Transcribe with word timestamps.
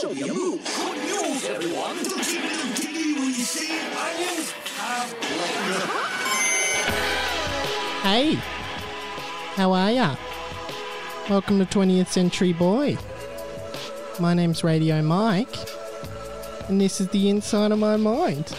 show 0.00 0.14
me 0.14 0.22
a 0.22 0.32
move. 0.32 0.64
Good 0.64 0.96
news, 0.96 1.44
everyone. 1.44 1.96
Don't 1.96 2.32
you 2.32 2.40
feel 2.40 2.74
giddy 2.74 3.12
when 3.14 3.26
you 3.26 3.32
see 3.32 3.78
onions 3.98 4.54
Hey, 8.02 8.34
how 9.56 9.72
are 9.72 9.90
ya? 9.90 10.16
Welcome 11.28 11.58
to 11.58 11.66
20th 11.66 12.06
Century 12.06 12.54
Boy. 12.54 12.96
My 14.18 14.32
name's 14.32 14.64
Radio 14.64 15.02
Mike, 15.02 15.54
and 16.68 16.80
this 16.80 17.02
is 17.02 17.08
the 17.08 17.28
inside 17.28 17.70
of 17.70 17.78
my 17.78 17.96
mind. 17.96 18.54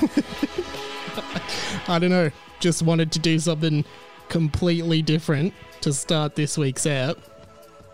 I 1.86 2.00
don't 2.00 2.10
know, 2.10 2.30
just 2.58 2.82
wanted 2.82 3.12
to 3.12 3.20
do 3.20 3.38
something 3.38 3.84
completely 4.28 5.02
different 5.02 5.54
to 5.82 5.92
start 5.92 6.34
this 6.34 6.58
week's 6.58 6.84
app, 6.84 7.16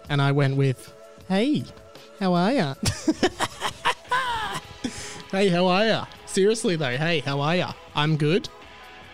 and 0.09 0.23
I 0.23 0.33
went 0.33 0.57
with, 0.57 0.95
Hey, 1.29 1.65
how 2.21 2.35
are 2.35 2.53
ya? 2.53 2.75
hey, 5.31 5.49
how 5.49 5.67
are 5.67 5.87
ya? 5.87 6.07
Seriously 6.27 6.77
though, 6.77 6.97
hey, 6.97 7.21
how 7.21 7.41
are 7.41 7.57
ya? 7.57 7.73
I'm 7.95 8.17
good. 8.17 8.49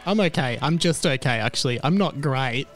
I'm 0.07 0.21
okay. 0.21 0.59
I'm 0.61 0.79
just 0.79 1.07
okay, 1.07 1.39
actually. 1.39 1.79
I'm 1.85 1.97
not 1.97 2.21
great. 2.21 2.67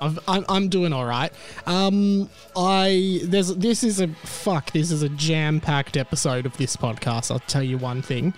I've, 0.00 0.18
I'm, 0.26 0.44
I'm 0.48 0.68
doing 0.68 0.92
all 0.92 1.04
right. 1.04 1.32
Um, 1.66 2.30
I 2.56 3.20
there's 3.24 3.54
this 3.56 3.84
is 3.84 4.00
a 4.00 4.08
fuck. 4.08 4.70
This 4.72 4.90
is 4.90 5.02
a 5.02 5.08
jam 5.10 5.60
packed 5.60 5.96
episode 5.96 6.46
of 6.46 6.56
this 6.56 6.76
podcast. 6.76 7.30
I'll 7.30 7.40
tell 7.40 7.62
you 7.62 7.78
one 7.78 8.00
thing. 8.02 8.32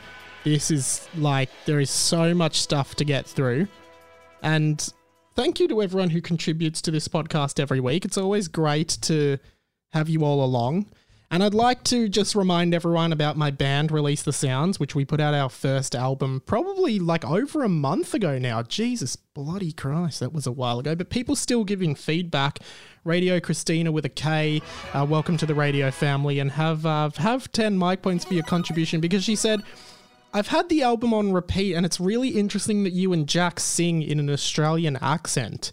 This 0.44 0.70
is 0.70 1.08
like 1.16 1.50
there 1.66 1.78
is 1.78 1.90
so 1.90 2.34
much 2.34 2.60
stuff 2.60 2.96
to 2.96 3.04
get 3.04 3.26
through, 3.26 3.68
and 4.42 4.92
thank 5.36 5.60
you 5.60 5.68
to 5.68 5.82
everyone 5.82 6.10
who 6.10 6.20
contributes 6.20 6.82
to 6.82 6.90
this 6.90 7.06
podcast 7.06 7.60
every 7.60 7.78
week. 7.78 8.04
It's 8.04 8.18
always 8.18 8.48
great 8.48 8.98
to 9.02 9.38
have 9.92 10.08
you 10.08 10.24
all 10.24 10.44
along. 10.44 10.86
And 11.32 11.42
I'd 11.42 11.54
like 11.54 11.82
to 11.84 12.10
just 12.10 12.34
remind 12.34 12.74
everyone 12.74 13.10
about 13.10 13.38
my 13.38 13.50
band, 13.50 13.90
Release 13.90 14.22
the 14.22 14.34
Sounds, 14.34 14.78
which 14.78 14.94
we 14.94 15.06
put 15.06 15.18
out 15.18 15.32
our 15.32 15.48
first 15.48 15.94
album 15.94 16.42
probably 16.44 16.98
like 16.98 17.24
over 17.24 17.64
a 17.64 17.70
month 17.70 18.12
ago 18.12 18.38
now. 18.38 18.62
Jesus 18.62 19.16
bloody 19.16 19.72
Christ, 19.72 20.20
that 20.20 20.34
was 20.34 20.46
a 20.46 20.52
while 20.52 20.78
ago. 20.78 20.94
But 20.94 21.08
people 21.08 21.34
still 21.34 21.64
giving 21.64 21.94
feedback. 21.94 22.58
Radio 23.04 23.40
Christina 23.40 23.90
with 23.90 24.04
a 24.04 24.10
K, 24.10 24.60
uh, 24.92 25.06
welcome 25.08 25.38
to 25.38 25.46
the 25.46 25.54
radio 25.54 25.90
family, 25.90 26.38
and 26.38 26.52
have 26.52 26.84
uh, 26.84 27.08
have 27.16 27.50
ten 27.50 27.78
Mike 27.78 28.02
points 28.02 28.26
for 28.26 28.34
your 28.34 28.44
contribution 28.44 29.00
because 29.00 29.24
she 29.24 29.34
said. 29.34 29.62
I've 30.34 30.48
had 30.48 30.70
the 30.70 30.82
album 30.82 31.12
on 31.12 31.32
repeat, 31.32 31.74
and 31.74 31.84
it's 31.84 32.00
really 32.00 32.30
interesting 32.30 32.84
that 32.84 32.94
you 32.94 33.12
and 33.12 33.28
Jack 33.28 33.60
sing 33.60 34.02
in 34.02 34.18
an 34.18 34.30
Australian 34.30 34.96
accent. 35.02 35.72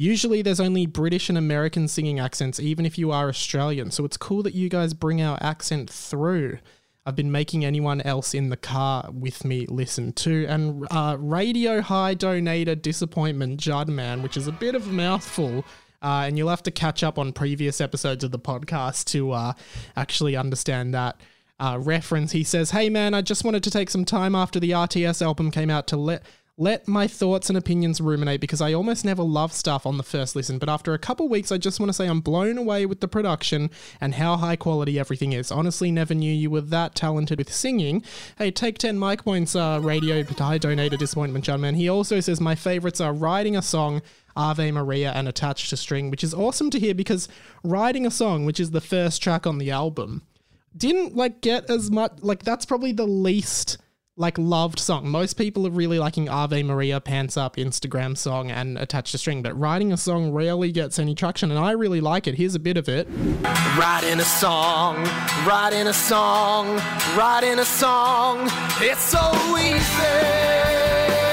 Usually 0.00 0.42
there's 0.42 0.60
only 0.60 0.86
British 0.86 1.28
and 1.28 1.36
American 1.36 1.88
singing 1.88 2.20
accents, 2.20 2.60
even 2.60 2.86
if 2.86 2.98
you 2.98 3.10
are 3.10 3.28
Australian. 3.28 3.90
So 3.90 4.04
it's 4.04 4.16
cool 4.16 4.44
that 4.44 4.54
you 4.54 4.68
guys 4.68 4.94
bring 4.94 5.20
our 5.20 5.36
accent 5.40 5.90
through. 5.90 6.58
I've 7.04 7.16
been 7.16 7.32
making 7.32 7.64
anyone 7.64 8.00
else 8.02 8.32
in 8.32 8.48
the 8.48 8.56
car 8.56 9.10
with 9.12 9.44
me 9.44 9.66
listen 9.66 10.12
to. 10.12 10.46
And 10.46 10.86
uh, 10.92 11.16
Radio 11.18 11.80
High 11.80 12.14
Donator 12.14 12.80
Disappointment 12.80 13.58
Judman, 13.58 14.22
which 14.22 14.36
is 14.36 14.46
a 14.46 14.52
bit 14.52 14.76
of 14.76 14.86
a 14.86 14.92
mouthful. 14.92 15.64
Uh, 16.00 16.26
and 16.26 16.38
you'll 16.38 16.48
have 16.48 16.62
to 16.62 16.70
catch 16.70 17.02
up 17.02 17.18
on 17.18 17.32
previous 17.32 17.80
episodes 17.80 18.22
of 18.22 18.30
the 18.30 18.38
podcast 18.38 19.06
to 19.06 19.32
uh, 19.32 19.52
actually 19.96 20.36
understand 20.36 20.94
that 20.94 21.20
uh, 21.58 21.76
reference. 21.80 22.30
He 22.30 22.44
says, 22.44 22.70
Hey 22.70 22.88
man, 22.88 23.14
I 23.14 23.22
just 23.22 23.44
wanted 23.44 23.64
to 23.64 23.70
take 23.72 23.90
some 23.90 24.04
time 24.04 24.36
after 24.36 24.60
the 24.60 24.70
RTS 24.70 25.22
album 25.22 25.50
came 25.50 25.70
out 25.70 25.88
to 25.88 25.96
let 25.96 26.22
let 26.60 26.88
my 26.88 27.06
thoughts 27.06 27.48
and 27.48 27.56
opinions 27.56 28.00
ruminate 28.00 28.40
because 28.40 28.60
I 28.60 28.72
almost 28.72 29.04
never 29.04 29.22
love 29.22 29.52
stuff 29.52 29.86
on 29.86 29.96
the 29.96 30.02
first 30.02 30.34
listen, 30.34 30.58
but 30.58 30.68
after 30.68 30.92
a 30.92 30.98
couple 30.98 31.28
weeks, 31.28 31.52
I 31.52 31.56
just 31.56 31.78
want 31.78 31.88
to 31.88 31.92
say 31.92 32.08
I'm 32.08 32.20
blown 32.20 32.58
away 32.58 32.84
with 32.84 33.00
the 33.00 33.06
production 33.06 33.70
and 34.00 34.16
how 34.16 34.36
high 34.36 34.56
quality 34.56 34.98
everything 34.98 35.32
is. 35.32 35.52
Honestly, 35.52 35.92
never 35.92 36.14
knew 36.14 36.32
you 36.32 36.50
were 36.50 36.60
that 36.60 36.96
talented 36.96 37.38
with 37.38 37.52
singing. 37.52 38.02
Hey, 38.38 38.50
take 38.50 38.76
10 38.76 38.98
Mike 38.98 39.22
points, 39.22 39.54
uh, 39.54 39.78
radio, 39.80 40.24
I 40.40 40.58
donate 40.58 40.92
a 40.92 40.96
disappointment, 40.96 41.44
John 41.44 41.60
Man. 41.60 41.76
He 41.76 41.88
also 41.88 42.18
says 42.18 42.40
my 42.40 42.56
favorites 42.56 43.00
are 43.00 43.12
writing 43.12 43.56
a 43.56 43.62
song, 43.62 44.02
Ave 44.34 44.72
Maria, 44.72 45.12
and 45.12 45.28
attached 45.28 45.70
to 45.70 45.76
string, 45.76 46.10
which 46.10 46.24
is 46.24 46.34
awesome 46.34 46.70
to 46.70 46.80
hear 46.80 46.94
because 46.94 47.28
writing 47.62 48.04
a 48.04 48.10
song, 48.10 48.44
which 48.44 48.58
is 48.58 48.72
the 48.72 48.80
first 48.80 49.22
track 49.22 49.46
on 49.46 49.58
the 49.58 49.70
album, 49.70 50.22
didn't 50.76 51.14
like 51.14 51.40
get 51.40 51.70
as 51.70 51.88
much, 51.88 52.14
like, 52.20 52.42
that's 52.42 52.66
probably 52.66 52.90
the 52.90 53.06
least 53.06 53.78
like 54.18 54.36
loved 54.36 54.80
song. 54.80 55.08
Most 55.08 55.34
people 55.34 55.64
are 55.66 55.70
really 55.70 56.00
liking 56.00 56.28
Ave 56.28 56.64
Maria 56.64 57.00
Pants 57.00 57.36
Up 57.36 57.54
Instagram 57.54 58.18
song 58.18 58.50
and 58.50 58.76
attached 58.76 59.12
to 59.12 59.18
string, 59.18 59.42
but 59.42 59.58
writing 59.58 59.92
a 59.92 59.96
song 59.96 60.32
rarely 60.32 60.72
gets 60.72 60.98
any 60.98 61.14
traction 61.14 61.52
and 61.52 61.58
I 61.58 61.70
really 61.70 62.00
like 62.00 62.26
it. 62.26 62.34
Here's 62.34 62.56
a 62.56 62.58
bit 62.58 62.76
of 62.76 62.88
it. 62.88 63.06
Writing 63.78 64.18
a 64.18 64.24
song, 64.24 64.96
writing 65.46 65.86
a 65.86 65.92
song, 65.92 66.76
writing 67.16 67.60
a 67.60 67.64
song. 67.64 68.48
It's 68.80 69.02
so 69.02 69.30
easy. 69.56 71.27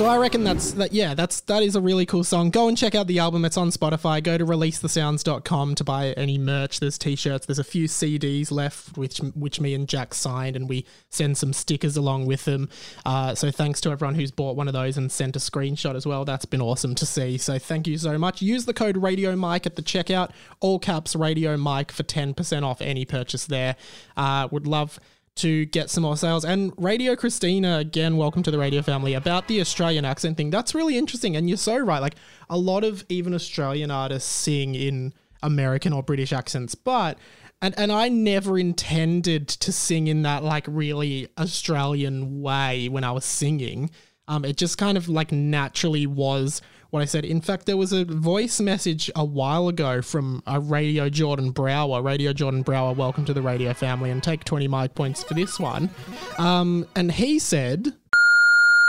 So 0.00 0.06
I 0.06 0.16
reckon 0.16 0.44
that's 0.44 0.70
that 0.72 0.94
yeah, 0.94 1.12
that's 1.12 1.42
that 1.42 1.62
is 1.62 1.76
a 1.76 1.80
really 1.82 2.06
cool 2.06 2.24
song. 2.24 2.48
Go 2.48 2.68
and 2.68 2.78
check 2.78 2.94
out 2.94 3.06
the 3.06 3.18
album. 3.18 3.44
It's 3.44 3.58
on 3.58 3.68
Spotify. 3.68 4.22
Go 4.22 4.38
to 4.38 4.46
releasethesounds.com 4.46 5.74
to 5.74 5.84
buy 5.84 6.12
any 6.12 6.38
merch. 6.38 6.80
There's 6.80 6.96
t-shirts, 6.96 7.44
there's 7.44 7.58
a 7.58 7.64
few 7.64 7.86
CDs 7.86 8.50
left 8.50 8.96
which 8.96 9.18
which 9.18 9.60
me 9.60 9.74
and 9.74 9.86
Jack 9.86 10.14
signed 10.14 10.56
and 10.56 10.70
we 10.70 10.86
send 11.10 11.36
some 11.36 11.52
stickers 11.52 11.98
along 11.98 12.24
with 12.24 12.46
them. 12.46 12.70
Uh, 13.04 13.34
so 13.34 13.50
thanks 13.50 13.78
to 13.82 13.90
everyone 13.90 14.14
who's 14.14 14.30
bought 14.30 14.56
one 14.56 14.68
of 14.68 14.72
those 14.72 14.96
and 14.96 15.12
sent 15.12 15.36
a 15.36 15.38
screenshot 15.38 15.94
as 15.94 16.06
well. 16.06 16.24
That's 16.24 16.46
been 16.46 16.62
awesome 16.62 16.94
to 16.94 17.04
see. 17.04 17.36
So 17.36 17.58
thank 17.58 17.86
you 17.86 17.98
so 17.98 18.16
much. 18.16 18.40
Use 18.40 18.64
the 18.64 18.72
code 18.72 18.96
Radio 18.96 19.36
Mike 19.36 19.66
at 19.66 19.76
the 19.76 19.82
checkout. 19.82 20.30
All 20.60 20.78
caps 20.78 21.14
Radio 21.14 21.58
Mike 21.58 21.92
for 21.92 22.04
10% 22.04 22.62
off 22.62 22.80
any 22.80 23.04
purchase 23.04 23.44
there. 23.44 23.76
Uh, 24.16 24.48
would 24.50 24.66
love 24.66 24.98
to 25.36 25.64
get 25.66 25.90
some 25.90 26.02
more 26.02 26.16
sales. 26.16 26.44
And 26.44 26.72
Radio 26.76 27.16
Christina, 27.16 27.78
again, 27.78 28.16
welcome 28.16 28.42
to 28.42 28.50
the 28.50 28.58
radio 28.58 28.82
family, 28.82 29.14
about 29.14 29.48
the 29.48 29.60
Australian 29.60 30.04
accent 30.04 30.36
thing. 30.36 30.50
That's 30.50 30.74
really 30.74 30.98
interesting. 30.98 31.36
And 31.36 31.48
you're 31.48 31.56
so 31.56 31.78
right. 31.78 32.00
Like 32.00 32.16
a 32.48 32.58
lot 32.58 32.84
of 32.84 33.04
even 33.08 33.34
Australian 33.34 33.90
artists 33.90 34.28
sing 34.30 34.74
in 34.74 35.14
American 35.42 35.92
or 35.92 36.02
British 36.02 36.32
accents, 36.32 36.74
but. 36.74 37.18
And, 37.62 37.78
and 37.78 37.92
I 37.92 38.08
never 38.08 38.58
intended 38.58 39.46
to 39.48 39.70
sing 39.70 40.06
in 40.06 40.22
that 40.22 40.42
like 40.42 40.64
really 40.66 41.28
Australian 41.38 42.40
way 42.40 42.88
when 42.88 43.04
I 43.04 43.12
was 43.12 43.26
singing. 43.26 43.90
Um, 44.28 44.46
it 44.46 44.56
just 44.56 44.78
kind 44.78 44.96
of 44.96 45.10
like 45.10 45.30
naturally 45.30 46.06
was 46.06 46.62
what 46.90 47.02
I 47.02 47.04
said. 47.04 47.24
In 47.24 47.40
fact, 47.40 47.66
there 47.66 47.76
was 47.76 47.92
a 47.92 48.04
voice 48.04 48.60
message 48.60 49.10
a 49.14 49.24
while 49.24 49.68
ago 49.68 50.02
from 50.02 50.42
a 50.46 50.58
Radio 50.60 51.08
Jordan 51.08 51.50
Brower. 51.50 52.02
Radio 52.02 52.32
Jordan 52.32 52.62
Brower, 52.62 52.92
welcome 52.92 53.24
to 53.24 53.32
the 53.32 53.42
radio 53.42 53.72
family, 53.72 54.10
and 54.10 54.22
take 54.22 54.44
20 54.44 54.68
Mike 54.68 54.94
points 54.94 55.22
for 55.22 55.34
this 55.34 55.58
one. 55.58 55.90
Um, 56.38 56.86
and 56.96 57.12
he 57.12 57.38
said, 57.38 57.94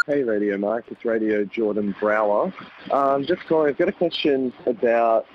Hey 0.07 0.23
Radio 0.23 0.57
Mike, 0.57 0.85
it's 0.87 1.05
Radio 1.05 1.45
Jordan 1.45 1.95
Brower. 1.99 2.51
Um, 2.91 3.25
just 3.25 3.45
calling, 3.47 3.69
I've 3.69 3.77
got 3.77 3.89
a 3.89 3.93
question 3.93 4.51
about 4.65 5.25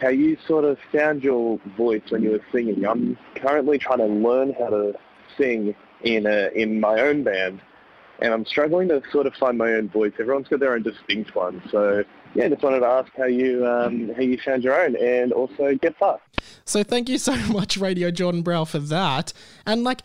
how 0.00 0.08
you 0.08 0.36
sort 0.46 0.64
of 0.64 0.78
found 0.92 1.22
your 1.22 1.60
voice 1.76 2.02
when 2.08 2.22
you 2.22 2.30
were 2.30 2.44
singing. 2.50 2.86
I'm 2.86 3.18
currently 3.36 3.78
trying 3.78 3.98
to 3.98 4.06
learn 4.06 4.54
how 4.54 4.70
to 4.70 4.94
sing 5.36 5.74
in 6.02 6.26
a, 6.26 6.50
in 6.54 6.80
my 6.80 7.00
own 7.00 7.22
band, 7.22 7.60
and 8.20 8.32
I'm 8.32 8.44
struggling 8.46 8.88
to 8.88 9.02
sort 9.10 9.26
of 9.26 9.34
find 9.34 9.58
my 9.58 9.72
own 9.72 9.88
voice. 9.88 10.12
Everyone's 10.18 10.48
got 10.48 10.60
their 10.60 10.74
own 10.74 10.82
distinct 10.82 11.34
one, 11.34 11.62
so 11.70 12.04
yeah, 12.34 12.48
just 12.48 12.62
wanted 12.62 12.80
to 12.80 12.86
ask 12.86 13.12
how 13.16 13.26
you 13.26 13.66
um, 13.66 14.12
how 14.14 14.22
you 14.22 14.38
found 14.38 14.64
your 14.64 14.80
own, 14.80 14.96
and 14.96 15.32
also 15.32 15.74
get 15.74 15.96
far. 15.96 16.20
So 16.64 16.82
thank 16.82 17.08
you 17.08 17.18
so 17.30 17.36
much, 17.52 17.76
Radio 17.76 18.10
Jordan 18.10 18.42
Brow, 18.42 18.64
for 18.64 18.80
that. 18.80 19.32
And 19.66 19.84
like, 19.84 20.02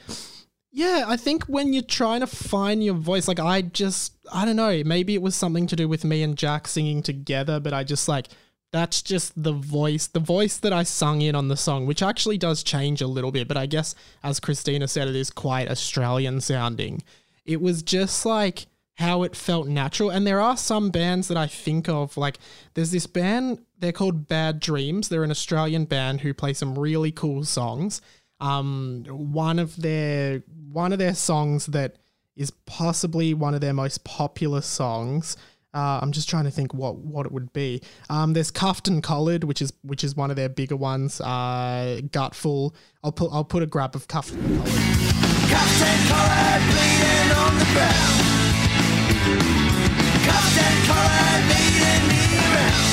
yeah, 0.71 1.05
I 1.07 1.17
think 1.17 1.45
when 1.45 1.73
you're 1.73 1.81
trying 1.81 2.19
to 2.19 2.27
find 2.27 2.83
your 2.83 2.93
voice, 2.93 3.27
like 3.27 3.39
I 3.39 3.61
just, 3.61 4.13
I 4.31 4.45
don't 4.45 4.55
know, 4.55 4.83
maybe 4.85 5.15
it 5.15 5.21
was 5.21 5.35
something 5.35 5.67
to 5.67 5.75
do 5.75 5.87
with 5.87 6.03
me 6.03 6.21
and 6.21 6.37
Jack 6.37 6.67
singing 6.67 7.01
together, 7.01 7.59
but 7.59 7.73
I 7.73 7.83
just 7.83 8.07
like, 8.07 8.27
that's 8.71 9.01
just 9.01 9.41
the 9.41 9.51
voice, 9.51 10.05
the 10.05 10.19
voice 10.19 10.57
that 10.57 10.71
I 10.71 10.83
sung 10.83 11.21
in 11.21 11.33
on 11.33 11.47
the 11.47 11.57
song, 11.57 11.87
which 11.87 12.03
actually 12.03 12.37
does 12.37 12.61
change 12.61 13.01
a 13.01 13.07
little 13.07 13.31
bit, 13.31 13.47
but 13.47 13.57
I 13.57 13.65
guess 13.65 13.95
as 14.23 14.39
Christina 14.39 14.87
said, 14.87 15.07
it 15.07 15.15
is 15.15 15.31
quite 15.31 15.71
Australian 15.71 16.39
sounding. 16.39 17.01
It 17.49 17.59
was 17.59 17.81
just 17.81 18.27
like 18.27 18.67
how 18.93 19.23
it 19.23 19.35
felt 19.35 19.67
natural. 19.67 20.11
And 20.11 20.27
there 20.27 20.39
are 20.39 20.55
some 20.55 20.91
bands 20.91 21.29
that 21.29 21.37
I 21.37 21.47
think 21.47 21.89
of, 21.89 22.15
like 22.15 22.37
there's 22.75 22.91
this 22.91 23.07
band, 23.07 23.65
they're 23.79 23.91
called 23.91 24.27
Bad 24.27 24.61
Dreems. 24.61 25.09
They're 25.09 25.23
an 25.23 25.31
Australian 25.31 25.85
band 25.85 26.21
who 26.21 26.31
play 26.31 26.53
some 26.53 26.77
really 26.77 27.11
cool 27.11 27.43
songs. 27.43 28.01
Um, 28.39 29.03
one 29.09 29.57
of 29.57 29.75
their 29.81 30.43
one 30.71 30.93
of 30.93 30.99
their 30.99 31.15
songs 31.15 31.65
that 31.67 31.95
is 32.35 32.51
possibly 32.67 33.33
one 33.33 33.55
of 33.55 33.61
their 33.61 33.73
most 33.73 34.03
popular 34.03 34.61
songs. 34.61 35.35
Uh, 35.73 35.99
I'm 36.01 36.11
just 36.11 36.29
trying 36.29 36.43
to 36.43 36.51
think 36.51 36.73
what, 36.73 36.97
what 36.97 37.25
it 37.25 37.31
would 37.31 37.51
be. 37.51 37.81
Um, 38.11 38.33
there's 38.33 38.51
Cuffed 38.51 38.87
and 38.87 39.01
Collared, 39.01 39.43
which 39.43 39.61
is 39.61 39.73
which 39.81 40.03
is 40.03 40.15
one 40.15 40.29
of 40.29 40.35
their 40.35 40.49
bigger 40.49 40.77
ones. 40.77 41.19
Uh, 41.19 42.01
Gutful. 42.11 42.75
I'll 43.03 43.11
put 43.11 43.31
I'll 43.31 43.43
put 43.43 43.63
a 43.63 43.67
grab 43.67 43.95
of 43.95 44.07
Cuffed 44.07 44.33
and 44.33 44.63
Collared. 44.63 45.08
Me 52.07 52.37
around. 52.37 52.89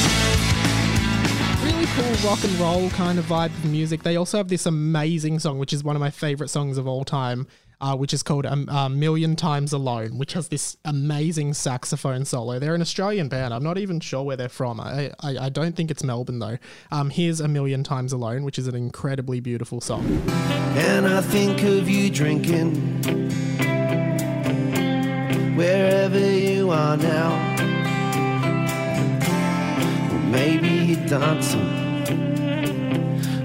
rock 2.24 2.42
and 2.44 2.52
roll 2.58 2.90
kind 2.90 3.18
of 3.18 3.24
vibe 3.26 3.46
of 3.46 3.64
music. 3.66 4.02
They 4.02 4.16
also 4.16 4.38
have 4.38 4.48
this 4.48 4.66
amazing 4.66 5.38
song, 5.38 5.58
which 5.58 5.72
is 5.72 5.84
one 5.84 5.96
of 5.96 6.00
my 6.00 6.10
favorite 6.10 6.48
songs 6.48 6.78
of 6.78 6.86
all 6.86 7.04
time, 7.04 7.46
uh, 7.80 7.96
which 7.96 8.14
is 8.14 8.22
called 8.22 8.46
um, 8.46 8.68
A 8.70 8.88
Million 8.88 9.36
Times 9.36 9.72
Alone, 9.72 10.18
which 10.18 10.32
has 10.32 10.48
this 10.48 10.76
amazing 10.84 11.54
saxophone 11.54 12.24
solo. 12.24 12.58
They're 12.58 12.74
an 12.74 12.80
Australian 12.80 13.28
band. 13.28 13.52
I'm 13.52 13.62
not 13.62 13.78
even 13.78 14.00
sure 14.00 14.22
where 14.22 14.36
they're 14.36 14.48
from. 14.48 14.80
I, 14.80 15.12
I, 15.20 15.38
I 15.38 15.48
don't 15.48 15.76
think 15.76 15.90
it's 15.90 16.02
Melbourne, 16.02 16.38
though. 16.38 16.58
Um, 16.90 17.10
here's 17.10 17.40
A 17.40 17.48
Million 17.48 17.84
Times 17.84 18.12
Alone, 18.12 18.44
which 18.44 18.58
is 18.58 18.66
an 18.66 18.74
incredibly 18.74 19.40
beautiful 19.40 19.80
song. 19.80 20.06
And 20.76 21.06
I 21.06 21.20
think 21.20 21.62
of 21.62 21.88
you 21.88 22.10
drinking 22.10 22.74
wherever 25.56 26.18
you 26.18 26.70
are 26.70 26.96
now. 26.96 27.54
Maybe 30.30 30.68
you're 30.68 31.06
dancing 31.06 31.84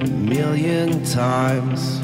a 0.02 0.08
million 0.08 1.04
times 1.06 2.02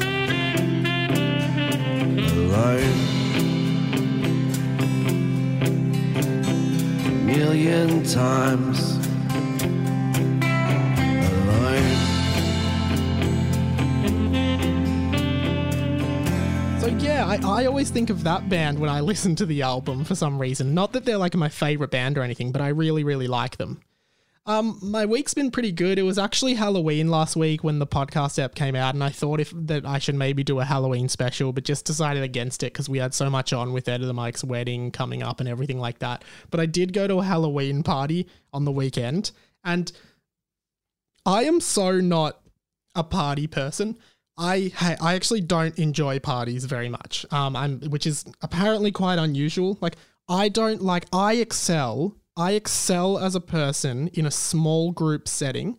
A 7.04 7.10
million 7.26 8.02
times. 8.04 8.98
So 16.80 16.86
yeah, 16.86 17.26
I, 17.26 17.38
I 17.44 17.66
always 17.66 17.90
think 17.90 18.08
of 18.08 18.22
that 18.24 18.48
band 18.48 18.78
when 18.78 18.88
I 18.88 19.00
listen 19.12 19.34
to 19.36 19.46
the 19.46 19.62
album 19.62 20.04
for 20.04 20.14
some 20.14 20.40
reason. 20.40 20.74
Not 20.74 20.92
that 20.92 21.04
they're 21.04 21.18
like 21.18 21.34
my 21.34 21.48
favorite 21.48 21.90
band 21.90 22.16
or 22.16 22.22
anything, 22.22 22.52
but 22.52 22.60
I 22.62 22.68
really, 22.68 23.04
really 23.04 23.26
like 23.26 23.56
them. 23.56 23.80
Um, 24.48 24.78
my 24.80 25.04
week's 25.04 25.34
been 25.34 25.50
pretty 25.50 25.72
good. 25.72 25.98
It 25.98 26.04
was 26.04 26.18
actually 26.18 26.54
Halloween 26.54 27.10
last 27.10 27.36
week 27.36 27.62
when 27.62 27.78
the 27.78 27.86
podcast 27.86 28.42
app 28.42 28.54
came 28.54 28.74
out, 28.74 28.94
and 28.94 29.04
I 29.04 29.10
thought 29.10 29.40
if 29.40 29.52
that 29.54 29.84
I 29.84 29.98
should 29.98 30.14
maybe 30.14 30.42
do 30.42 30.58
a 30.58 30.64
Halloween 30.64 31.10
special, 31.10 31.52
but 31.52 31.64
just 31.64 31.84
decided 31.84 32.22
against 32.22 32.62
it 32.62 32.72
because 32.72 32.88
we 32.88 32.96
had 32.96 33.12
so 33.12 33.28
much 33.28 33.52
on 33.52 33.74
with 33.74 33.90
Editor 33.90 34.14
Mike's 34.14 34.42
wedding 34.42 34.90
coming 34.90 35.22
up 35.22 35.40
and 35.40 35.48
everything 35.50 35.78
like 35.78 35.98
that. 35.98 36.24
But 36.50 36.60
I 36.60 36.66
did 36.66 36.94
go 36.94 37.06
to 37.06 37.18
a 37.18 37.24
Halloween 37.24 37.82
party 37.82 38.26
on 38.54 38.64
the 38.64 38.72
weekend, 38.72 39.32
and 39.64 39.92
I 41.26 41.44
am 41.44 41.60
so 41.60 42.00
not 42.00 42.40
a 42.94 43.04
party 43.04 43.46
person. 43.46 43.98
I 44.38 44.72
I 44.98 45.12
actually 45.12 45.42
don't 45.42 45.78
enjoy 45.78 46.20
parties 46.20 46.64
very 46.64 46.88
much. 46.88 47.26
Um, 47.30 47.54
I'm 47.54 47.80
which 47.90 48.06
is 48.06 48.24
apparently 48.40 48.92
quite 48.92 49.18
unusual. 49.18 49.76
Like 49.82 49.96
I 50.26 50.48
don't 50.48 50.80
like 50.80 51.04
I 51.12 51.34
excel. 51.34 52.16
I 52.38 52.52
excel 52.52 53.18
as 53.18 53.34
a 53.34 53.40
person 53.40 54.08
in 54.14 54.24
a 54.24 54.30
small 54.30 54.92
group 54.92 55.26
setting 55.26 55.76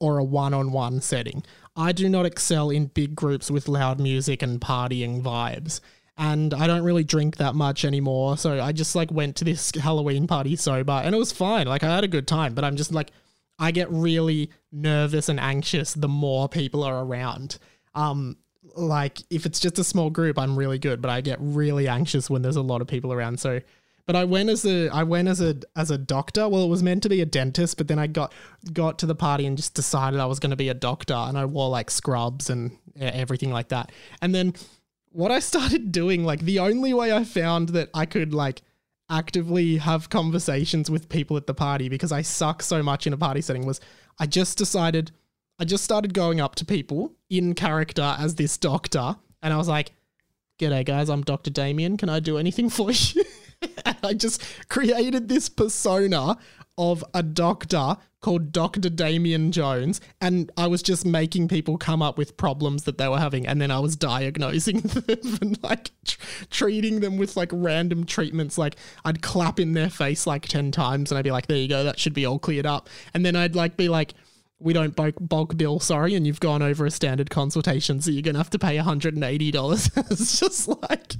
or 0.00 0.18
a 0.18 0.24
one-on-one 0.24 1.00
setting. 1.00 1.44
I 1.76 1.92
do 1.92 2.08
not 2.08 2.26
excel 2.26 2.70
in 2.70 2.86
big 2.86 3.14
groups 3.14 3.52
with 3.52 3.68
loud 3.68 4.00
music 4.00 4.42
and 4.42 4.60
partying 4.60 5.22
vibes. 5.22 5.80
And 6.18 6.52
I 6.52 6.66
don't 6.66 6.82
really 6.82 7.04
drink 7.04 7.36
that 7.36 7.54
much 7.54 7.84
anymore, 7.84 8.36
so 8.36 8.60
I 8.60 8.72
just 8.72 8.96
like 8.96 9.12
went 9.12 9.36
to 9.36 9.44
this 9.44 9.70
Halloween 9.80 10.26
party 10.26 10.56
sober 10.56 10.92
and 10.92 11.14
it 11.14 11.18
was 11.18 11.30
fine. 11.30 11.68
Like 11.68 11.84
I 11.84 11.94
had 11.94 12.04
a 12.04 12.08
good 12.08 12.26
time, 12.26 12.52
but 12.52 12.64
I'm 12.64 12.76
just 12.76 12.92
like 12.92 13.12
I 13.60 13.70
get 13.70 13.88
really 13.90 14.50
nervous 14.72 15.28
and 15.28 15.38
anxious 15.38 15.94
the 15.94 16.08
more 16.08 16.48
people 16.48 16.82
are 16.82 17.04
around. 17.04 17.58
Um, 17.94 18.36
like 18.74 19.22
if 19.30 19.46
it's 19.46 19.60
just 19.60 19.78
a 19.78 19.84
small 19.84 20.10
group, 20.10 20.36
I'm 20.36 20.58
really 20.58 20.80
good, 20.80 21.00
but 21.00 21.12
I 21.12 21.20
get 21.20 21.38
really 21.40 21.86
anxious 21.86 22.28
when 22.28 22.42
there's 22.42 22.56
a 22.56 22.62
lot 22.62 22.80
of 22.80 22.88
people 22.88 23.12
around. 23.12 23.38
So, 23.38 23.60
but 24.06 24.16
I 24.16 24.24
went 24.24 24.48
as 24.48 24.64
a 24.64 24.88
I 24.88 25.02
went 25.04 25.28
as 25.28 25.40
a 25.40 25.56
as 25.76 25.90
a 25.90 25.98
doctor. 25.98 26.48
Well, 26.48 26.64
it 26.64 26.68
was 26.68 26.82
meant 26.82 27.02
to 27.04 27.08
be 27.08 27.20
a 27.20 27.26
dentist, 27.26 27.76
but 27.76 27.88
then 27.88 27.98
I 27.98 28.06
got 28.06 28.32
got 28.72 28.98
to 29.00 29.06
the 29.06 29.14
party 29.14 29.46
and 29.46 29.56
just 29.56 29.74
decided 29.74 30.20
I 30.20 30.26
was 30.26 30.38
going 30.38 30.50
to 30.50 30.56
be 30.56 30.68
a 30.68 30.74
doctor, 30.74 31.14
and 31.14 31.38
I 31.38 31.44
wore 31.44 31.68
like 31.68 31.90
scrubs 31.90 32.50
and 32.50 32.76
everything 32.98 33.52
like 33.52 33.68
that. 33.68 33.92
And 34.20 34.34
then 34.34 34.54
what 35.10 35.30
I 35.30 35.38
started 35.38 35.92
doing, 36.00 36.24
like 36.24 36.40
the 36.40 36.58
only 36.58 36.94
way 36.94 37.12
I 37.12 37.24
found 37.24 37.70
that 37.70 37.90
I 37.94 38.06
could 38.06 38.34
like 38.34 38.62
actively 39.10 39.76
have 39.76 40.08
conversations 40.08 40.90
with 40.90 41.08
people 41.08 41.36
at 41.36 41.46
the 41.46 41.54
party 41.54 41.88
because 41.88 42.12
I 42.12 42.22
suck 42.22 42.62
so 42.62 42.82
much 42.82 43.06
in 43.06 43.12
a 43.12 43.18
party 43.18 43.42
setting 43.42 43.66
was 43.66 43.80
I 44.18 44.26
just 44.26 44.56
decided 44.56 45.10
I 45.58 45.64
just 45.64 45.84
started 45.84 46.14
going 46.14 46.40
up 46.40 46.54
to 46.56 46.64
people 46.64 47.12
in 47.28 47.54
character 47.54 48.16
as 48.18 48.36
this 48.36 48.56
doctor 48.56 49.16
and 49.42 49.52
I 49.52 49.58
was 49.58 49.68
like, 49.68 49.92
G'day 50.58 50.84
guys, 50.84 51.10
I'm 51.10 51.22
Dr. 51.22 51.50
Damien. 51.50 51.96
Can 51.96 52.08
I 52.08 52.20
do 52.20 52.38
anything 52.38 52.70
for 52.70 52.90
you? 52.92 53.24
I 54.02 54.14
just 54.14 54.42
created 54.68 55.28
this 55.28 55.48
persona 55.48 56.36
of 56.78 57.04
a 57.12 57.22
doctor 57.22 57.96
called 58.20 58.52
Dr. 58.52 58.88
Damien 58.88 59.52
Jones, 59.52 60.00
and 60.20 60.50
I 60.56 60.68
was 60.68 60.82
just 60.82 61.04
making 61.04 61.48
people 61.48 61.76
come 61.76 62.00
up 62.00 62.16
with 62.16 62.36
problems 62.36 62.84
that 62.84 62.96
they 62.96 63.08
were 63.08 63.18
having, 63.18 63.46
and 63.46 63.60
then 63.60 63.70
I 63.70 63.80
was 63.80 63.96
diagnosing 63.96 64.80
them 64.80 65.38
and 65.40 65.62
like 65.62 65.90
tr- 66.04 66.18
treating 66.50 67.00
them 67.00 67.18
with 67.18 67.36
like 67.36 67.50
random 67.52 68.04
treatments. 68.06 68.56
Like 68.56 68.76
I'd 69.04 69.22
clap 69.22 69.58
in 69.58 69.74
their 69.74 69.90
face 69.90 70.26
like 70.26 70.46
10 70.46 70.70
times, 70.70 71.10
and 71.10 71.18
I'd 71.18 71.24
be 71.24 71.32
like, 71.32 71.46
there 71.46 71.58
you 71.58 71.68
go, 71.68 71.84
that 71.84 71.98
should 71.98 72.14
be 72.14 72.24
all 72.24 72.38
cleared 72.38 72.66
up. 72.66 72.88
And 73.12 73.26
then 73.26 73.36
I'd 73.36 73.56
like 73.56 73.76
be 73.76 73.88
like, 73.88 74.14
we 74.62 74.72
don't 74.72 74.94
bulk, 74.94 75.14
bulk 75.20 75.56
bill, 75.56 75.80
sorry, 75.80 76.14
and 76.14 76.26
you've 76.26 76.40
gone 76.40 76.62
over 76.62 76.86
a 76.86 76.90
standard 76.90 77.30
consultation, 77.30 78.00
so 78.00 78.10
you're 78.10 78.22
gonna 78.22 78.38
have 78.38 78.50
to 78.50 78.58
pay 78.58 78.76
$180. 78.76 80.10
it's 80.10 80.40
just 80.40 80.68
like, 80.68 81.14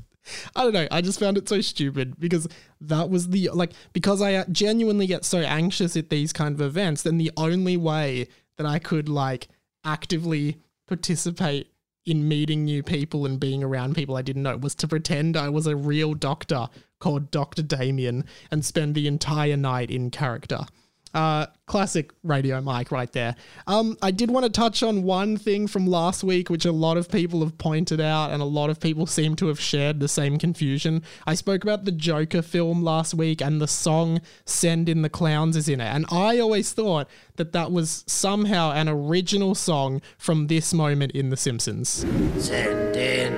I 0.54 0.62
don't 0.62 0.72
know. 0.72 0.88
I 0.90 1.00
just 1.00 1.18
found 1.18 1.36
it 1.36 1.48
so 1.48 1.60
stupid 1.60 2.18
because 2.18 2.46
that 2.80 3.10
was 3.10 3.28
the 3.28 3.50
like 3.52 3.72
because 3.92 4.22
I 4.22 4.34
uh, 4.34 4.44
genuinely 4.50 5.06
get 5.06 5.24
so 5.24 5.38
anxious 5.38 5.96
at 5.96 6.10
these 6.10 6.32
kind 6.32 6.54
of 6.54 6.60
events. 6.60 7.02
Then 7.02 7.18
the 7.18 7.32
only 7.36 7.76
way 7.76 8.28
that 8.56 8.66
I 8.66 8.78
could 8.78 9.08
like 9.08 9.48
actively 9.84 10.58
participate 10.86 11.72
in 12.04 12.28
meeting 12.28 12.64
new 12.64 12.82
people 12.82 13.26
and 13.26 13.38
being 13.38 13.62
around 13.62 13.94
people 13.94 14.16
I 14.16 14.22
didn't 14.22 14.42
know 14.42 14.56
was 14.56 14.74
to 14.76 14.88
pretend 14.88 15.36
I 15.36 15.48
was 15.48 15.66
a 15.66 15.76
real 15.76 16.14
doctor 16.14 16.68
called 16.98 17.30
Dr. 17.30 17.62
Damien 17.62 18.24
and 18.50 18.64
spend 18.64 18.94
the 18.94 19.06
entire 19.06 19.56
night 19.56 19.90
in 19.90 20.10
character. 20.10 20.66
Uh, 21.14 21.46
classic 21.66 22.12
radio 22.22 22.60
Mike 22.60 22.90
right 22.90 23.12
there. 23.12 23.34
Um, 23.66 23.96
I 24.00 24.10
did 24.10 24.30
want 24.30 24.44
to 24.44 24.50
touch 24.50 24.82
on 24.82 25.02
one 25.02 25.36
thing 25.36 25.66
from 25.66 25.86
last 25.86 26.24
week, 26.24 26.48
which 26.48 26.64
a 26.64 26.72
lot 26.72 26.96
of 26.96 27.10
people 27.10 27.40
have 27.40 27.58
pointed 27.58 28.00
out, 28.00 28.30
and 28.30 28.40
a 28.40 28.46
lot 28.46 28.70
of 28.70 28.80
people 28.80 29.06
seem 29.06 29.36
to 29.36 29.48
have 29.48 29.60
shared 29.60 30.00
the 30.00 30.08
same 30.08 30.38
confusion. 30.38 31.02
I 31.26 31.34
spoke 31.34 31.62
about 31.62 31.84
the 31.84 31.92
Joker 31.92 32.42
film 32.42 32.82
last 32.82 33.14
week, 33.14 33.42
and 33.42 33.60
the 33.60 33.68
song 33.68 34.20
"Send 34.44 34.88
in 34.88 35.02
the 35.02 35.10
Clowns" 35.10 35.56
is 35.56 35.68
in 35.68 35.80
it, 35.80 35.94
and 35.94 36.06
I 36.10 36.38
always 36.38 36.72
thought 36.72 37.08
that 37.36 37.52
that 37.52 37.72
was 37.72 38.04
somehow 38.06 38.72
an 38.72 38.88
original 38.88 39.54
song 39.54 40.00
from 40.18 40.46
this 40.46 40.72
moment 40.72 41.12
in 41.12 41.30
The 41.30 41.36
Simpsons. 41.36 42.06
Send 42.38 42.96
in 42.96 43.32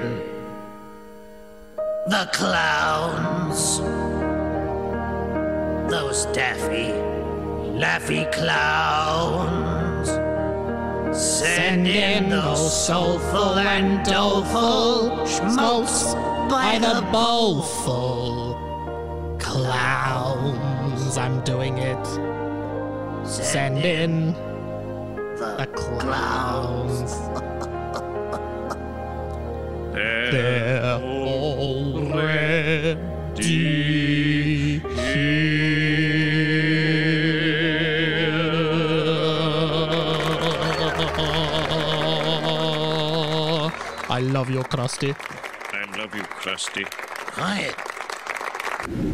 the 2.06 2.28
clowns. 2.32 3.78
Those 5.90 6.26
daffy, 6.26 6.92
laffy 7.74 8.30
clowns. 8.32 10.08
Send 11.16 11.86
in 11.86 12.30
those 12.30 12.86
soulful 12.86 13.58
and 13.58 14.04
doleful 14.04 15.26
schmaltz 15.26 16.14
by 16.48 16.78
the 16.80 17.06
bowlful. 17.12 18.54
Clowns, 19.38 21.16
I'm 21.18 21.40
doing 21.42 21.78
it. 21.78 22.06
Send 23.26 23.78
in 23.78 24.34
the 25.36 25.68
clowns. 25.74 27.14
love 44.34 44.50
you, 44.50 44.58
Krusty. 44.64 45.14
I 45.72 45.96
love 45.96 46.12
you, 46.12 46.22
Krusty. 46.22 46.84
Quiet. 46.90 47.76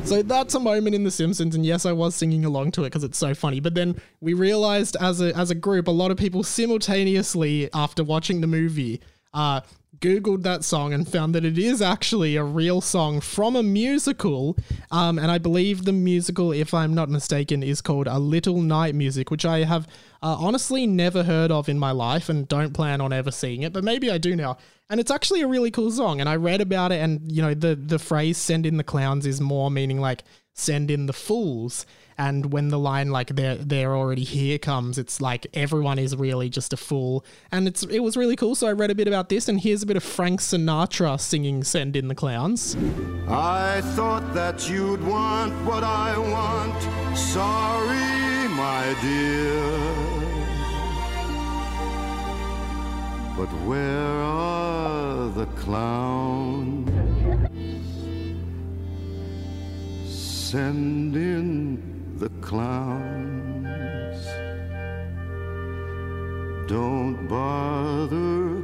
So 0.06 0.22
that's 0.22 0.54
a 0.54 0.60
moment 0.60 0.94
in 0.94 1.04
The 1.04 1.10
Simpsons, 1.10 1.54
and 1.54 1.64
yes, 1.64 1.84
I 1.84 1.92
was 1.92 2.14
singing 2.14 2.46
along 2.46 2.70
to 2.72 2.84
it 2.84 2.86
because 2.86 3.04
it's 3.04 3.18
so 3.18 3.34
funny. 3.34 3.60
But 3.60 3.74
then 3.74 4.00
we 4.22 4.32
realized 4.32 4.96
as 4.98 5.20
a 5.20 5.36
as 5.36 5.50
a 5.50 5.54
group, 5.54 5.88
a 5.88 5.90
lot 5.90 6.10
of 6.10 6.16
people 6.16 6.42
simultaneously 6.42 7.68
after 7.74 8.02
watching 8.02 8.40
the 8.40 8.46
movie, 8.46 9.02
uh, 9.34 9.60
googled 10.00 10.42
that 10.42 10.64
song 10.64 10.92
and 10.92 11.06
found 11.06 11.34
that 11.34 11.44
it 11.44 11.58
is 11.58 11.82
actually 11.82 12.36
a 12.36 12.44
real 12.44 12.80
song 12.80 13.20
from 13.20 13.54
a 13.54 13.62
musical. 13.62 14.56
Um, 14.90 15.18
and 15.18 15.30
I 15.30 15.38
believe 15.38 15.84
the 15.84 15.92
musical, 15.92 16.52
if 16.52 16.72
I'm 16.72 16.94
not 16.94 17.10
mistaken, 17.10 17.62
is 17.62 17.82
called 17.82 18.06
A 18.06 18.18
Little 18.18 18.62
Night 18.62 18.94
Music, 18.94 19.30
which 19.30 19.44
I 19.44 19.64
have 19.64 19.86
uh, 20.22 20.36
honestly 20.38 20.86
never 20.86 21.22
heard 21.22 21.50
of 21.50 21.68
in 21.68 21.78
my 21.78 21.90
life 21.90 22.28
and 22.28 22.48
don't 22.48 22.72
plan 22.72 23.00
on 23.00 23.12
ever 23.12 23.30
seeing 23.30 23.62
it. 23.62 23.72
But 23.72 23.84
maybe 23.84 24.10
I 24.10 24.18
do 24.18 24.34
now. 24.34 24.56
And 24.88 24.98
it's 24.98 25.10
actually 25.10 25.42
a 25.42 25.46
really 25.46 25.70
cool 25.70 25.90
song. 25.90 26.20
And 26.20 26.28
I 26.28 26.36
read 26.36 26.60
about 26.60 26.92
it, 26.92 27.00
and 27.00 27.30
you 27.30 27.42
know, 27.42 27.54
the 27.54 27.76
the 27.76 27.98
phrase 27.98 28.38
"send 28.38 28.66
in 28.66 28.76
the 28.76 28.82
clowns" 28.82 29.24
is 29.24 29.40
more 29.40 29.70
meaning 29.70 30.00
like 30.00 30.24
send 30.54 30.90
in 30.90 31.06
the 31.06 31.12
fools. 31.12 31.86
And 32.20 32.52
when 32.52 32.68
the 32.68 32.78
line 32.78 33.08
like 33.08 33.34
they're 33.34 33.54
they're 33.54 33.96
already 33.96 34.24
here 34.24 34.58
comes, 34.58 34.98
it's 34.98 35.22
like 35.22 35.46
everyone 35.54 35.98
is 35.98 36.14
really 36.14 36.50
just 36.50 36.70
a 36.74 36.76
fool. 36.76 37.24
And 37.50 37.66
it's 37.66 37.82
it 37.84 38.00
was 38.00 38.14
really 38.14 38.36
cool. 38.36 38.54
So 38.54 38.66
I 38.66 38.72
read 38.72 38.90
a 38.90 38.94
bit 38.94 39.08
about 39.08 39.30
this, 39.30 39.48
and 39.48 39.58
here's 39.58 39.82
a 39.82 39.86
bit 39.86 39.96
of 39.96 40.04
Frank 40.04 40.40
Sinatra 40.40 41.18
singing 41.18 41.64
"Send 41.64 41.96
in 41.96 42.08
the 42.08 42.14
Clowns." 42.14 42.76
I 43.26 43.80
thought 43.96 44.34
that 44.34 44.68
you'd 44.68 45.02
want 45.02 45.54
what 45.64 45.82
I 45.82 46.18
want. 46.18 47.16
Sorry, 47.16 48.48
my 48.48 48.94
dear. 49.00 50.10
But 53.34 53.48
where 53.64 54.20
are 54.20 55.30
the 55.30 55.46
clowns? 55.56 56.90
Send 60.06 61.16
in 61.16 61.89
the 62.20 62.28
clowns. 62.42 64.26
Don't 66.68 67.26
bother, 67.26 68.62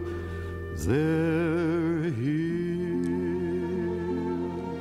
they're 0.84 2.10
here. 2.10 2.46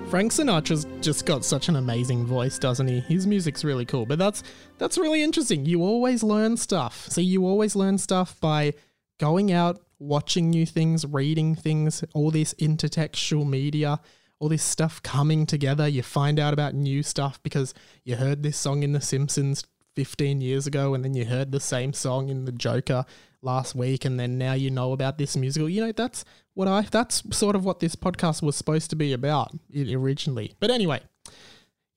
Frank 0.10 0.34
Sinatra's 0.34 0.86
just 1.00 1.26
got 1.26 1.46
such 1.46 1.70
an 1.70 1.78
amazing 1.78 2.26
voice, 2.26 2.60
doesn't 2.60 2.90
he? 2.90 3.00
His 3.00 3.26
music's 3.26 3.64
really 3.64 3.86
cool, 3.86 4.06
but 4.06 4.20
that's 4.20 4.44
that's 4.78 4.98
really 4.98 5.24
interesting. 5.24 5.66
You 5.66 5.82
always 5.82 6.22
learn 6.22 6.58
stuff. 6.58 7.08
So 7.10 7.22
you 7.22 7.48
always 7.48 7.78
learn 7.78 7.98
stuff 7.98 8.38
by 8.42 8.74
going 9.22 9.54
out, 9.54 9.80
watching 10.00 10.50
new 10.50 10.66
things, 10.66 11.06
reading 11.06 11.56
things, 11.56 12.04
all 12.14 12.30
this 12.30 12.54
intertextual 12.56 13.48
media, 13.48 14.02
all 14.40 14.50
this 14.50 14.64
stuff 14.64 15.02
coming 15.02 15.46
together. 15.46 15.88
You 15.88 16.04
find 16.04 16.40
out 16.40 16.54
about 16.54 16.74
new 16.74 17.04
stuff 17.04 17.42
because 17.44 17.74
you 18.04 18.16
heard 18.16 18.44
this 18.44 18.58
song 18.58 18.84
in 18.84 18.92
The 18.92 19.02
Simpsons 19.02 19.64
15 19.96 20.42
years 20.42 20.68
ago 20.68 20.94
and 20.94 21.04
then 21.04 21.14
you 21.14 21.26
heard 21.26 21.52
the 21.52 21.60
same 21.60 21.94
song 21.94 22.30
in 22.30 22.46
The 22.46 22.52
Joker 22.52 23.06
last 23.42 23.76
week 23.76 24.04
and 24.04 24.20
then 24.20 24.38
now 24.38 24.54
you 24.54 24.70
know 24.70 24.92
about 24.92 25.18
this 25.18 25.38
musical. 25.38 25.70
You 25.70 25.86
know, 25.86 25.92
that's 25.92 26.26
what 26.54 26.68
I 26.68 26.82
that's 26.82 27.24
sort 27.36 27.56
of 27.56 27.64
what 27.64 27.80
this 27.80 27.96
podcast 27.96 28.42
was 28.42 28.56
supposed 28.56 28.90
to 28.90 28.96
be 28.96 29.14
about 29.14 29.52
originally. 29.74 30.54
But 30.60 30.72
anyway, 30.72 31.02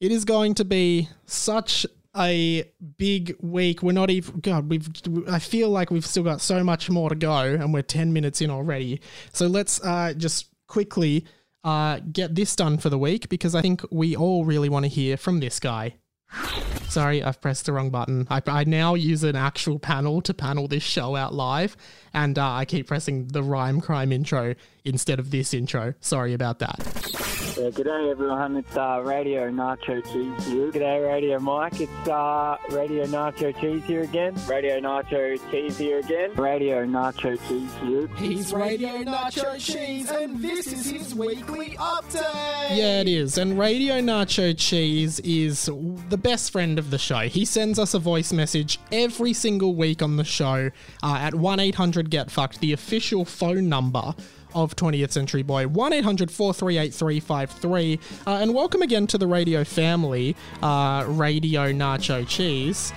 it 0.01 0.13
is 0.13 0.25
going 0.25 0.55
to 0.55 0.65
be 0.65 1.09
such 1.27 1.87
a 2.17 2.71
big 2.97 3.37
week. 3.41 3.83
We're 3.83 3.93
not 3.93 4.11
even 4.11 4.41
God. 4.41 4.69
We've. 4.69 4.89
I 5.29 5.39
feel 5.39 5.71
like 5.71 5.91
we've 5.91 6.07
still 6.07 6.23
got 6.23 6.41
so 6.41 6.63
much 6.65 6.91
more 6.91 7.09
to 7.09 7.15
go, 7.15 7.43
and 7.43 7.73
we're 7.73 7.83
ten 7.83 8.13
minutes 8.13 8.41
in 8.41 8.51
already. 8.51 9.01
So 9.33 9.47
let's 9.47 9.83
uh, 9.83 10.15
just 10.17 10.47
quickly 10.67 11.25
uh, 11.65 12.01
get 12.13 12.35
this 12.35 12.55
done 12.57 12.79
for 12.79 12.91
the 12.91 12.99
week 12.99 13.29
because 13.29 13.55
I 13.55 13.63
think 13.63 13.83
we 13.91 14.17
all 14.17 14.45
really 14.45 14.69
want 14.69 14.85
to 14.85 14.89
hear 14.89 15.17
from 15.17 15.41
this 15.41 15.61
guy. 15.61 15.97
Sorry, 16.89 17.23
I've 17.23 17.41
pressed 17.41 17.67
the 17.67 17.73
wrong 17.73 17.91
button. 17.91 18.27
I, 18.31 18.43
I 18.47 18.65
now 18.65 18.95
use 18.95 19.25
an 19.25 19.37
actual 19.37 19.79
panel 19.79 20.21
to 20.23 20.35
panel 20.35 20.69
this 20.69 20.83
show 20.83 21.17
out 21.17 21.35
live, 21.35 21.77
and 22.15 22.39
uh, 22.39 22.51
I 22.51 22.65
keep 22.65 22.87
pressing 22.87 23.29
the 23.29 23.43
rhyme 23.43 23.81
crime 23.81 24.13
intro 24.13 24.55
instead 24.85 25.19
of 25.19 25.31
this 25.31 25.53
intro. 25.53 25.95
Sorry 26.01 26.33
about 26.33 26.59
that. 26.61 27.18
Yeah, 27.59 27.71
g'day 27.71 28.13
everyone, 28.13 28.55
it's 28.55 28.77
uh, 28.77 29.03
Radio 29.05 29.51
Nacho 29.51 30.01
Cheese 30.13 30.47
here. 30.47 30.71
G'day 30.71 31.05
Radio 31.05 31.41
Mike, 31.41 31.81
it's 31.81 32.09
uh, 32.09 32.57
Radio 32.71 33.05
Nacho 33.07 33.53
Cheese 33.61 33.83
here 33.83 34.05
again. 34.05 34.37
Radio 34.47 34.79
Nacho 34.79 35.37
Cheese 35.51 35.77
here 35.77 35.99
again. 35.99 36.33
Radio 36.35 36.87
Nacho 36.87 37.37
Cheese 37.49 37.75
here. 37.83 38.07
He's 38.17 38.53
Radio 38.53 39.03
Nacho 39.03 39.59
Cheese, 39.59 40.09
and 40.09 40.41
this 40.41 40.73
is 40.73 40.89
his 40.89 41.17
weekly 41.17 41.71
update. 41.81 42.77
Yeah, 42.77 43.01
it 43.01 43.09
is. 43.09 43.37
And 43.39 43.59
Radio 43.59 43.95
Nacho 43.95 44.57
Cheese 44.57 45.19
is 45.25 45.69
the 46.11 46.17
best 46.17 46.53
friend 46.53 46.79
of 46.79 46.93
the 46.93 46.99
show. 46.99 47.23
He 47.23 47.45
sends 47.45 47.81
us 47.81 47.93
a 47.93 47.99
voice 47.99 48.33
message 48.33 48.79
every 48.93 49.33
single 49.33 49.75
week 49.75 50.01
on 50.01 50.15
the 50.15 50.23
show 50.23 50.71
uh, 51.03 51.17
at 51.17 51.35
1 51.35 51.59
800 51.59 52.09
Get 52.09 52.31
Fucked, 52.31 52.61
the 52.61 52.73
official 52.73 53.25
phone 53.25 53.69
number 53.69 54.15
of 54.55 54.75
20th 54.77 55.13
Century 55.13 55.43
Boy. 55.43 55.67
1 55.67 55.93
800 55.93 56.31
438 56.31 56.95
353. 56.95 58.01
Uh, 58.27 58.31
And 58.41 58.55
welcome 58.55 58.83
again 58.83 59.07
to 59.09 59.19
the 59.19 59.27
radio 59.27 59.65
family, 59.65 60.37
uh, 60.63 61.05
Radio 61.09 61.73
Nacho 61.73 62.27
Cheese. 62.27 62.93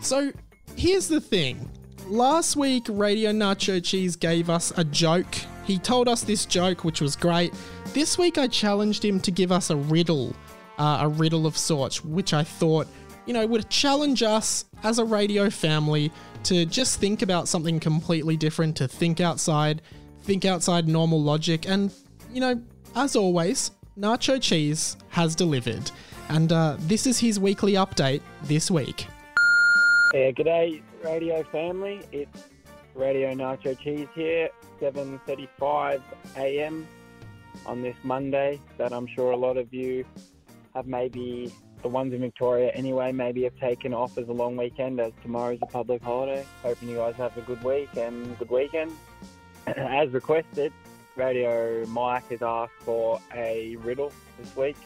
So 0.00 0.32
here's 0.76 1.08
the 1.08 1.20
thing. 1.20 1.70
Last 2.06 2.56
week, 2.56 2.86
Radio 2.88 3.32
Nacho 3.32 3.84
Cheese 3.84 4.16
gave 4.16 4.48
us 4.48 4.72
a 4.76 4.84
joke. 4.84 5.26
He 5.64 5.78
told 5.78 6.08
us 6.08 6.22
this 6.22 6.46
joke, 6.46 6.84
which 6.84 7.00
was 7.00 7.14
great. 7.16 7.52
This 7.92 8.16
week, 8.16 8.38
I 8.38 8.46
challenged 8.46 9.04
him 9.04 9.20
to 9.20 9.30
give 9.30 9.52
us 9.52 9.68
a 9.70 9.76
riddle, 9.76 10.34
uh, 10.78 11.00
a 11.02 11.08
riddle 11.08 11.46
of 11.46 11.56
sorts, 11.58 12.02
which 12.02 12.32
I 12.32 12.44
thought, 12.44 12.86
you 13.26 13.34
know, 13.34 13.46
would 13.46 13.68
challenge 13.68 14.22
us 14.22 14.64
as 14.84 14.98
a 14.98 15.04
radio 15.04 15.50
family 15.50 16.10
to 16.44 16.64
just 16.64 16.98
think 17.00 17.20
about 17.20 17.48
something 17.48 17.78
completely 17.80 18.36
different, 18.38 18.76
to 18.76 18.88
think 18.88 19.20
outside, 19.20 19.82
think 20.28 20.44
outside 20.44 20.86
normal 20.86 21.22
logic. 21.22 21.66
And, 21.66 21.90
you 22.30 22.40
know, 22.42 22.60
as 22.94 23.16
always, 23.16 23.70
Nacho 23.98 24.40
Cheese 24.40 24.98
has 25.08 25.34
delivered. 25.34 25.90
And 26.28 26.52
uh, 26.52 26.76
this 26.80 27.06
is 27.06 27.18
his 27.18 27.40
weekly 27.40 27.72
update 27.72 28.20
this 28.42 28.70
week. 28.70 29.06
Yeah, 30.12 30.30
g'day 30.32 30.82
Radio 31.02 31.42
family, 31.44 32.02
it's 32.12 32.44
Radio 32.94 33.32
Nacho 33.32 33.78
Cheese 33.78 34.08
here, 34.14 34.50
7.35 34.82 36.02
a.m. 36.36 36.86
on 37.64 37.80
this 37.80 37.96
Monday 38.02 38.60
that 38.76 38.92
I'm 38.92 39.06
sure 39.06 39.30
a 39.30 39.36
lot 39.36 39.56
of 39.56 39.72
you 39.72 40.04
have 40.74 40.86
maybe, 40.86 41.50
the 41.82 41.88
ones 41.88 42.12
in 42.12 42.20
Victoria 42.20 42.70
anyway, 42.74 43.12
maybe 43.12 43.44
have 43.44 43.56
taken 43.56 43.94
off 43.94 44.18
as 44.18 44.28
a 44.28 44.32
long 44.32 44.58
weekend 44.58 45.00
as 45.00 45.12
tomorrow's 45.22 45.60
a 45.62 45.66
public 45.66 46.02
holiday. 46.02 46.44
Hoping 46.62 46.90
you 46.90 46.96
guys 46.96 47.14
have 47.14 47.34
a 47.38 47.42
good 47.42 47.62
week 47.64 47.88
and 47.96 48.38
good 48.38 48.50
weekend. 48.50 48.92
As 49.76 50.08
requested, 50.10 50.72
Radio 51.14 51.84
Mike 51.88 52.30
has 52.30 52.40
asked 52.40 52.72
for 52.80 53.20
a 53.34 53.76
riddle 53.76 54.12
this 54.38 54.56
week. 54.56 54.76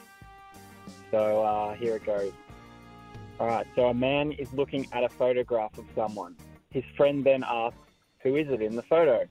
So 1.13 1.45
uh, 1.45 1.75
here 1.75 1.97
it 1.97 2.05
goes. 2.05 2.33
All 3.39 3.47
right, 3.47 3.67
so 3.77 3.87
a 3.87 3.95
man 3.95 4.33
is 4.33 4.53
looking 4.53 4.89
at 4.93 5.05
a 5.05 5.09
photograph 5.09 5.79
of 5.79 5.85
someone. 5.95 6.35
His 6.71 6.83
friend 6.97 7.23
then 7.23 7.45
asks, 7.47 7.79
Who 8.23 8.35
is 8.35 8.49
it 8.49 8.61
in 8.61 8.75
the 8.75 8.83
photo? 8.83 9.25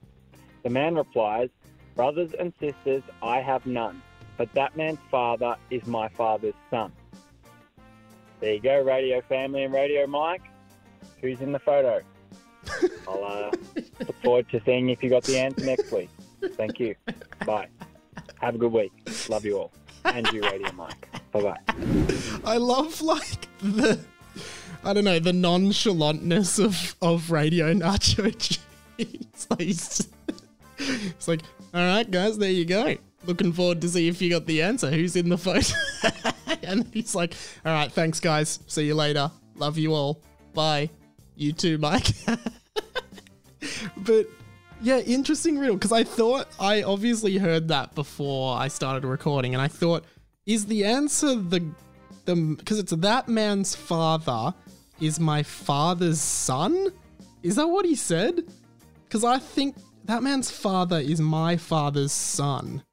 The 0.64 0.70
man 0.70 0.96
replies, 0.96 1.50
Brothers 1.96 2.32
and 2.40 2.54
sisters, 2.58 3.04
I 3.22 3.42
have 3.42 3.66
none, 3.66 4.02
but 4.38 4.54
that 4.54 4.78
man's 4.78 5.00
father 5.10 5.58
is 5.70 5.86
my 5.86 6.08
father's 6.08 6.54
son. 6.70 6.94
There 8.40 8.54
you 8.54 8.62
go, 8.62 8.82
Radio 8.82 9.22
Family 9.28 9.64
and 9.64 9.74
Radio 9.74 10.08
Mike. 10.08 10.44
Who's 11.20 11.42
in 11.42 11.52
the 11.52 11.60
photo? 11.60 12.02
I'll 13.08 13.24
uh, 13.24 13.52
look 14.00 14.22
forward 14.24 14.50
to 14.50 14.62
seeing 14.66 14.90
if 14.90 15.04
you 15.04 15.10
got 15.10 15.24
the 15.24 15.40
answer 15.40 15.66
next 15.66 15.92
week. 15.92 16.10
Thank 16.54 16.80
you. 16.80 16.96
Bye. 17.46 17.68
Have 18.40 18.56
a 18.56 18.58
good 18.58 18.72
week. 18.72 18.92
Love 19.30 19.46
you 19.46 19.58
all. 19.58 19.72
And 20.06 20.28
you, 20.32 20.42
Radio 20.42 20.72
Mike. 20.74 21.08
Bye 21.32 21.42
bye. 21.42 21.60
I 22.44 22.58
love 22.58 23.02
like 23.02 23.48
the 23.62 24.00
I 24.84 24.94
don't 24.94 25.04
know 25.04 25.20
the 25.20 25.32
nonchalantness 25.32 26.64
of 26.64 26.96
of 27.02 27.32
Radio 27.32 27.74
Nacho. 27.74 28.60
It's 28.98 29.50
like, 29.50 29.62
it's 31.18 31.28
like, 31.28 31.42
all 31.74 31.82
right, 31.82 32.10
guys, 32.12 32.38
there 32.38 32.52
you 32.52 32.66
go. 32.66 32.98
Looking 33.26 33.52
forward 33.52 33.82
to 33.82 33.90
see 33.90 34.08
if 34.08 34.22
you 34.22 34.30
got 34.30 34.46
the 34.46 34.62
answer. 34.62 34.92
Who's 34.92 35.16
in 35.16 35.28
the 35.28 35.40
photo? 35.40 35.76
and 36.64 36.88
he's 36.94 37.16
like, 37.16 37.34
all 37.66 37.74
right, 37.74 37.92
thanks, 37.92 38.20
guys. 38.20 38.60
See 38.68 38.86
you 38.86 38.94
later. 38.94 39.32
Love 39.56 39.80
you 39.80 39.96
all. 39.96 40.22
Bye. 40.54 40.92
You 41.36 41.52
too, 41.54 41.80
Mike. 41.80 42.08
but 43.98 44.28
yeah, 44.82 45.00
interesting 45.00 45.58
riddle 45.58 45.76
because 45.76 45.92
I 45.92 46.04
thought 46.04 46.48
I 46.60 46.84
obviously 46.84 47.38
heard 47.38 47.68
that 47.68 47.94
before 47.96 48.58
I 48.58 48.68
started 48.68 49.08
recording, 49.08 49.54
and 49.54 49.62
I 49.62 49.68
thought, 49.68 50.06
is 50.46 50.66
the 50.66 50.86
answer 50.86 51.36
the 51.36 51.66
the 52.26 52.56
because 52.58 52.80
it's 52.80 52.92
that 52.92 53.28
man's 53.28 53.76
father 53.76 54.54
is 55.00 55.20
my 55.20 55.44
father's 55.44 56.20
son? 56.20 56.90
Is 57.44 57.56
that 57.56 57.68
what 57.68 57.86
he 57.86 57.96
said? 57.96 58.44
Because 59.06 59.24
I 59.24 59.40
think 59.40 59.76
that 60.06 60.24
man's 60.24 60.50
father 60.50 61.00
is 61.00 61.22
my 61.22 61.58
father's 61.58 62.12
son, 62.12 62.84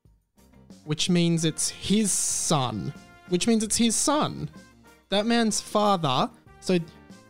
which 0.84 1.08
means 1.08 1.44
it's 1.44 1.70
his 1.70 2.10
son, 2.10 2.92
which 3.28 3.46
means 3.46 3.62
it's 3.62 3.76
his 3.76 3.94
son. 3.96 4.50
That 5.10 5.26
man's 5.26 5.60
father, 5.60 6.30
so 6.60 6.78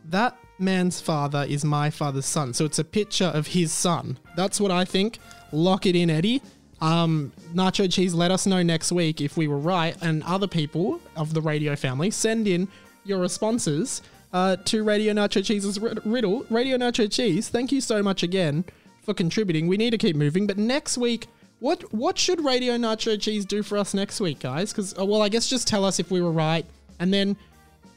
that 0.06 0.36
man's 0.58 1.00
father 1.00 1.46
is 1.48 1.64
my 1.64 1.90
father's 1.90 2.26
son. 2.26 2.52
So 2.54 2.64
it's 2.64 2.78
a 2.78 2.84
picture 2.84 3.26
of 3.26 3.48
his 3.48 3.72
son. 3.72 4.18
That's 4.36 4.60
what 4.60 4.70
I 4.70 4.84
think. 4.84 5.18
Lock 5.52 5.86
it 5.86 5.96
in, 5.96 6.10
Eddie. 6.10 6.42
Um, 6.80 7.32
Nacho 7.54 7.92
Cheese, 7.92 8.14
let 8.14 8.30
us 8.30 8.46
know 8.46 8.62
next 8.62 8.92
week 8.92 9.20
if 9.20 9.36
we 9.36 9.48
were 9.48 9.58
right, 9.58 9.96
and 10.00 10.22
other 10.22 10.46
people 10.46 11.00
of 11.16 11.34
the 11.34 11.40
radio 11.40 11.74
family 11.74 12.10
send 12.10 12.46
in 12.46 12.68
your 13.04 13.18
responses 13.18 14.02
uh, 14.32 14.56
to 14.64 14.84
Radio 14.84 15.12
Nacho 15.12 15.44
Cheese's 15.44 15.80
riddle. 15.80 16.46
Radio 16.50 16.76
Nacho 16.76 17.10
Cheese, 17.10 17.48
thank 17.48 17.72
you 17.72 17.80
so 17.80 18.02
much 18.02 18.22
again 18.22 18.64
for 19.02 19.12
contributing. 19.14 19.66
We 19.66 19.76
need 19.76 19.90
to 19.90 19.98
keep 19.98 20.14
moving, 20.14 20.46
but 20.46 20.58
next 20.58 20.98
week, 20.98 21.26
what 21.60 21.92
what 21.92 22.16
should 22.16 22.44
Radio 22.44 22.76
Nacho 22.76 23.20
Cheese 23.20 23.44
do 23.44 23.64
for 23.64 23.78
us 23.78 23.92
next 23.92 24.20
week, 24.20 24.38
guys? 24.38 24.70
Because 24.70 24.94
well, 24.94 25.22
I 25.22 25.28
guess 25.28 25.48
just 25.48 25.66
tell 25.66 25.84
us 25.84 25.98
if 25.98 26.10
we 26.10 26.20
were 26.20 26.30
right 26.30 26.64
And 27.00 27.12
then 27.12 27.36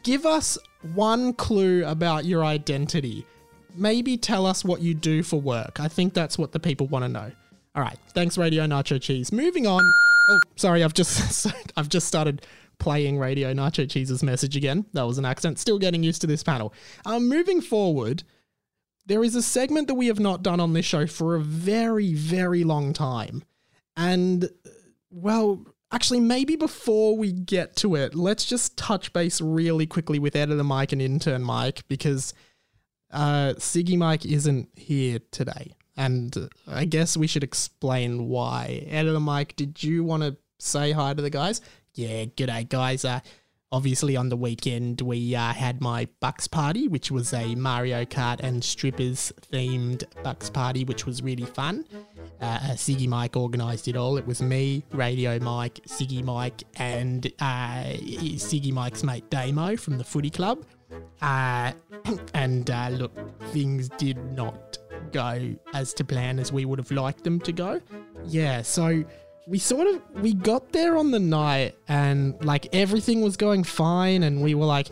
give 0.03 0.25
us 0.25 0.57
one 0.93 1.33
clue 1.33 1.85
about 1.85 2.25
your 2.25 2.43
identity. 2.43 3.25
Maybe 3.75 4.17
tell 4.17 4.45
us 4.45 4.65
what 4.65 4.81
you 4.81 4.93
do 4.93 5.23
for 5.23 5.39
work. 5.39 5.79
I 5.79 5.87
think 5.87 6.13
that's 6.13 6.37
what 6.37 6.51
the 6.51 6.59
people 6.59 6.87
want 6.87 7.03
to 7.03 7.09
know. 7.09 7.31
All 7.73 7.81
right, 7.81 7.97
thanks, 8.13 8.37
Radio 8.37 8.65
Nacho 8.65 9.01
Cheese. 9.01 9.31
Moving 9.31 9.65
on. 9.65 9.81
Oh, 10.29 10.39
sorry, 10.55 10.83
I've 10.83 10.93
just 10.93 11.47
I've 11.77 11.89
just 11.89 12.07
started 12.07 12.45
playing 12.79 13.17
Radio 13.17 13.53
Nacho 13.53 13.89
Cheese's 13.89 14.23
message 14.23 14.57
again. 14.57 14.85
That 14.93 15.03
was 15.03 15.17
an 15.17 15.25
accident. 15.25 15.59
Still 15.59 15.79
getting 15.79 16.03
used 16.03 16.21
to 16.21 16.27
this 16.27 16.43
panel. 16.43 16.73
Um, 17.05 17.29
moving 17.29 17.61
forward, 17.61 18.23
there 19.05 19.23
is 19.23 19.35
a 19.35 19.41
segment 19.41 19.87
that 19.87 19.93
we 19.95 20.07
have 20.07 20.19
not 20.19 20.43
done 20.43 20.59
on 20.59 20.73
this 20.73 20.85
show 20.85 21.05
for 21.05 21.35
a 21.35 21.39
very, 21.39 22.13
very 22.13 22.63
long 22.63 22.91
time. 22.91 23.43
And, 23.95 24.49
well, 25.11 25.63
actually, 25.91 26.19
maybe 26.19 26.55
before 26.55 27.17
we 27.17 27.31
get 27.31 27.75
to 27.77 27.95
it, 27.95 28.15
let's 28.15 28.45
just 28.45 28.77
touch 28.77 29.13
base 29.13 29.41
really 29.41 29.85
quickly 29.85 30.19
with 30.19 30.35
editor 30.35 30.63
Mike 30.63 30.91
and 30.91 31.01
intern 31.01 31.43
Mike 31.43 31.87
because 31.87 32.33
uh, 33.11 33.53
Ciggy 33.57 33.97
Mike 33.97 34.25
isn't 34.25 34.69
here 34.75 35.19
today. 35.31 35.73
And 35.97 36.49
I 36.67 36.85
guess 36.85 37.17
we 37.17 37.27
should 37.27 37.43
explain 37.43 38.27
why. 38.27 38.87
Editor 38.89 39.19
Mike, 39.19 39.55
did 39.55 39.83
you 39.83 40.03
want 40.03 40.23
to 40.23 40.37
say 40.59 40.91
hi 40.91 41.13
to 41.13 41.21
the 41.21 41.29
guys? 41.29 41.61
Yeah, 41.93 42.25
g'day, 42.25 42.67
guys. 42.67 43.03
Uh, 43.03 43.19
obviously, 43.71 44.15
on 44.15 44.29
the 44.29 44.35
weekend, 44.35 45.01
we 45.01 45.35
uh, 45.35 45.53
had 45.53 45.81
my 45.81 46.07
Bucks 46.19 46.47
party, 46.47 46.87
which 46.87 47.11
was 47.11 47.33
a 47.33 47.55
Mario 47.55 48.05
Kart 48.05 48.39
and 48.41 48.63
strippers 48.63 49.31
themed 49.51 50.03
Bucks 50.23 50.49
party, 50.49 50.83
which 50.83 51.05
was 51.05 51.21
really 51.21 51.45
fun. 51.45 51.85
Uh, 52.41 52.59
Ciggy 52.71 53.07
Mike 53.07 53.35
organised 53.37 53.87
it 53.87 53.95
all. 53.95 54.17
It 54.17 54.25
was 54.25 54.41
me, 54.41 54.83
Radio 54.91 55.39
Mike, 55.39 55.79
Ciggy 55.87 56.23
Mike, 56.23 56.63
and 56.75 57.27
uh, 57.39 57.83
Ciggy 58.37 58.71
Mike's 58.71 59.03
mate 59.03 59.29
Damo 59.29 59.75
from 59.75 59.97
the 59.97 60.03
footy 60.03 60.29
club. 60.29 60.65
Uh, 61.21 61.71
and 62.33 62.69
uh, 62.69 62.89
look, 62.91 63.15
things 63.51 63.89
did 63.97 64.17
not 64.31 64.77
go 65.11 65.55
as 65.73 65.93
to 65.93 66.03
plan 66.03 66.39
as 66.39 66.51
we 66.51 66.65
would 66.65 66.79
have 66.79 66.91
liked 66.91 67.23
them 67.23 67.39
to 67.41 67.51
go. 67.51 67.81
Yeah, 68.25 68.61
so 68.61 69.03
we 69.51 69.59
sort 69.59 69.85
of 69.85 70.01
we 70.21 70.33
got 70.33 70.71
there 70.71 70.95
on 70.95 71.11
the 71.11 71.19
night 71.19 71.75
and 71.89 72.33
like 72.45 72.73
everything 72.73 73.21
was 73.21 73.35
going 73.35 73.65
fine 73.65 74.23
and 74.23 74.41
we 74.41 74.55
were 74.55 74.65
like 74.65 74.87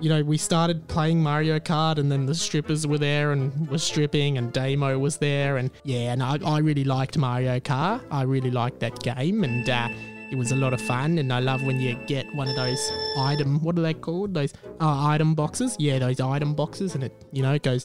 you 0.00 0.08
know 0.08 0.22
we 0.22 0.38
started 0.38 0.88
playing 0.88 1.22
mario 1.22 1.58
kart 1.58 1.98
and 1.98 2.10
then 2.10 2.24
the 2.24 2.34
strippers 2.34 2.86
were 2.86 2.96
there 2.96 3.32
and 3.32 3.68
were 3.68 3.76
stripping 3.76 4.38
and 4.38 4.54
damo 4.54 4.98
was 4.98 5.18
there 5.18 5.58
and 5.58 5.70
yeah 5.84 6.12
and 6.14 6.22
i, 6.22 6.38
I 6.42 6.60
really 6.60 6.84
liked 6.84 7.18
mario 7.18 7.60
kart. 7.60 8.00
I 8.10 8.22
really 8.22 8.50
liked 8.50 8.80
that 8.80 8.98
game 9.02 9.44
and 9.44 9.68
uh, 9.68 9.90
it 10.30 10.36
was 10.36 10.52
a 10.52 10.56
lot 10.56 10.72
of 10.72 10.80
fun 10.80 11.18
and 11.18 11.32
i 11.32 11.40
love 11.40 11.62
when 11.62 11.80
you 11.80 11.94
get 12.06 12.32
one 12.34 12.48
of 12.48 12.56
those 12.56 12.90
item 13.18 13.60
what 13.62 13.78
are 13.78 13.82
they 13.82 13.94
called? 13.94 14.34
Those 14.34 14.52
uh, 14.80 15.06
item 15.06 15.34
boxes? 15.34 15.76
Yeah 15.78 15.98
those 15.98 16.20
item 16.20 16.54
boxes 16.54 16.94
and 16.94 17.04
it 17.04 17.26
you 17.32 17.42
know 17.42 17.52
it 17.54 17.62
goes 17.62 17.84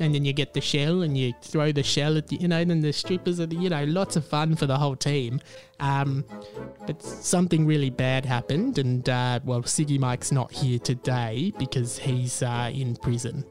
and 0.00 0.14
then 0.14 0.24
you 0.24 0.32
get 0.32 0.54
the 0.54 0.60
shell 0.60 1.02
and 1.02 1.16
you 1.16 1.32
throw 1.42 1.72
the 1.72 1.82
shell 1.82 2.16
at 2.16 2.28
the 2.28 2.36
you 2.36 2.48
know 2.48 2.64
then 2.64 2.80
the 2.80 2.92
strippers 2.92 3.40
are 3.40 3.46
the 3.46 3.56
you 3.56 3.70
know 3.70 3.84
lots 3.84 4.16
of 4.16 4.26
fun 4.26 4.56
for 4.56 4.66
the 4.66 4.76
whole 4.76 4.96
team. 4.96 5.40
Um, 5.78 6.24
but 6.86 7.02
something 7.02 7.66
really 7.66 7.90
bad 7.90 8.24
happened 8.24 8.78
and 8.78 9.06
uh, 9.08 9.40
well 9.44 9.62
ciggy 9.62 9.98
mike's 9.98 10.32
not 10.32 10.50
here 10.50 10.78
today 10.78 11.52
because 11.58 11.98
he's 11.98 12.42
uh, 12.42 12.70
in 12.72 12.96
prison. 12.96 13.44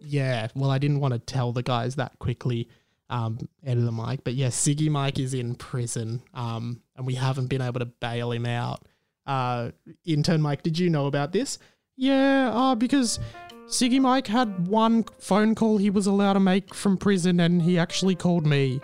Yeah 0.00 0.48
well 0.54 0.70
i 0.70 0.78
didn't 0.78 1.00
want 1.00 1.14
to 1.14 1.20
tell 1.20 1.52
the 1.52 1.62
guys 1.62 1.96
that 1.96 2.18
quickly 2.18 2.68
um, 3.10 3.38
out 3.66 3.76
of 3.76 3.84
the 3.84 3.92
mic. 3.92 4.24
But 4.24 4.34
yeah, 4.34 4.48
Ciggy 4.48 4.90
Mike 4.90 5.18
is 5.18 5.34
in 5.34 5.54
prison, 5.54 6.22
um, 6.34 6.82
and 6.96 7.06
we 7.06 7.14
haven't 7.14 7.46
been 7.46 7.62
able 7.62 7.80
to 7.80 7.86
bail 7.86 8.32
him 8.32 8.46
out. 8.46 8.86
Uh, 9.26 9.70
intern 10.04 10.40
Mike, 10.40 10.62
did 10.62 10.78
you 10.78 10.90
know 10.90 11.06
about 11.06 11.32
this? 11.32 11.58
Yeah, 11.96 12.50
uh, 12.52 12.74
because 12.74 13.18
Ciggy 13.66 14.00
Mike 14.00 14.26
had 14.26 14.68
one 14.68 15.04
phone 15.18 15.54
call 15.54 15.78
he 15.78 15.90
was 15.90 16.06
allowed 16.06 16.34
to 16.34 16.40
make 16.40 16.74
from 16.74 16.96
prison, 16.96 17.40
and 17.40 17.62
he 17.62 17.78
actually 17.78 18.14
called 18.14 18.46
me. 18.46 18.80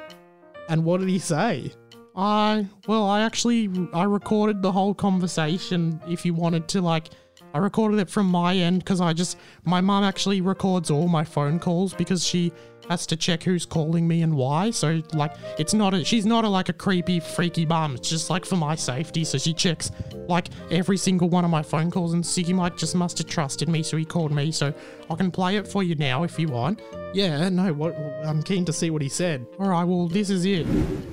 And 0.68 0.84
what 0.84 1.00
did 1.00 1.08
he 1.08 1.18
say? 1.18 1.72
I 2.14 2.66
well, 2.86 3.08
I 3.08 3.22
actually 3.22 3.70
I 3.92 4.04
recorded 4.04 4.62
the 4.62 4.72
whole 4.72 4.94
conversation. 4.94 6.00
If 6.08 6.24
you 6.26 6.34
wanted 6.34 6.68
to, 6.68 6.80
like, 6.80 7.08
I 7.54 7.58
recorded 7.58 8.00
it 8.00 8.10
from 8.10 8.26
my 8.26 8.56
end 8.56 8.80
because 8.80 9.00
I 9.00 9.12
just 9.12 9.38
my 9.64 9.80
mom 9.80 10.04
actually 10.04 10.40
records 10.40 10.90
all 10.90 11.08
my 11.08 11.24
phone 11.24 11.58
calls 11.58 11.94
because 11.94 12.24
she 12.24 12.52
has 12.88 13.06
to 13.06 13.16
check 13.16 13.42
who's 13.42 13.64
calling 13.64 14.06
me 14.06 14.22
and 14.22 14.34
why. 14.34 14.70
So 14.70 15.02
like 15.12 15.32
it's 15.58 15.74
not 15.74 15.94
a 15.94 16.04
she's 16.04 16.26
not 16.26 16.44
a 16.44 16.48
like 16.48 16.68
a 16.68 16.72
creepy 16.72 17.20
freaky 17.20 17.66
mum. 17.66 17.94
It's 17.94 18.08
just 18.08 18.30
like 18.30 18.44
for 18.44 18.56
my 18.56 18.74
safety. 18.74 19.24
So 19.24 19.38
she 19.38 19.52
checks 19.52 19.90
like 20.28 20.48
every 20.70 20.96
single 20.96 21.28
one 21.28 21.44
of 21.44 21.50
my 21.50 21.62
phone 21.62 21.90
calls 21.90 22.12
and 22.12 22.22
Ciggy 22.24 22.54
Mike 22.54 22.76
just 22.76 22.94
must 22.94 23.18
have 23.18 23.26
trusted 23.26 23.68
me 23.68 23.82
so 23.82 23.96
he 23.96 24.04
called 24.04 24.32
me. 24.32 24.50
So 24.52 24.72
I 25.10 25.14
can 25.14 25.30
play 25.30 25.56
it 25.56 25.66
for 25.66 25.82
you 25.82 25.94
now 25.94 26.22
if 26.22 26.38
you 26.38 26.48
want. 26.48 26.80
Yeah, 27.14 27.48
no, 27.50 27.72
what 27.74 27.94
I'm 28.24 28.42
keen 28.42 28.64
to 28.64 28.72
see 28.72 28.90
what 28.90 29.02
he 29.02 29.08
said. 29.08 29.46
Alright, 29.60 29.86
well 29.86 30.08
this 30.08 30.30
is 30.30 30.44
it. 30.44 30.66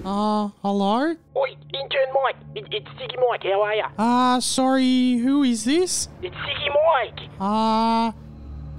Uh 0.05 0.49
hello? 0.61 1.15
Oi, 1.35 1.49
intern 1.73 2.13
Mike, 2.23 2.35
it, 2.55 2.65
it's 2.71 2.87
Ciggy 2.89 3.19
Mike, 3.29 3.43
how 3.43 3.61
are 3.61 3.75
ya? 3.75 3.89
Uh 3.97 4.39
sorry, 4.39 5.17
who 5.17 5.43
is 5.43 5.65
this? 5.65 6.07
It's 6.21 6.35
Ciggy 6.35 6.69
Mike! 6.69 7.29
Uh 7.39 8.11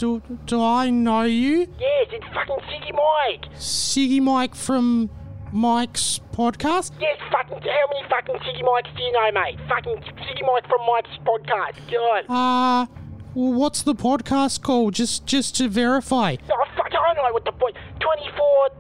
do, 0.01 0.23
do 0.47 0.63
I 0.63 0.89
know 0.89 1.23
you? 1.23 1.69
Yes, 1.79 2.07
it's 2.11 2.25
fucking 2.33 2.57
Ciggy 2.71 2.95
Mike! 2.95 3.53
Ciggy 3.57 4.21
Mike 4.23 4.55
from 4.55 5.11
Mike's 5.53 6.21
podcast? 6.33 6.93
Yes, 6.99 7.19
fucking, 7.31 7.61
how 7.61 7.87
many 7.93 8.09
fucking 8.09 8.37
Ciggy 8.37 8.65
Mikes 8.65 8.89
do 8.97 9.03
you 9.03 9.13
know, 9.13 9.31
mate? 9.33 9.59
Fucking 9.69 9.97
Ciggy 9.97 10.47
Mike 10.47 10.67
from 10.69 10.81
Mike's 10.87 11.11
podcast, 11.23 11.77
God. 11.93 12.25
Uh, 12.31 12.87
what's 13.35 13.83
the 13.83 13.95
podcast 13.95 14.63
called? 14.63 14.95
Just 14.95 15.27
just 15.27 15.55
to 15.57 15.69
verify. 15.69 16.37
Oh, 16.51 16.65
fuck, 16.77 16.87
I 16.87 17.15
don't 17.15 17.17
know 17.17 17.33
what 17.35 17.45
the 17.45 17.53
boy, 17.53 17.71
24 18.01 18.71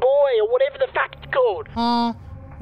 boy, 0.00 0.30
or 0.40 0.50
whatever 0.52 0.78
the 0.78 0.88
fuck 0.94 1.14
it's 1.22 1.32
called. 1.34 1.68
Uh, 1.76 2.14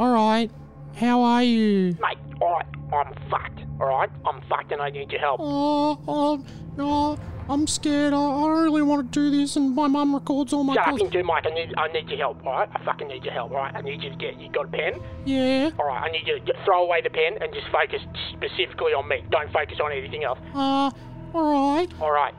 alright. 0.02 0.50
How 0.96 1.22
are 1.22 1.42
you? 1.44 1.96
Mate, 2.00 2.18
alright, 2.44 2.66
I'm 2.92 3.14
fucked, 3.30 3.60
alright? 3.80 4.10
I'm 4.26 4.40
fucked 4.48 4.72
and 4.72 4.80
I 4.80 4.90
need 4.90 5.10
your 5.10 5.20
help. 5.20 5.40
Oh, 5.42 5.98
oh, 6.06 6.44
no, 6.76 7.18
I'm 7.48 7.66
scared. 7.66 8.12
I, 8.12 8.16
I 8.16 8.40
don't 8.40 8.64
really 8.64 8.82
want 8.82 9.12
to 9.12 9.20
do 9.20 9.36
this, 9.36 9.56
and 9.56 9.74
my 9.74 9.86
mum 9.86 10.14
records 10.14 10.52
all 10.52 10.64
my 10.64 10.74
Shut 10.74 10.88
up, 10.88 11.00
intern 11.00 11.26
Mike, 11.26 11.46
I 11.46 11.50
need, 11.50 11.74
I 11.76 11.88
need 11.88 12.08
your 12.08 12.18
help, 12.18 12.44
alright? 12.44 12.68
I 12.72 12.84
fucking 12.84 13.08
need 13.08 13.24
your 13.24 13.32
help, 13.32 13.52
alright? 13.52 13.74
I 13.74 13.80
need 13.80 14.02
you 14.02 14.10
to 14.10 14.16
get, 14.16 14.38
you 14.40 14.50
got 14.50 14.66
a 14.66 14.68
pen? 14.68 15.00
Yeah. 15.24 15.70
Alright, 15.78 16.02
I 16.02 16.10
need 16.10 16.26
you 16.26 16.38
to 16.38 16.44
get, 16.44 16.56
throw 16.64 16.84
away 16.84 17.00
the 17.02 17.10
pen 17.10 17.38
and 17.40 17.52
just 17.52 17.68
focus 17.72 18.00
specifically 18.32 18.92
on 18.92 19.08
me. 19.08 19.24
Don't 19.30 19.52
focus 19.52 19.78
on 19.82 19.92
anything 19.92 20.24
else. 20.24 20.38
Uh, 20.54 20.90
alright. 21.34 21.92
Alright, 22.00 22.34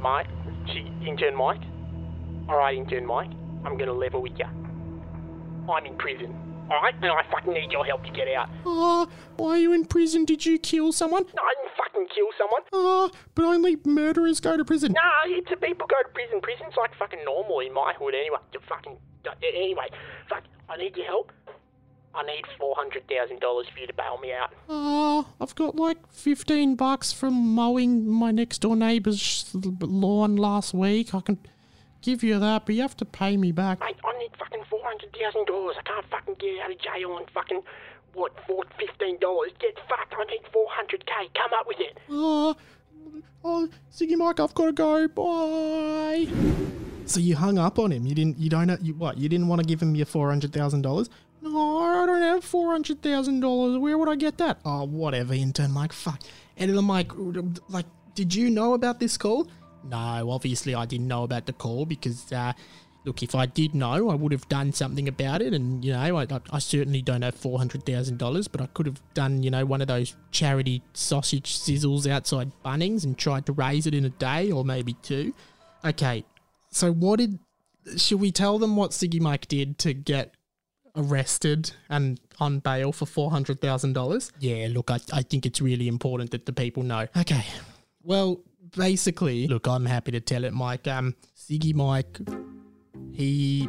Mike, 0.00 0.28
intern 1.06 1.36
Mike. 1.36 1.62
Alright, 2.48 2.76
intern 2.76 3.06
Mike, 3.06 3.30
I'm 3.64 3.76
gonna 3.78 3.92
level 3.92 4.22
with 4.22 4.38
you. 4.38 4.46
I'm 5.68 5.86
in 5.86 5.96
prison, 5.98 6.34
alright? 6.70 6.94
I 7.02 7.22
fucking 7.30 7.52
need 7.52 7.72
your 7.72 7.84
help 7.84 8.04
to 8.04 8.10
get 8.10 8.28
out. 8.28 8.48
Uh, 8.64 9.06
why 9.36 9.50
are 9.50 9.58
you 9.58 9.72
in 9.72 9.84
prison? 9.84 10.24
Did 10.24 10.46
you 10.46 10.58
kill 10.58 10.92
someone? 10.92 11.24
No, 11.36 11.42
I 11.42 11.54
didn't 11.62 11.76
fucking 11.76 12.06
kill 12.14 12.28
someone. 12.38 12.62
Uh, 12.72 13.08
but 13.34 13.44
only 13.44 13.76
murderers 13.84 14.40
go 14.40 14.56
to 14.56 14.64
prison. 14.64 14.92
No, 14.92 15.34
heaps 15.34 15.50
of 15.52 15.60
people 15.60 15.86
go 15.86 15.96
to 16.02 16.08
prison. 16.14 16.40
Prison's 16.40 16.74
like 16.76 16.94
fucking 16.98 17.20
normal 17.24 17.60
in 17.60 17.72
my 17.74 17.94
hood 17.98 18.14
anyway. 18.14 18.38
You 18.52 18.60
fucking 18.68 18.96
anyway. 19.42 19.88
Fuck, 20.28 20.44
I 20.68 20.76
need 20.76 20.96
your 20.96 21.06
help. 21.06 21.32
I 22.12 22.24
need 22.24 22.44
four 22.58 22.74
hundred 22.76 23.06
thousand 23.08 23.40
dollars 23.40 23.66
for 23.72 23.78
you 23.78 23.86
to 23.86 23.92
bail 23.92 24.18
me 24.18 24.32
out. 24.32 24.52
Uh, 24.68 25.22
I've 25.40 25.54
got 25.54 25.76
like 25.76 25.98
15 26.10 26.74
bucks 26.74 27.12
from 27.12 27.34
mowing 27.54 28.08
my 28.08 28.32
next 28.32 28.58
door 28.58 28.74
neighbour's 28.74 29.48
lawn 29.54 30.34
last 30.34 30.74
week. 30.74 31.14
I 31.14 31.20
can 31.20 31.38
give 32.02 32.22
you 32.22 32.38
that, 32.38 32.66
but 32.66 32.74
you 32.74 32.82
have 32.82 32.96
to 32.98 33.04
pay 33.04 33.36
me 33.36 33.52
back. 33.52 33.80
Mate, 33.80 33.96
I 34.04 34.18
need 34.18 34.30
fucking 34.38 34.64
four 34.70 34.80
hundred 34.84 35.14
thousand 35.18 35.46
dollars. 35.46 35.76
I 35.78 35.82
can't 35.82 36.06
fucking 36.10 36.34
get 36.38 36.60
out 36.64 36.70
of 36.70 36.78
jail 36.78 37.12
on 37.12 37.26
fucking 37.34 37.62
what 38.14 38.32
for 38.46 38.64
fifteen 38.78 39.18
dollars. 39.20 39.50
Get 39.60 39.76
fucked. 39.88 40.14
I 40.18 40.24
need 40.24 40.42
four 40.52 40.66
hundred 40.70 41.04
k. 41.06 41.12
Come 41.34 41.50
up 41.58 41.66
with 41.66 41.78
it. 41.80 41.96
Uh, 42.08 42.54
oh, 43.44 43.68
Ciggy 43.92 44.16
Mike, 44.16 44.40
I've 44.40 44.54
got 44.54 44.66
to 44.66 44.72
go. 44.72 45.08
Bye. 45.08 46.26
So 47.06 47.18
you 47.20 47.34
hung 47.36 47.58
up 47.58 47.78
on 47.78 47.90
him. 47.92 48.06
You 48.06 48.14
didn't. 48.14 48.38
You 48.38 48.48
don't. 48.50 48.66
know- 48.68 48.78
You 48.80 48.94
what? 48.94 49.18
You 49.18 49.28
didn't 49.28 49.48
want 49.48 49.60
to 49.60 49.66
give 49.66 49.80
him 49.82 49.94
your 49.94 50.06
four 50.06 50.28
hundred 50.30 50.52
thousand 50.52 50.82
dollars. 50.82 51.08
No, 51.42 51.78
I 51.78 52.06
don't 52.06 52.20
have 52.22 52.44
four 52.44 52.70
hundred 52.72 53.02
thousand 53.02 53.40
dollars. 53.40 53.78
Where 53.78 53.96
would 53.98 54.08
I 54.08 54.16
get 54.16 54.38
that? 54.38 54.58
Oh, 54.64 54.84
whatever. 54.84 55.34
Intern 55.34 55.72
Mike. 55.72 55.92
Fuck. 55.92 56.20
Editor 56.58 56.82
Mike. 56.82 57.10
Like, 57.68 57.86
did 58.14 58.34
you 58.34 58.50
know 58.50 58.74
about 58.74 59.00
this 59.00 59.16
call? 59.16 59.48
No, 59.84 60.30
obviously 60.30 60.74
I 60.74 60.84
didn't 60.86 61.08
know 61.08 61.22
about 61.24 61.46
the 61.46 61.52
call 61.52 61.86
because. 61.86 62.32
Uh, 62.32 62.52
Look, 63.06 63.22
if 63.22 63.34
I 63.34 63.46
did 63.46 63.74
know, 63.74 64.10
I 64.10 64.14
would 64.14 64.30
have 64.30 64.46
done 64.50 64.74
something 64.74 65.08
about 65.08 65.40
it. 65.40 65.54
And, 65.54 65.82
you 65.82 65.90
know, 65.94 66.18
I, 66.18 66.26
I- 66.52 66.58
certainly 66.58 67.00
don't 67.00 67.22
have 67.22 67.34
$400,000, 67.34 68.48
but 68.52 68.60
I 68.60 68.66
could 68.66 68.84
have 68.84 69.00
done, 69.14 69.42
you 69.42 69.50
know, 69.50 69.64
one 69.64 69.80
of 69.80 69.88
those 69.88 70.14
charity 70.32 70.82
sausage 70.92 71.56
sizzles 71.56 72.06
outside 72.06 72.52
Bunnings 72.62 73.04
and 73.04 73.16
tried 73.16 73.46
to 73.46 73.52
raise 73.52 73.86
it 73.86 73.94
in 73.94 74.04
a 74.04 74.10
day 74.10 74.50
or 74.50 74.66
maybe 74.66 74.92
two. 75.00 75.32
Okay, 75.82 76.26
so 76.70 76.92
what 76.92 77.20
did. 77.20 77.38
Should 77.96 78.20
we 78.20 78.30
tell 78.32 78.58
them 78.58 78.76
what 78.76 78.90
Ciggy 78.90 79.18
Mike 79.18 79.48
did 79.48 79.78
to 79.78 79.94
get 79.94 80.34
arrested 80.94 81.72
and 81.88 82.20
on 82.38 82.58
bail 82.58 82.92
for 82.92 83.06
$400,000. 83.06 84.30
Yeah, 84.40 84.68
look, 84.70 84.90
I, 84.90 84.98
I 85.12 85.22
think 85.22 85.46
it's 85.46 85.60
really 85.62 85.88
important 85.88 86.30
that 86.32 86.46
the 86.46 86.52
people 86.52 86.82
know. 86.82 87.06
Okay. 87.16 87.44
Well, 88.02 88.40
basically, 88.76 89.46
look, 89.46 89.66
I'm 89.66 89.86
happy 89.86 90.12
to 90.12 90.20
tell 90.20 90.44
it, 90.44 90.52
Mike. 90.52 90.86
Um, 90.88 91.14
Ciggy 91.36 91.74
Mike, 91.74 92.18
he 93.12 93.68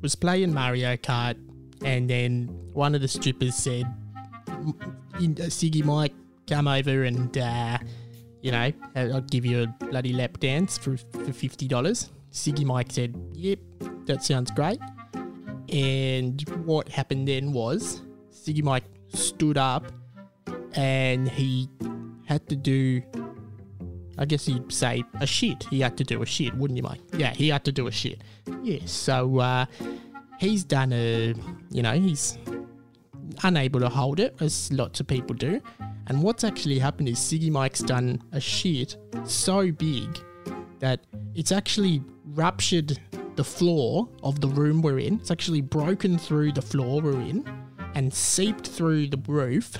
was 0.00 0.14
playing 0.14 0.52
Mario 0.52 0.96
Kart, 0.96 1.36
and 1.84 2.08
then 2.08 2.48
one 2.72 2.94
of 2.94 3.00
the 3.00 3.08
strippers 3.08 3.54
said, 3.54 3.84
"M- 4.48 4.74
in- 5.20 5.32
uh, 5.40 5.46
Ciggy 5.46 5.84
Mike, 5.84 6.14
come 6.46 6.68
over 6.68 7.04
and, 7.04 7.36
uh, 7.38 7.78
you 8.42 8.50
know, 8.52 8.70
I'll 8.94 9.20
give 9.22 9.46
you 9.46 9.62
a 9.62 9.66
bloody 9.86 10.12
lap 10.12 10.38
dance 10.38 10.76
for, 10.76 10.96
for 10.96 11.32
$50. 11.32 12.10
Ciggy 12.32 12.64
Mike 12.64 12.90
said, 12.90 13.14
yep, 13.32 13.58
that 14.06 14.22
sounds 14.22 14.50
great. 14.50 14.78
And 15.70 16.40
what 16.64 16.88
happened 16.88 17.28
then 17.28 17.52
was 17.52 18.02
Ciggy 18.32 18.62
Mike 18.62 18.84
stood 19.08 19.56
up 19.56 19.90
and 20.74 21.28
he 21.28 21.68
had 22.26 22.46
to 22.48 22.56
do, 22.56 23.02
I 24.18 24.24
guess 24.24 24.48
you'd 24.48 24.72
say, 24.72 25.02
a 25.20 25.26
shit. 25.26 25.64
He 25.70 25.80
had 25.80 25.96
to 25.98 26.04
do 26.04 26.22
a 26.22 26.26
shit, 26.26 26.54
wouldn't 26.54 26.76
you, 26.76 26.82
Mike? 26.82 27.00
Yeah, 27.16 27.32
he 27.32 27.48
had 27.48 27.64
to 27.64 27.72
do 27.72 27.86
a 27.86 27.92
shit. 27.92 28.22
Yeah, 28.62 28.80
so 28.86 29.38
uh, 29.38 29.66
he's 30.38 30.64
done 30.64 30.92
a, 30.92 31.34
you 31.70 31.82
know, 31.82 31.92
he's 31.92 32.38
unable 33.42 33.80
to 33.80 33.88
hold 33.88 34.20
it, 34.20 34.36
as 34.40 34.72
lots 34.72 35.00
of 35.00 35.06
people 35.06 35.34
do. 35.34 35.60
And 36.06 36.22
what's 36.22 36.44
actually 36.44 36.78
happened 36.78 37.08
is 37.08 37.18
Ciggy 37.18 37.50
Mike's 37.50 37.80
done 37.80 38.22
a 38.32 38.40
shit 38.40 38.96
so 39.24 39.72
big 39.72 40.18
that 40.80 41.00
it's 41.34 41.50
actually 41.50 42.02
ruptured 42.26 42.98
the 43.36 43.44
floor 43.44 44.08
of 44.22 44.40
the 44.40 44.48
room 44.48 44.82
we're 44.82 44.98
in. 44.98 45.14
It's 45.14 45.30
actually 45.30 45.62
broken 45.62 46.18
through 46.18 46.52
the 46.52 46.62
floor 46.62 47.00
we're 47.00 47.20
in 47.20 47.44
and 47.94 48.12
seeped 48.12 48.66
through 48.66 49.08
the 49.08 49.20
roof 49.26 49.76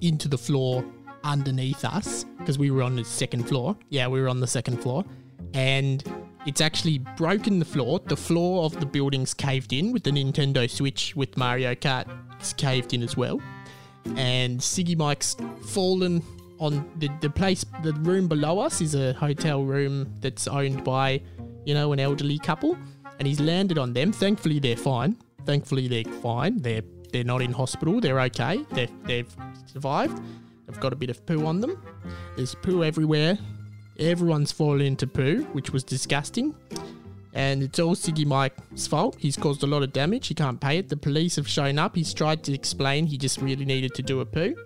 into 0.00 0.28
the 0.28 0.38
floor 0.38 0.84
underneath 1.24 1.84
us 1.84 2.24
because 2.38 2.58
we 2.58 2.70
were 2.70 2.82
on 2.82 2.94
the 2.94 3.04
second 3.04 3.48
floor. 3.48 3.76
Yeah, 3.88 4.06
we 4.08 4.20
were 4.20 4.28
on 4.28 4.40
the 4.40 4.46
second 4.46 4.82
floor. 4.82 5.04
And 5.54 6.04
it's 6.46 6.60
actually 6.60 6.98
broken 7.16 7.58
the 7.58 7.64
floor. 7.64 8.00
The 8.00 8.16
floor 8.16 8.64
of 8.64 8.78
the 8.78 8.86
building's 8.86 9.34
caved 9.34 9.72
in 9.72 9.92
with 9.92 10.04
the 10.04 10.10
Nintendo 10.10 10.68
Switch 10.68 11.16
with 11.16 11.36
Mario 11.36 11.74
Kart. 11.74 12.06
It's 12.38 12.52
caved 12.52 12.92
in 12.92 13.02
as 13.02 13.16
well. 13.16 13.40
And 14.16 14.60
Ciggy 14.60 14.96
Mike's 14.96 15.36
fallen 15.66 16.22
on 16.60 16.88
the, 16.98 17.08
the 17.20 17.30
place, 17.30 17.64
the 17.82 17.92
room 17.94 18.28
below 18.28 18.58
us 18.58 18.80
is 18.80 18.94
a 18.94 19.14
hotel 19.14 19.64
room 19.64 20.12
that's 20.20 20.46
owned 20.46 20.84
by, 20.84 21.20
you 21.64 21.74
know, 21.74 21.92
an 21.92 22.00
elderly 22.00 22.38
couple. 22.38 22.76
And 23.18 23.26
he's 23.26 23.40
landed 23.40 23.78
on 23.78 23.92
them. 23.92 24.12
Thankfully, 24.12 24.58
they're 24.58 24.76
fine. 24.76 25.16
Thankfully, 25.46 25.88
they're 25.88 26.12
fine. 26.20 26.60
They're 26.60 26.82
they're 27.14 27.22
not 27.22 27.42
in 27.42 27.52
hospital. 27.52 28.00
They're 28.00 28.20
okay. 28.22 28.64
They've, 28.72 28.90
they've 29.04 29.36
survived. 29.66 30.20
They've 30.74 30.80
got 30.80 30.92
a 30.92 30.96
bit 30.96 31.08
of 31.08 31.24
poo 31.24 31.46
on 31.46 31.60
them. 31.60 31.80
There's 32.34 32.56
poo 32.56 32.82
everywhere. 32.82 33.38
Everyone's 34.00 34.50
fallen 34.50 34.80
into 34.80 35.06
poo, 35.06 35.44
which 35.52 35.70
was 35.70 35.84
disgusting. 35.84 36.52
And 37.32 37.62
it's 37.62 37.78
all 37.78 37.94
Ciggy 37.94 38.26
Mike's 38.26 38.88
fault. 38.88 39.14
He's 39.16 39.36
caused 39.36 39.62
a 39.62 39.68
lot 39.68 39.84
of 39.84 39.92
damage. 39.92 40.26
He 40.26 40.34
can't 40.34 40.60
pay 40.60 40.78
it. 40.78 40.88
The 40.88 40.96
police 40.96 41.36
have 41.36 41.46
shown 41.46 41.78
up. 41.78 41.94
He's 41.94 42.12
tried 42.12 42.42
to 42.44 42.52
explain 42.52 43.06
he 43.06 43.16
just 43.16 43.40
really 43.40 43.64
needed 43.64 43.94
to 43.94 44.02
do 44.02 44.18
a 44.18 44.26
poo. 44.26 44.56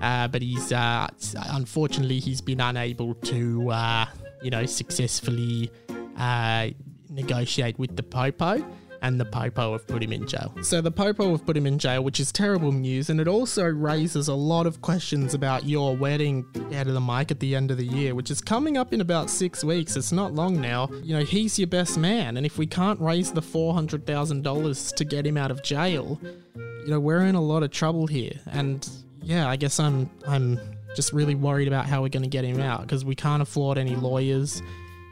Uh, 0.00 0.28
but 0.28 0.42
he's, 0.42 0.70
uh, 0.70 1.08
unfortunately, 1.34 2.20
he's 2.20 2.40
been 2.40 2.60
unable 2.60 3.14
to, 3.14 3.68
uh, 3.72 4.06
you 4.42 4.50
know, 4.50 4.64
successfully 4.64 5.72
uh, 6.16 6.68
negotiate 7.10 7.80
with 7.80 7.96
the 7.96 8.04
Popo. 8.04 8.64
And 9.02 9.20
the 9.20 9.24
Popo 9.24 9.72
have 9.72 9.86
put 9.86 10.02
him 10.02 10.12
in 10.12 10.26
jail. 10.26 10.54
So 10.62 10.80
the 10.80 10.90
Popo 10.90 11.30
have 11.32 11.44
put 11.44 11.56
him 11.56 11.66
in 11.66 11.78
jail, 11.78 12.02
which 12.02 12.20
is 12.20 12.32
terrible 12.32 12.72
news. 12.72 13.10
And 13.10 13.20
it 13.20 13.28
also 13.28 13.64
raises 13.64 14.28
a 14.28 14.34
lot 14.34 14.66
of 14.66 14.80
questions 14.80 15.34
about 15.34 15.64
your 15.64 15.96
wedding 15.96 16.44
Editor 16.72 17.00
Mike 17.00 17.30
at 17.30 17.40
the 17.40 17.54
end 17.54 17.70
of 17.70 17.76
the 17.76 17.86
year, 17.86 18.14
which 18.14 18.30
is 18.30 18.40
coming 18.40 18.76
up 18.76 18.92
in 18.92 19.00
about 19.00 19.30
six 19.30 19.62
weeks. 19.62 19.96
It's 19.96 20.12
not 20.12 20.34
long 20.34 20.60
now. 20.60 20.88
You 21.02 21.16
know, 21.18 21.24
he's 21.24 21.58
your 21.58 21.68
best 21.68 21.98
man. 21.98 22.36
And 22.36 22.46
if 22.46 22.58
we 22.58 22.66
can't 22.66 23.00
raise 23.00 23.32
the 23.32 23.42
$400,000 23.42 24.94
to 24.94 25.04
get 25.04 25.26
him 25.26 25.36
out 25.36 25.50
of 25.50 25.62
jail, 25.62 26.20
you 26.54 26.88
know, 26.88 27.00
we're 27.00 27.22
in 27.22 27.34
a 27.34 27.42
lot 27.42 27.62
of 27.62 27.70
trouble 27.70 28.06
here. 28.06 28.32
And 28.46 28.88
yeah, 29.22 29.48
I 29.48 29.56
guess 29.56 29.80
I'm 29.80 30.08
I'm 30.26 30.60
just 30.94 31.12
really 31.12 31.34
worried 31.34 31.68
about 31.68 31.86
how 31.86 32.00
we're 32.02 32.08
going 32.08 32.22
to 32.22 32.28
get 32.28 32.44
him 32.44 32.60
out 32.60 32.82
because 32.82 33.04
we 33.04 33.14
can't 33.14 33.42
afford 33.42 33.76
any 33.76 33.96
lawyers, 33.96 34.62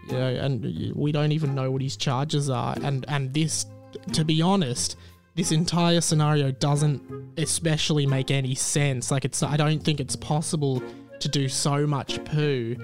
you 0.06 0.12
know, 0.12 0.28
and 0.28 0.94
we 0.94 1.12
don't 1.12 1.32
even 1.32 1.54
know 1.54 1.70
what 1.70 1.82
his 1.82 1.96
charges 1.96 2.48
are. 2.48 2.76
And 2.82 3.04
and 3.08 3.34
this, 3.34 3.66
to 4.12 4.24
be 4.24 4.42
honest, 4.42 4.96
this 5.34 5.52
entire 5.52 6.00
scenario 6.00 6.50
doesn't 6.52 7.02
especially 7.38 8.06
make 8.06 8.30
any 8.30 8.54
sense. 8.54 9.10
Like 9.10 9.24
it's, 9.24 9.42
I 9.42 9.56
don't 9.56 9.82
think 9.82 10.00
it's 10.00 10.16
possible 10.16 10.82
to 11.20 11.28
do 11.28 11.48
so 11.48 11.86
much 11.86 12.22
poo 12.24 12.76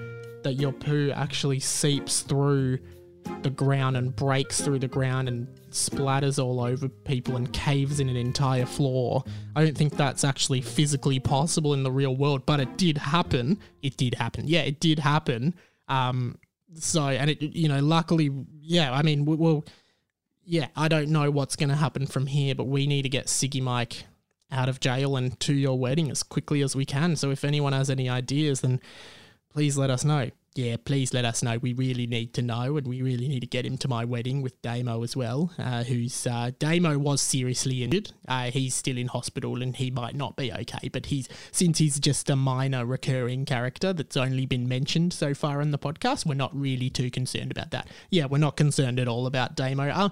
that 0.43 0.53
your 0.53 0.71
poo 0.71 1.11
actually 1.11 1.59
seeps 1.59 2.21
through 2.21 2.79
the 3.43 3.49
ground 3.49 3.97
and 3.97 4.15
breaks 4.15 4.61
through 4.61 4.79
the 4.79 4.87
ground 4.87 5.27
and 5.27 5.47
splatters 5.69 6.43
all 6.43 6.59
over 6.59 6.89
people 6.89 7.35
and 7.35 7.51
caves 7.53 7.99
in 7.99 8.09
an 8.09 8.15
entire 8.15 8.65
floor. 8.65 9.23
I 9.55 9.63
don't 9.63 9.77
think 9.77 9.95
that's 9.95 10.23
actually 10.23 10.61
physically 10.61 11.19
possible 11.19 11.73
in 11.73 11.83
the 11.83 11.91
real 11.91 12.15
world, 12.15 12.45
but 12.45 12.59
it 12.59 12.77
did 12.77 12.97
happen. 12.97 13.59
It 13.81 13.97
did 13.97 14.15
happen. 14.15 14.47
Yeah, 14.47 14.61
it 14.61 14.79
did 14.79 14.99
happen. 14.99 15.55
Um, 15.87 16.37
so, 16.75 17.07
and 17.07 17.29
it, 17.29 17.41
you 17.41 17.67
know, 17.67 17.79
luckily, 17.79 18.31
yeah, 18.59 18.91
I 18.91 19.01
mean, 19.01 19.25
we, 19.25 19.35
we'll, 19.35 19.65
yeah, 20.43 20.67
I 20.75 20.87
don't 20.87 21.09
know 21.09 21.29
what's 21.31 21.55
going 21.55 21.69
to 21.69 21.75
happen 21.75 22.07
from 22.07 22.27
here, 22.27 22.55
but 22.55 22.65
we 22.65 22.87
need 22.87 23.03
to 23.03 23.09
get 23.09 23.27
Ciggy 23.27 23.61
Mike 23.61 24.05
out 24.51 24.67
of 24.67 24.79
jail 24.79 25.15
and 25.15 25.39
to 25.39 25.53
your 25.53 25.79
wedding 25.79 26.11
as 26.11 26.23
quickly 26.23 26.61
as 26.61 26.75
we 26.75 26.85
can. 26.85 27.15
So 27.15 27.31
if 27.31 27.43
anyone 27.45 27.73
has 27.73 27.89
any 27.89 28.09
ideas, 28.09 28.61
then 28.61 28.81
please 29.49 29.77
let 29.77 29.89
us 29.89 30.03
know. 30.03 30.31
Yeah, 30.53 30.75
please 30.83 31.13
let 31.13 31.23
us 31.23 31.41
know. 31.41 31.57
We 31.59 31.71
really 31.71 32.07
need 32.07 32.33
to 32.33 32.41
know, 32.41 32.75
and 32.75 32.85
we 32.85 33.01
really 33.01 33.29
need 33.29 33.39
to 33.39 33.47
get 33.47 33.65
him 33.65 33.77
to 33.77 33.87
my 33.87 34.03
wedding 34.03 34.41
with 34.41 34.61
Damo 34.61 35.01
as 35.01 35.15
well. 35.15 35.53
Uh, 35.57 35.85
who's 35.85 36.27
uh, 36.27 36.51
Damo 36.59 36.97
was 36.97 37.21
seriously 37.21 37.83
injured. 37.83 38.11
Uh, 38.27 38.51
he's 38.51 38.75
still 38.75 38.97
in 38.97 39.07
hospital, 39.07 39.61
and 39.61 39.73
he 39.77 39.89
might 39.89 40.13
not 40.13 40.35
be 40.35 40.51
okay. 40.51 40.89
But 40.89 41.05
he's 41.05 41.29
since 41.53 41.77
he's 41.77 42.01
just 42.01 42.29
a 42.29 42.35
minor 42.35 42.85
recurring 42.85 43.45
character 43.45 43.93
that's 43.93 44.17
only 44.17 44.45
been 44.45 44.67
mentioned 44.67 45.13
so 45.13 45.33
far 45.33 45.61
in 45.61 45.71
the 45.71 45.79
podcast, 45.79 46.25
we're 46.25 46.33
not 46.33 46.53
really 46.53 46.89
too 46.89 47.09
concerned 47.09 47.51
about 47.51 47.71
that. 47.71 47.87
Yeah, 48.09 48.25
we're 48.25 48.37
not 48.37 48.57
concerned 48.57 48.99
at 48.99 49.07
all 49.07 49.27
about 49.27 49.55
Damo. 49.55 49.87
Uh, 49.87 50.09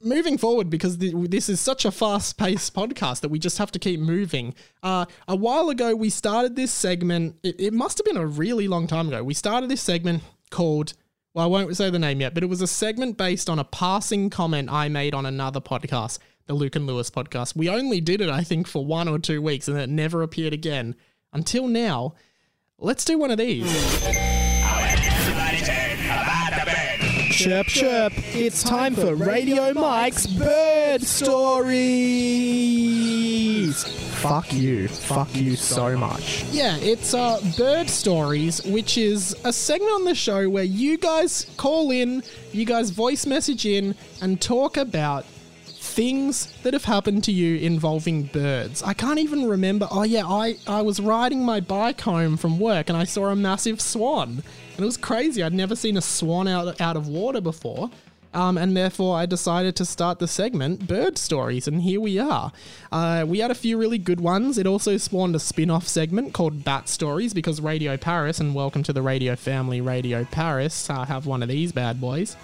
moving 0.00 0.38
forward, 0.38 0.70
because 0.70 0.98
th- 0.98 1.12
this 1.28 1.48
is 1.48 1.60
such 1.60 1.84
a 1.84 1.90
fast-paced 1.90 2.72
podcast 2.72 3.20
that 3.22 3.30
we 3.30 3.40
just 3.40 3.58
have 3.58 3.72
to 3.72 3.80
keep 3.80 3.98
moving. 3.98 4.54
Uh, 4.84 5.06
a 5.26 5.34
while 5.34 5.70
ago, 5.70 5.96
we 5.96 6.08
started 6.08 6.54
this 6.54 6.70
segment. 6.70 7.34
It, 7.42 7.60
it 7.60 7.72
must 7.72 7.98
have 7.98 8.04
been 8.04 8.16
a 8.16 8.26
really 8.26 8.68
long 8.68 8.86
time 8.86 9.08
ago. 9.08 9.24
We 9.24 9.34
started 9.34 9.71
this 9.72 9.80
segment 9.80 10.22
called, 10.50 10.92
well, 11.32 11.46
I 11.46 11.48
won't 11.48 11.74
say 11.74 11.88
the 11.88 11.98
name 11.98 12.20
yet, 12.20 12.34
but 12.34 12.42
it 12.42 12.46
was 12.46 12.60
a 12.60 12.66
segment 12.66 13.16
based 13.16 13.48
on 13.48 13.58
a 13.58 13.64
passing 13.64 14.28
comment 14.28 14.70
I 14.70 14.90
made 14.90 15.14
on 15.14 15.24
another 15.24 15.62
podcast, 15.62 16.18
the 16.44 16.52
Luke 16.52 16.76
and 16.76 16.86
Lewis 16.86 17.08
podcast. 17.08 17.56
We 17.56 17.70
only 17.70 18.02
did 18.02 18.20
it, 18.20 18.28
I 18.28 18.42
think, 18.42 18.68
for 18.68 18.84
one 18.84 19.08
or 19.08 19.18
two 19.18 19.40
weeks 19.40 19.68
and 19.68 19.78
it 19.78 19.88
never 19.88 20.22
appeared 20.22 20.52
again 20.52 20.94
until 21.32 21.68
now. 21.68 22.16
Let's 22.78 23.06
do 23.06 23.16
one 23.16 23.30
of 23.30 23.38
these. 23.38 24.41
Chirp, 27.32 27.66
chirp. 27.66 28.12
It's 28.34 28.62
time 28.62 28.94
for 28.94 29.14
Radio 29.14 29.72
Mike's 29.72 30.26
Bird 30.26 31.02
Stories. 31.02 31.72
Fuck 34.20 34.52
you. 34.52 34.86
Fuck 34.88 35.34
you 35.34 35.56
so 35.56 35.96
much. 35.96 36.44
Yeah, 36.50 36.76
it's 36.76 37.14
uh, 37.14 37.40
Bird 37.56 37.88
Stories, 37.88 38.62
which 38.64 38.98
is 38.98 39.34
a 39.44 39.52
segment 39.52 39.92
on 39.92 40.04
the 40.04 40.14
show 40.14 40.46
where 40.50 40.62
you 40.62 40.98
guys 40.98 41.46
call 41.56 41.90
in, 41.90 42.22
you 42.52 42.66
guys 42.66 42.90
voice 42.90 43.24
message 43.24 43.64
in, 43.64 43.94
and 44.20 44.38
talk 44.38 44.76
about 44.76 45.24
things 45.64 46.52
that 46.62 46.74
have 46.74 46.84
happened 46.84 47.24
to 47.24 47.32
you 47.32 47.56
involving 47.56 48.24
birds. 48.24 48.82
I 48.82 48.92
can't 48.92 49.18
even 49.18 49.48
remember. 49.48 49.88
Oh, 49.90 50.02
yeah, 50.02 50.26
I, 50.26 50.56
I 50.66 50.82
was 50.82 51.00
riding 51.00 51.42
my 51.44 51.60
bike 51.60 52.02
home 52.02 52.36
from 52.36 52.58
work 52.58 52.90
and 52.90 52.96
I 52.96 53.04
saw 53.04 53.28
a 53.28 53.36
massive 53.36 53.80
swan. 53.80 54.42
And 54.76 54.82
it 54.82 54.86
was 54.86 54.96
crazy. 54.96 55.42
I'd 55.42 55.52
never 55.52 55.76
seen 55.76 55.96
a 55.96 56.00
swan 56.00 56.48
out, 56.48 56.80
out 56.80 56.96
of 56.96 57.08
water 57.08 57.40
before. 57.40 57.90
Um, 58.34 58.56
and 58.56 58.74
therefore, 58.74 59.18
I 59.18 59.26
decided 59.26 59.76
to 59.76 59.84
start 59.84 60.18
the 60.18 60.26
segment 60.26 60.86
Bird 60.86 61.18
Stories, 61.18 61.68
and 61.68 61.82
here 61.82 62.00
we 62.00 62.18
are. 62.18 62.50
Uh, 62.90 63.26
we 63.28 63.40
had 63.40 63.50
a 63.50 63.54
few 63.54 63.76
really 63.76 63.98
good 63.98 64.22
ones. 64.22 64.56
It 64.56 64.66
also 64.66 64.96
spawned 64.96 65.36
a 65.36 65.38
spin 65.38 65.70
off 65.70 65.86
segment 65.86 66.32
called 66.32 66.64
Bat 66.64 66.88
Stories 66.88 67.34
because 67.34 67.60
Radio 67.60 67.98
Paris, 67.98 68.40
and 68.40 68.54
welcome 68.54 68.82
to 68.84 68.92
the 68.94 69.02
radio 69.02 69.36
family, 69.36 69.82
Radio 69.82 70.24
Paris, 70.24 70.88
uh, 70.88 71.04
have 71.04 71.26
one 71.26 71.42
of 71.42 71.50
these 71.50 71.72
bad 71.72 72.00
boys. 72.00 72.36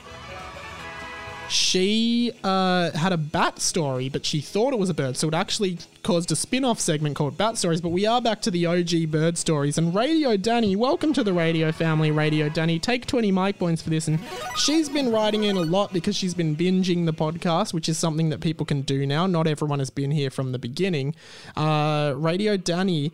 She 1.48 2.32
uh, 2.44 2.90
had 2.90 3.12
a 3.12 3.16
bat 3.16 3.58
story, 3.58 4.08
but 4.08 4.26
she 4.26 4.40
thought 4.40 4.74
it 4.74 4.78
was 4.78 4.90
a 4.90 4.94
bird, 4.94 5.16
so 5.16 5.28
it 5.28 5.34
actually 5.34 5.78
caused 6.02 6.30
a 6.30 6.36
spin 6.36 6.64
off 6.64 6.78
segment 6.78 7.16
called 7.16 7.38
Bat 7.38 7.56
Stories. 7.56 7.80
But 7.80 7.88
we 7.88 8.04
are 8.06 8.20
back 8.20 8.42
to 8.42 8.50
the 8.50 8.66
OG 8.66 9.10
bird 9.10 9.38
stories. 9.38 9.78
And 9.78 9.94
Radio 9.94 10.36
Danny, 10.36 10.76
welcome 10.76 11.14
to 11.14 11.24
the 11.24 11.32
radio 11.32 11.72
family, 11.72 12.10
Radio 12.10 12.50
Danny. 12.50 12.78
Take 12.78 13.06
20 13.06 13.32
Mike 13.32 13.58
points 13.58 13.80
for 13.80 13.88
this. 13.88 14.08
And 14.08 14.20
she's 14.56 14.90
been 14.90 15.10
writing 15.10 15.44
in 15.44 15.56
a 15.56 15.60
lot 15.60 15.92
because 15.92 16.16
she's 16.16 16.34
been 16.34 16.54
binging 16.54 17.06
the 17.06 17.14
podcast, 17.14 17.72
which 17.72 17.88
is 17.88 17.96
something 17.96 18.28
that 18.28 18.40
people 18.40 18.66
can 18.66 18.82
do 18.82 19.06
now. 19.06 19.26
Not 19.26 19.46
everyone 19.46 19.78
has 19.78 19.90
been 19.90 20.10
here 20.10 20.30
from 20.30 20.52
the 20.52 20.58
beginning. 20.58 21.14
Uh, 21.56 22.12
Radio 22.16 22.58
Danny 22.58 23.12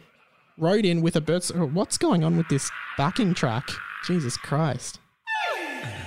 wrote 0.58 0.84
in 0.84 1.02
with 1.02 1.14
a 1.14 1.20
bird. 1.20 1.44
What's 1.72 1.98
going 1.98 2.24
on 2.24 2.36
with 2.36 2.48
this 2.48 2.70
backing 2.98 3.34
track? 3.34 3.68
Jesus 4.04 4.36
Christ. 4.36 4.98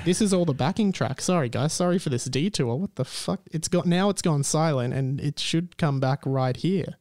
This 0.08 0.22
is 0.22 0.34
all 0.34 0.46
the 0.46 0.54
backing 0.54 0.93
track. 0.93 1.20
Sorry, 1.20 1.50
guys. 1.50 1.74
Sorry 1.74 2.00
for 2.00 2.08
this 2.08 2.24
detour. 2.24 2.78
What 2.78 2.96
the 2.96 3.04
fuck? 3.04 3.41
It's 3.52 3.67
got 3.67 3.86
now. 3.86 4.08
It's 4.08 4.22
gone 4.22 4.41
silent, 4.41 4.93
and 4.93 5.20
it 5.20 5.38
should 5.38 5.78
come 5.78 6.00
back 6.00 6.22
right 6.26 6.56
here. 6.56 6.96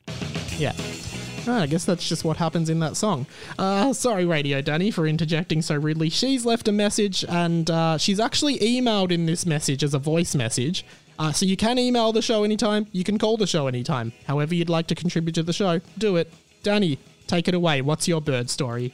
Yeah. 0.59 0.73
Ah, 1.47 1.61
I 1.61 1.67
guess 1.67 1.85
that's 1.85 2.09
just 2.09 2.25
what 2.25 2.37
happens 2.39 2.69
in 2.69 2.81
that 2.81 2.97
song. 2.97 3.27
Uh, 3.61 3.93
sorry, 3.93 4.25
Radio 4.25 4.61
Danny, 4.61 4.91
for 4.91 5.07
interjecting 5.07 5.63
so 5.63 5.77
rudely. 5.77 6.11
She's 6.11 6.45
left 6.45 6.67
a 6.67 6.73
message, 6.73 7.25
and 7.29 7.71
uh, 7.71 7.97
she's 7.97 8.19
actually 8.19 8.59
emailed 8.59 9.13
in 9.13 9.27
this 9.27 9.47
message 9.47 9.85
as 9.85 9.95
a 9.95 10.01
voice 10.01 10.35
message. 10.35 10.85
Uh, 11.17 11.31
so 11.31 11.47
you 11.47 11.57
can 11.57 11.79
email 11.79 12.11
the 12.11 12.23
show 12.23 12.43
anytime. 12.43 12.89
You 12.91 13.05
can 13.05 13.21
call 13.21 13.37
the 13.37 13.47
show 13.47 13.69
anytime. 13.69 14.15
However, 14.27 14.53
you'd 14.53 14.69
like 14.69 14.89
to 14.89 14.97
contribute 14.97 15.37
to 15.37 15.45
the 15.45 15.53
show, 15.53 15.81
do 15.97 16.17
it. 16.17 16.35
Danny, 16.65 16.99
take 17.29 17.47
it 17.47 17.55
away. 17.55 17.83
What's 17.83 18.09
your 18.09 18.21
bird 18.21 18.51
story? 18.51 18.93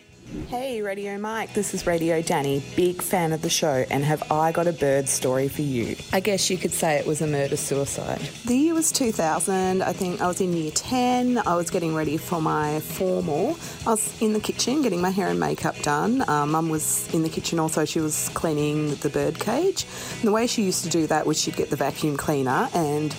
Hey, 0.49 0.81
Radio 0.81 1.18
Mike, 1.18 1.53
this 1.53 1.75
is 1.75 1.87
Radio 1.87 2.23
Danny, 2.23 2.62
big 2.75 3.03
fan 3.03 3.35
of 3.35 3.42
the 3.42 3.51
show, 3.51 3.85
and 3.90 4.03
have 4.03 4.23
I 4.33 4.51
got 4.51 4.66
a 4.66 4.73
bird 4.73 5.07
story 5.07 5.47
for 5.47 5.61
you? 5.61 5.95
I 6.11 6.21
guess 6.21 6.49
you 6.49 6.57
could 6.57 6.73
say 6.73 6.97
it 6.97 7.07
was 7.07 7.21
a 7.21 7.27
murder 7.27 7.59
suicide. 7.59 8.18
The 8.47 8.57
year 8.57 8.73
was 8.73 8.90
2000, 8.92 9.83
I 9.83 9.92
think 9.92 10.23
I 10.23 10.27
was 10.27 10.40
in 10.40 10.55
year 10.55 10.71
10, 10.71 11.37
I 11.47 11.55
was 11.55 11.68
getting 11.68 11.95
ready 11.95 12.16
for 12.16 12.40
my 12.40 12.81
formal. 12.81 13.59
I 13.87 13.90
was 13.90 14.23
in 14.23 14.33
the 14.33 14.40
kitchen 14.40 14.81
getting 14.81 15.03
my 15.03 15.11
hair 15.11 15.29
and 15.29 15.38
makeup 15.38 15.79
done. 15.83 16.27
Um, 16.31 16.53
Mum 16.53 16.71
was 16.71 17.12
in 17.12 17.23
the 17.23 17.29
kitchen 17.29 17.59
also, 17.59 17.85
she 17.85 18.01
was 18.01 18.31
cleaning 18.31 18.95
the 18.97 19.11
bird 19.11 19.38
cage. 19.38 19.85
And 20.21 20.29
the 20.29 20.33
way 20.33 20.47
she 20.47 20.62
used 20.62 20.83
to 20.85 20.88
do 20.88 21.07
that 21.09 21.27
was 21.27 21.38
she'd 21.38 21.57
get 21.57 21.68
the 21.68 21.77
vacuum 21.77 22.16
cleaner 22.16 22.71
and 22.73 23.14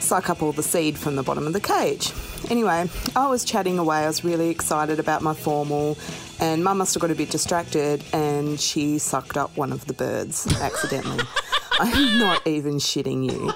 suck 0.00 0.30
up 0.30 0.42
all 0.42 0.52
the 0.52 0.62
seed 0.62 0.98
from 0.98 1.16
the 1.16 1.22
bottom 1.22 1.46
of 1.46 1.52
the 1.52 1.60
cage. 1.60 2.12
Anyway, 2.50 2.88
I 3.14 3.28
was 3.28 3.44
chatting 3.44 3.78
away, 3.78 3.98
I 3.98 4.06
was 4.06 4.24
really 4.24 4.50
excited 4.50 4.98
about 5.00 5.22
my 5.22 5.34
formal, 5.34 5.98
and 6.40 6.62
Mum 6.62 6.78
must 6.78 6.94
have 6.94 7.00
got 7.00 7.10
a 7.10 7.14
bit 7.14 7.30
distracted 7.30 8.04
and 8.12 8.60
she 8.60 8.98
sucked 8.98 9.36
up 9.36 9.56
one 9.56 9.72
of 9.72 9.86
the 9.86 9.94
birds 9.94 10.46
accidentally. 10.60 11.24
I'm 11.78 12.18
not 12.18 12.46
even 12.46 12.74
shitting 12.76 13.30
you. 13.30 13.52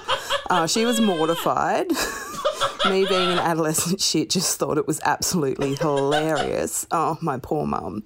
Uh, 0.49 0.67
she 0.67 0.85
was 0.85 0.99
mortified. 0.99 1.87
Me 2.89 3.05
being 3.05 3.31
an 3.31 3.39
adolescent 3.39 4.01
shit 4.01 4.29
just 4.29 4.57
thought 4.57 4.77
it 4.77 4.87
was 4.87 4.99
absolutely 5.03 5.75
hilarious. 5.75 6.87
Oh, 6.91 7.17
my 7.21 7.37
poor 7.37 7.65
mum. 7.67 8.03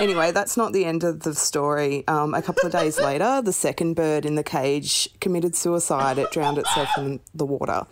Anyway, 0.00 0.32
that's 0.32 0.56
not 0.56 0.72
the 0.72 0.86
end 0.86 1.04
of 1.04 1.20
the 1.20 1.34
story. 1.34 2.08
Um, 2.08 2.32
a 2.32 2.40
couple 2.40 2.64
of 2.64 2.72
days 2.72 2.98
later, 2.98 3.42
the 3.42 3.52
second 3.52 3.94
bird 3.94 4.24
in 4.24 4.34
the 4.34 4.42
cage 4.42 5.10
committed 5.20 5.54
suicide. 5.54 6.16
It 6.16 6.30
drowned 6.30 6.56
itself 6.56 6.88
in 6.96 7.20
the 7.34 7.44
water. 7.44 7.82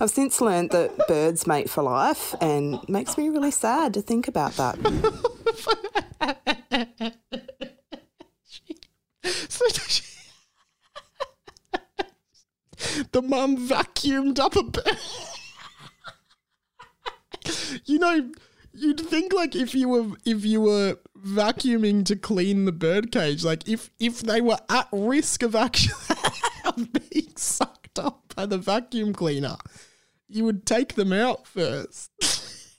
I've 0.00 0.10
since 0.10 0.40
learned 0.40 0.70
that 0.70 0.96
birds 1.08 1.46
mate 1.46 1.68
for 1.68 1.82
life 1.82 2.34
and 2.40 2.76
it 2.76 2.88
makes 2.88 3.18
me 3.18 3.28
really 3.28 3.50
sad 3.50 3.92
to 3.94 4.00
think 4.00 4.28
about 4.28 4.52
that. 4.52 4.78
the 13.12 13.22
mum 13.22 13.68
vacuumed 13.68 14.38
up 14.38 14.56
a 14.56 14.62
bird. 14.62 14.98
you 17.84 17.98
know, 17.98 18.30
you'd 18.72 19.00
think 19.00 19.32
like 19.32 19.56
if 19.56 19.74
you 19.74 19.88
were 19.88 20.06
if 20.24 20.44
you 20.44 20.60
were 20.60 20.98
vacuuming 21.24 22.04
to 22.06 22.16
clean 22.16 22.64
the 22.64 22.72
bird 22.72 23.12
cage, 23.12 23.44
like 23.44 23.68
if 23.68 23.90
if 23.98 24.20
they 24.20 24.40
were 24.40 24.58
at 24.68 24.88
risk 24.92 25.42
of 25.42 25.54
actually 25.54 25.94
being 27.10 27.36
sucked 27.36 27.98
up 27.98 28.34
by 28.34 28.46
the 28.46 28.58
vacuum 28.58 29.12
cleaner, 29.12 29.56
you 30.28 30.44
would 30.44 30.66
take 30.66 30.94
them 30.94 31.12
out 31.12 31.46
first. 31.46 32.10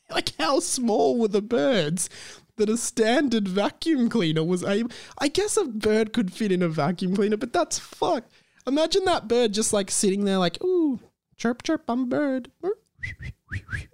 like 0.10 0.34
how 0.40 0.60
small 0.60 1.18
were 1.18 1.28
the 1.28 1.42
birds 1.42 2.10
that 2.56 2.70
a 2.70 2.78
standard 2.78 3.48
vacuum 3.48 4.10
cleaner 4.10 4.44
was 4.44 4.64
able 4.64 4.92
I 5.18 5.28
guess 5.30 5.56
a 5.56 5.66
bird 5.66 6.14
could 6.14 6.34
fit 6.34 6.52
in 6.52 6.62
a 6.62 6.70
vacuum 6.70 7.16
cleaner, 7.16 7.38
but 7.38 7.54
that's 7.54 7.80
fuck. 7.80 8.26
Imagine 8.68 9.06
that 9.06 9.28
bird 9.28 9.54
just 9.54 9.74
like 9.74 9.90
sitting 9.90 10.26
there 10.26 10.38
like, 10.38 10.64
ooh, 10.64 11.00
chirp 11.38 11.64
chirp, 11.64 11.84
I'm 11.88 12.04
a 12.04 12.06
bird. 12.06 12.52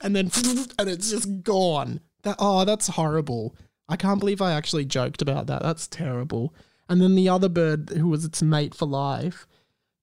And 0.01 0.15
then 0.15 0.31
and 0.79 0.89
it's 0.89 1.09
just 1.09 1.43
gone. 1.43 2.01
That 2.23 2.37
oh, 2.39 2.65
that's 2.65 2.87
horrible. 2.87 3.55
I 3.87 3.95
can't 3.95 4.19
believe 4.19 4.41
I 4.41 4.53
actually 4.53 4.85
joked 4.85 5.21
about 5.21 5.47
that. 5.47 5.61
That's 5.61 5.87
terrible. 5.87 6.53
And 6.89 7.01
then 7.01 7.15
the 7.15 7.29
other 7.29 7.49
bird 7.49 7.89
who 7.89 8.07
was 8.07 8.25
its 8.25 8.41
mate 8.41 8.75
for 8.75 8.87
life 8.87 9.47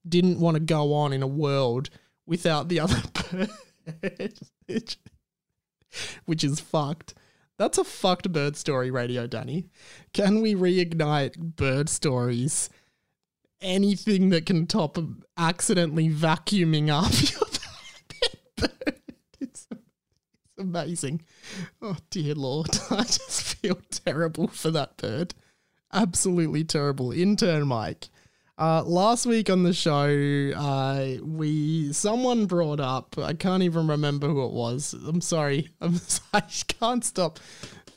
didn't 0.07 0.39
want 0.39 0.55
to 0.55 0.61
go 0.61 0.93
on 0.93 1.13
in 1.13 1.23
a 1.23 1.27
world 1.27 1.89
without 2.25 2.69
the 2.69 2.79
other 2.79 3.01
bird. 4.01 4.97
Which 6.25 6.43
is 6.43 6.59
fucked. 6.59 7.13
That's 7.57 7.77
a 7.77 7.83
fucked 7.83 8.31
bird 8.31 8.57
story, 8.57 8.89
Radio 8.89 9.27
Danny. 9.27 9.65
Can 10.13 10.41
we 10.41 10.55
reignite 10.55 11.37
bird 11.37 11.87
stories? 11.87 12.69
Anything 13.61 14.29
that 14.29 14.45
can 14.45 14.67
top 14.67 14.97
accidentally 15.37 16.09
vacuuming 16.09 16.89
up 16.89 17.13
your 17.31 18.67
bird. 18.67 18.99
It's, 19.39 19.67
it's 19.71 20.57
amazing. 20.57 21.21
Oh, 21.81 21.95
dear 22.09 22.35
Lord. 22.35 22.69
I 22.91 23.03
just 23.03 23.29
feel 23.63 23.79
terrible 24.05 24.47
for 24.47 24.69
that 24.71 24.97
bird. 24.97 25.33
Absolutely 25.91 26.63
terrible. 26.63 27.11
Intern 27.11 27.67
Mike. 27.67 28.09
Uh, 28.57 28.83
last 28.83 29.25
week 29.25 29.49
on 29.49 29.63
the 29.63 29.73
show, 29.73 30.51
uh, 30.55 31.17
we 31.23 31.91
someone 31.91 32.45
brought 32.45 32.79
up. 32.79 33.15
I 33.17 33.33
can't 33.33 33.63
even 33.63 33.87
remember 33.87 34.27
who 34.27 34.45
it 34.45 34.51
was. 34.51 34.93
I'm 34.93 35.21
sorry. 35.21 35.69
I'm 35.81 35.99
I 36.33 36.41
can't 36.67 37.03
stop 37.03 37.39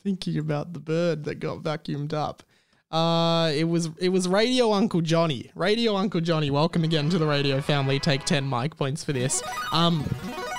thinking 0.03 0.39
about 0.39 0.73
the 0.73 0.81
bird 0.81 1.25
that 1.25 1.37
got 1.37 1.63
vacuumed 1.63 2.15
up. 2.15 2.43
Uh, 2.91 3.51
it 3.53 3.65
was 3.65 3.91
it 3.99 4.11
was 4.11 4.29
Radio 4.29 4.73
Uncle 4.73 5.01
Johnny. 5.01 5.51
Radio 5.57 5.97
Uncle 5.97 6.21
Johnny. 6.21 6.51
Welcome 6.51 6.85
again 6.85 7.11
to 7.11 7.19
the 7.19 7.27
radio 7.27 7.61
family. 7.61 7.99
Take 7.99 8.25
ten 8.25 8.45
Mike 8.45 8.77
points 8.77 9.03
for 9.03 9.13
this. 9.13 9.43
Um, 9.73 10.09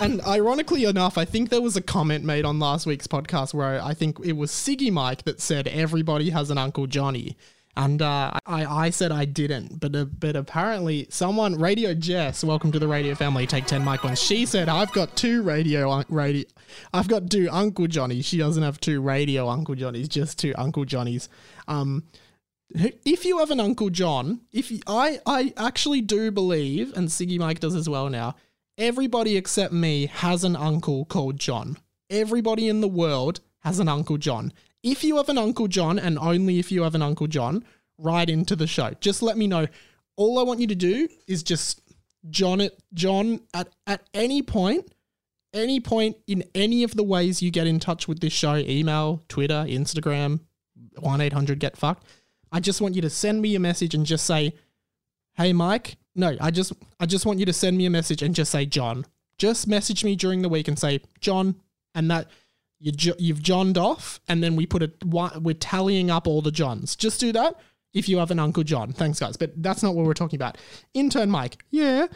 and 0.01 0.21
ironically 0.21 0.83
enough, 0.83 1.17
I 1.17 1.23
think 1.23 1.49
there 1.49 1.61
was 1.61 1.77
a 1.77 1.81
comment 1.81 2.25
made 2.25 2.43
on 2.43 2.59
last 2.59 2.85
week's 2.85 3.07
podcast 3.07 3.53
where 3.53 3.81
I 3.81 3.93
think 3.93 4.17
it 4.25 4.33
was 4.33 4.51
Ciggy 4.51 4.91
Mike 4.91 5.23
that 5.23 5.39
said 5.39 5.67
everybody 5.67 6.29
has 6.29 6.51
an 6.51 6.57
Uncle 6.57 6.85
Johnny. 6.85 7.37
And 7.77 8.01
uh, 8.01 8.31
I, 8.47 8.65
I 8.65 8.89
said 8.89 9.11
I 9.11 9.25
didn't, 9.25 9.79
but 9.79 9.95
uh, 9.95 10.05
but 10.05 10.35
apparently 10.35 11.05
someone, 11.11 11.59
Radio 11.59 11.93
Jess, 11.93 12.43
welcome 12.43 12.71
to 12.71 12.79
the 12.79 12.87
radio 12.87 13.13
family. 13.13 13.45
Take 13.45 13.67
ten 13.67 13.85
mic 13.85 14.03
ones. 14.03 14.19
She 14.19 14.47
said 14.47 14.67
I've 14.67 14.91
got 14.93 15.15
two 15.15 15.43
radio 15.43 16.03
radio, 16.09 16.43
I've 16.91 17.07
got 17.07 17.29
two 17.29 17.47
Uncle 17.51 17.85
Johnnies. 17.85 18.25
She 18.25 18.39
doesn't 18.39 18.63
have 18.63 18.79
two 18.79 18.99
radio 18.99 19.47
Uncle 19.47 19.75
Johnnies, 19.75 20.09
just 20.09 20.39
two 20.39 20.55
Uncle 20.57 20.85
Johnnies. 20.85 21.29
Um, 21.67 22.03
if 22.69 23.25
you 23.25 23.37
have 23.39 23.51
an 23.51 23.59
Uncle 23.59 23.89
John, 23.89 24.41
if 24.51 24.71
you, 24.71 24.79
I 24.87 25.19
I 25.25 25.53
actually 25.57 26.01
do 26.01 26.31
believe, 26.31 26.95
and 26.95 27.07
Ciggy 27.07 27.39
Mike 27.39 27.59
does 27.59 27.75
as 27.75 27.87
well 27.87 28.09
now. 28.09 28.35
Everybody 28.77 29.37
except 29.37 29.73
me 29.73 30.05
has 30.07 30.43
an 30.43 30.55
uncle 30.55 31.05
called 31.05 31.39
John. 31.39 31.77
Everybody 32.09 32.67
in 32.67 32.81
the 32.81 32.87
world 32.87 33.39
has 33.61 33.79
an 33.79 33.87
Uncle 33.87 34.17
John. 34.17 34.53
If 34.83 35.03
you 35.03 35.17
have 35.17 35.29
an 35.29 35.37
Uncle 35.37 35.67
John, 35.67 35.97
and 35.97 36.19
only 36.19 36.59
if 36.59 36.71
you 36.71 36.83
have 36.83 36.93
an 36.93 37.01
Uncle 37.01 37.27
John, 37.27 37.65
write 37.97 38.29
into 38.29 38.55
the 38.55 38.67
show. 38.67 38.91
Just 39.01 39.23
let 39.23 39.37
me 39.37 39.47
know. 39.47 39.67
All 40.15 40.37
I 40.37 40.43
want 40.43 40.59
you 40.59 40.67
to 40.67 40.75
do 40.75 41.07
is 41.27 41.41
just 41.41 41.81
John 42.29 42.61
it 42.61 42.77
John 42.93 43.41
at, 43.53 43.69
at 43.87 44.07
any 44.13 44.41
point, 44.41 44.93
any 45.53 45.79
point 45.79 46.17
in 46.27 46.43
any 46.53 46.83
of 46.83 46.95
the 46.95 47.03
ways 47.03 47.41
you 47.41 47.51
get 47.51 47.67
in 47.67 47.79
touch 47.79 48.07
with 48.07 48.19
this 48.19 48.33
show, 48.33 48.55
email, 48.57 49.23
Twitter, 49.27 49.65
Instagram, 49.67 50.41
1-800 50.97 51.59
get 51.59 51.77
fucked. 51.77 52.05
I 52.51 52.59
just 52.59 52.81
want 52.81 52.95
you 52.95 53.01
to 53.01 53.09
send 53.09 53.41
me 53.41 53.55
a 53.55 53.59
message 53.59 53.93
and 53.93 54.05
just 54.05 54.25
say, 54.25 54.53
"Hey 55.33 55.53
Mike." 55.53 55.97
No, 56.15 56.35
I 56.41 56.51
just 56.51 56.73
I 56.99 57.05
just 57.05 57.25
want 57.25 57.39
you 57.39 57.45
to 57.45 57.53
send 57.53 57.77
me 57.77 57.85
a 57.85 57.89
message 57.89 58.21
and 58.21 58.33
just 58.33 58.51
say 58.51 58.65
John. 58.65 59.05
Just 59.37 59.67
message 59.67 60.03
me 60.03 60.15
during 60.15 60.41
the 60.41 60.49
week 60.49 60.67
and 60.67 60.79
say 60.79 61.01
John, 61.19 61.55
and 61.93 62.09
that 62.09 62.27
you 62.79 62.91
you've 63.17 63.41
johned 63.41 63.77
off, 63.77 64.19
and 64.27 64.43
then 64.43 64.55
we 64.55 64.65
put 64.65 64.83
it. 64.83 65.03
We're 65.05 65.53
tallying 65.53 66.09
up 66.09 66.27
all 66.27 66.41
the 66.41 66.51
Johns. 66.51 66.95
Just 66.95 67.19
do 67.19 67.31
that 67.33 67.59
if 67.93 68.07
you 68.07 68.17
have 68.17 68.31
an 68.31 68.39
Uncle 68.39 68.63
John. 68.63 68.93
Thanks, 68.93 69.19
guys. 69.19 69.37
But 69.37 69.61
that's 69.61 69.83
not 69.83 69.95
what 69.95 70.05
we're 70.05 70.13
talking 70.13 70.37
about. 70.37 70.57
Intern 70.93 71.29
Mike, 71.29 71.63
yeah. 71.69 72.07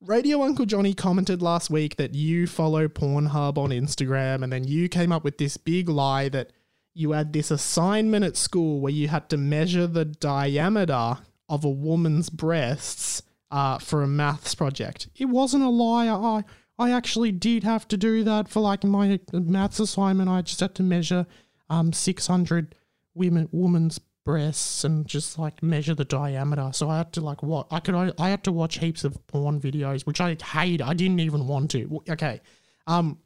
Radio 0.00 0.42
Uncle 0.42 0.66
Johnny 0.66 0.92
commented 0.92 1.40
last 1.40 1.70
week 1.70 1.96
that 1.96 2.14
you 2.14 2.46
follow 2.46 2.88
Pornhub 2.88 3.56
on 3.56 3.70
Instagram, 3.70 4.42
and 4.42 4.52
then 4.52 4.64
you 4.64 4.88
came 4.88 5.12
up 5.12 5.24
with 5.24 5.38
this 5.38 5.56
big 5.56 5.88
lie 5.88 6.28
that 6.28 6.50
you 6.94 7.12
had 7.12 7.32
this 7.32 7.50
assignment 7.50 8.24
at 8.24 8.36
school 8.36 8.80
where 8.80 8.92
you 8.92 9.08
had 9.08 9.28
to 9.28 9.36
measure 9.36 9.86
the 9.86 10.04
diameter 10.04 11.18
of 11.48 11.64
a 11.64 11.68
woman's 11.68 12.30
breasts 12.30 13.22
uh, 13.50 13.78
for 13.78 14.02
a 14.02 14.06
maths 14.06 14.54
project. 14.54 15.08
It 15.16 15.26
wasn't 15.26 15.64
a 15.64 15.68
lie. 15.68 16.08
I 16.08 16.44
I 16.76 16.90
actually 16.90 17.30
did 17.30 17.62
have 17.62 17.86
to 17.88 17.96
do 17.96 18.24
that 18.24 18.48
for 18.48 18.60
like 18.60 18.82
my 18.82 19.20
maths 19.32 19.78
assignment. 19.78 20.28
I 20.28 20.42
just 20.42 20.60
had 20.60 20.74
to 20.76 20.82
measure 20.82 21.26
um 21.70 21.92
600 21.92 22.74
women 23.14 23.48
women's 23.52 24.00
breasts 24.24 24.84
and 24.84 25.06
just 25.06 25.38
like 25.38 25.62
measure 25.62 25.94
the 25.94 26.04
diameter. 26.04 26.70
So 26.72 26.88
I 26.90 26.98
had 26.98 27.12
to 27.14 27.20
like 27.20 27.42
what 27.42 27.66
I 27.70 27.80
could 27.80 27.94
I 28.18 28.28
had 28.28 28.44
to 28.44 28.52
watch 28.52 28.78
heaps 28.78 29.04
of 29.04 29.24
porn 29.26 29.60
videos, 29.60 30.06
which 30.06 30.20
I 30.20 30.36
hate. 30.42 30.82
I 30.82 30.94
didn't 30.94 31.20
even 31.20 31.46
want 31.46 31.70
to. 31.72 32.02
Okay, 32.10 32.40
um. 32.86 33.18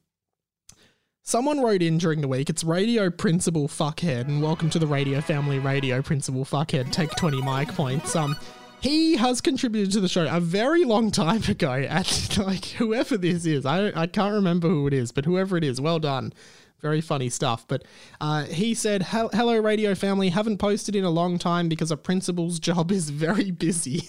Someone 1.29 1.61
wrote 1.61 1.83
in 1.83 1.99
during 1.99 2.23
the 2.23 2.27
week. 2.27 2.49
It's 2.49 2.65
Radio 2.65 3.11
Principal 3.11 3.69
Fuckhead, 3.69 4.29
and 4.29 4.43
welcome 4.43 4.71
to 4.71 4.79
the 4.79 4.87
Radio 4.87 5.21
Family 5.21 5.59
Radio 5.59 6.01
Principal 6.01 6.43
Fuckhead. 6.47 6.91
Take 6.91 7.11
twenty 7.17 7.43
Mike 7.43 7.75
points. 7.75 8.17
Um, 8.17 8.35
he 8.81 9.15
has 9.17 9.43
contributed 9.43 9.93
to 9.93 10.01
the 10.01 10.09
show 10.09 10.27
a 10.27 10.41
very 10.41 10.85
long 10.87 11.11
time 11.11 11.43
ago, 11.47 11.71
and 11.73 12.39
like 12.39 12.65
whoever 12.65 13.19
this 13.19 13.45
is, 13.45 13.67
I 13.67 13.93
I 13.95 14.07
can't 14.07 14.33
remember 14.33 14.69
who 14.69 14.87
it 14.87 14.95
is, 14.95 15.13
but 15.13 15.27
whoever 15.27 15.59
it 15.59 15.65
is, 15.65 15.83
well 15.83 15.99
done. 15.99 16.33
Very 16.81 17.01
funny 17.01 17.29
stuff. 17.29 17.67
But 17.67 17.85
uh, 18.21 18.45
he 18.45 18.73
said, 18.73 19.03
Hello, 19.03 19.59
radio 19.59 19.97
family. 19.97 20.29
Haven't 20.29 20.59
posted 20.59 20.95
in 20.95 21.03
a 21.03 21.11
long 21.11 21.37
time 21.39 21.69
because 21.69 21.91
a 21.91 21.97
principal's 21.97 22.59
job 22.69 22.93
is 22.93 23.11
very 23.11 23.51
busy. 23.51 24.05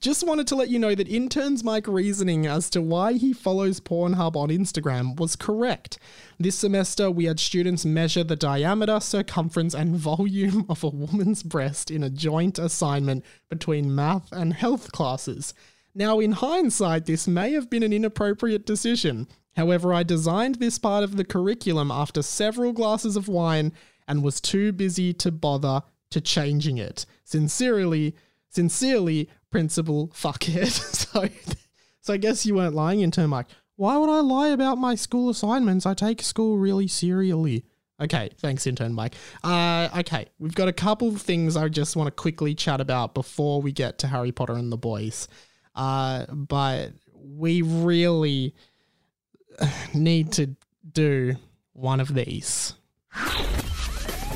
Just 0.00 0.24
wanted 0.24 0.46
to 0.48 0.54
let 0.54 0.68
you 0.68 0.78
know 0.78 0.94
that 0.94 1.08
intern's 1.08 1.64
Mike 1.64 1.88
reasoning 1.88 2.46
as 2.46 2.70
to 2.70 2.80
why 2.80 3.14
he 3.14 3.32
follows 3.32 3.80
Pornhub 3.80 4.36
on 4.36 4.50
Instagram 4.50 5.18
was 5.18 5.34
correct. 5.34 5.98
This 6.38 6.56
semester, 6.56 7.10
we 7.10 7.24
had 7.24 7.40
students 7.40 7.84
measure 7.84 8.22
the 8.22 8.36
diameter, 8.36 9.00
circumference, 9.00 9.74
and 9.74 9.96
volume 9.96 10.64
of 10.68 10.84
a 10.84 10.88
woman's 10.88 11.42
breast 11.42 11.90
in 11.90 12.04
a 12.04 12.10
joint 12.10 12.58
assignment 12.58 13.24
between 13.48 13.94
math 13.94 14.30
and 14.30 14.54
health 14.54 14.92
classes. 14.92 15.54
Now, 15.94 16.20
in 16.20 16.32
hindsight, 16.32 17.06
this 17.06 17.26
may 17.26 17.52
have 17.52 17.68
been 17.68 17.82
an 17.82 17.92
inappropriate 17.92 18.64
decision. 18.64 19.26
However, 19.56 19.92
I 19.92 20.02
designed 20.02 20.56
this 20.56 20.78
part 20.78 21.04
of 21.04 21.16
the 21.16 21.24
curriculum 21.24 21.90
after 21.90 22.22
several 22.22 22.72
glasses 22.72 23.16
of 23.16 23.28
wine 23.28 23.72
and 24.08 24.22
was 24.22 24.40
too 24.40 24.72
busy 24.72 25.12
to 25.14 25.30
bother 25.30 25.82
to 26.10 26.20
changing 26.20 26.78
it. 26.78 27.06
Sincerely, 27.24 28.14
sincerely, 28.48 29.28
Principal 29.50 30.08
Fuckhead. 30.08 30.70
so, 31.12 31.28
so 32.00 32.14
I 32.14 32.16
guess 32.16 32.46
you 32.46 32.54
weren't 32.54 32.74
lying 32.74 33.00
in 33.00 33.10
turn, 33.10 33.30
Mike. 33.30 33.46
Why 33.76 33.96
would 33.96 34.10
I 34.10 34.20
lie 34.20 34.48
about 34.48 34.78
my 34.78 34.94
school 34.94 35.30
assignments? 35.30 35.86
I 35.86 35.94
take 35.94 36.22
school 36.22 36.58
really 36.58 36.88
seriously. 36.88 37.64
Okay, 38.00 38.30
thanks, 38.38 38.66
intern 38.66 38.94
Mike. 38.94 39.14
Uh, 39.44 39.88
okay, 39.98 40.26
we've 40.38 40.54
got 40.54 40.68
a 40.68 40.72
couple 40.72 41.08
of 41.08 41.22
things 41.22 41.56
I 41.56 41.68
just 41.68 41.94
want 41.94 42.08
to 42.08 42.10
quickly 42.10 42.54
chat 42.54 42.80
about 42.80 43.14
before 43.14 43.62
we 43.62 43.70
get 43.70 43.98
to 43.98 44.08
Harry 44.08 44.32
Potter 44.32 44.54
and 44.54 44.72
the 44.72 44.76
boys. 44.76 45.28
Uh, 45.74 46.26
but 46.26 46.92
we 47.14 47.62
really 47.62 48.54
need 49.94 50.32
to 50.32 50.54
do 50.92 51.36
one 51.72 52.00
of 52.00 52.14
these. 52.14 52.74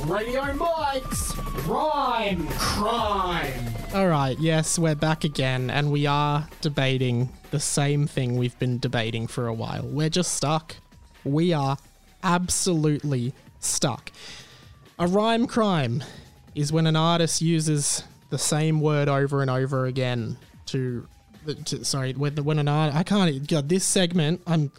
Radio 0.05 0.55
Mike's 0.55 1.37
Rhyme 1.67 2.47
Crime. 2.59 3.75
All 3.95 4.09
right, 4.09 4.39
yes, 4.39 4.79
we're 4.79 4.95
back 4.95 5.25
again, 5.25 5.69
and 5.71 5.91
we 5.91 6.07
are 6.07 6.47
debating 6.61 7.29
the 7.51 7.59
same 7.59 8.07
thing 8.07 8.37
we've 8.37 8.59
been 8.59 8.79
debating 8.79 9.27
for 9.27 9.49
a 9.49 9.55
while. 9.55 9.83
We're 9.83 10.09
just 10.09 10.35
stuck. 10.35 10.77
We 11.25 11.53
are 11.53 11.77
absolutely 12.23 13.33
stuck. 13.59 14.13
A 14.99 15.07
rhyme 15.07 15.47
crime 15.47 16.05
is 16.55 16.73
when 16.73 16.87
an 16.87 16.97
artist 16.97 17.43
uses 17.43 18.05
the 18.31 18.39
same 18.39 18.81
word 18.81 19.09
over 19.09 19.43
and 19.43 19.51
over 19.51 19.87
again 19.87 20.37
to, 20.67 21.07
to 21.67 21.85
sorry, 21.85 22.13
when, 22.13 22.37
when 22.45 22.59
an 22.59 22.69
art 22.69 22.95
I 22.95 23.03
can't 23.03 23.47
God, 23.49 23.69
this 23.69 23.85
segment, 23.85 24.43
I'm 24.47 24.71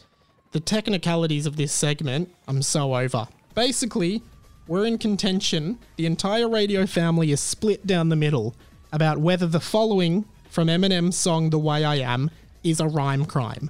the 0.51 0.59
technicalities 0.59 1.45
of 1.45 1.57
this 1.57 1.71
segment, 1.71 2.33
I'm 2.47 2.61
so 2.61 2.95
over. 2.95 3.27
Basically, 3.53 4.21
we're 4.67 4.85
in 4.85 4.97
contention. 4.97 5.79
The 5.97 6.05
entire 6.05 6.47
radio 6.47 6.85
family 6.85 7.31
is 7.31 7.39
split 7.39 7.85
down 7.85 8.09
the 8.09 8.15
middle 8.15 8.55
about 8.91 9.17
whether 9.17 9.47
the 9.47 9.59
following 9.59 10.25
from 10.49 10.67
Eminem's 10.67 11.17
song 11.17 11.49
The 11.49 11.59
Way 11.59 11.83
I 11.83 11.95
Am 11.95 12.31
is 12.63 12.79
a 12.79 12.87
rhyme 12.87 13.25
crime. 13.25 13.69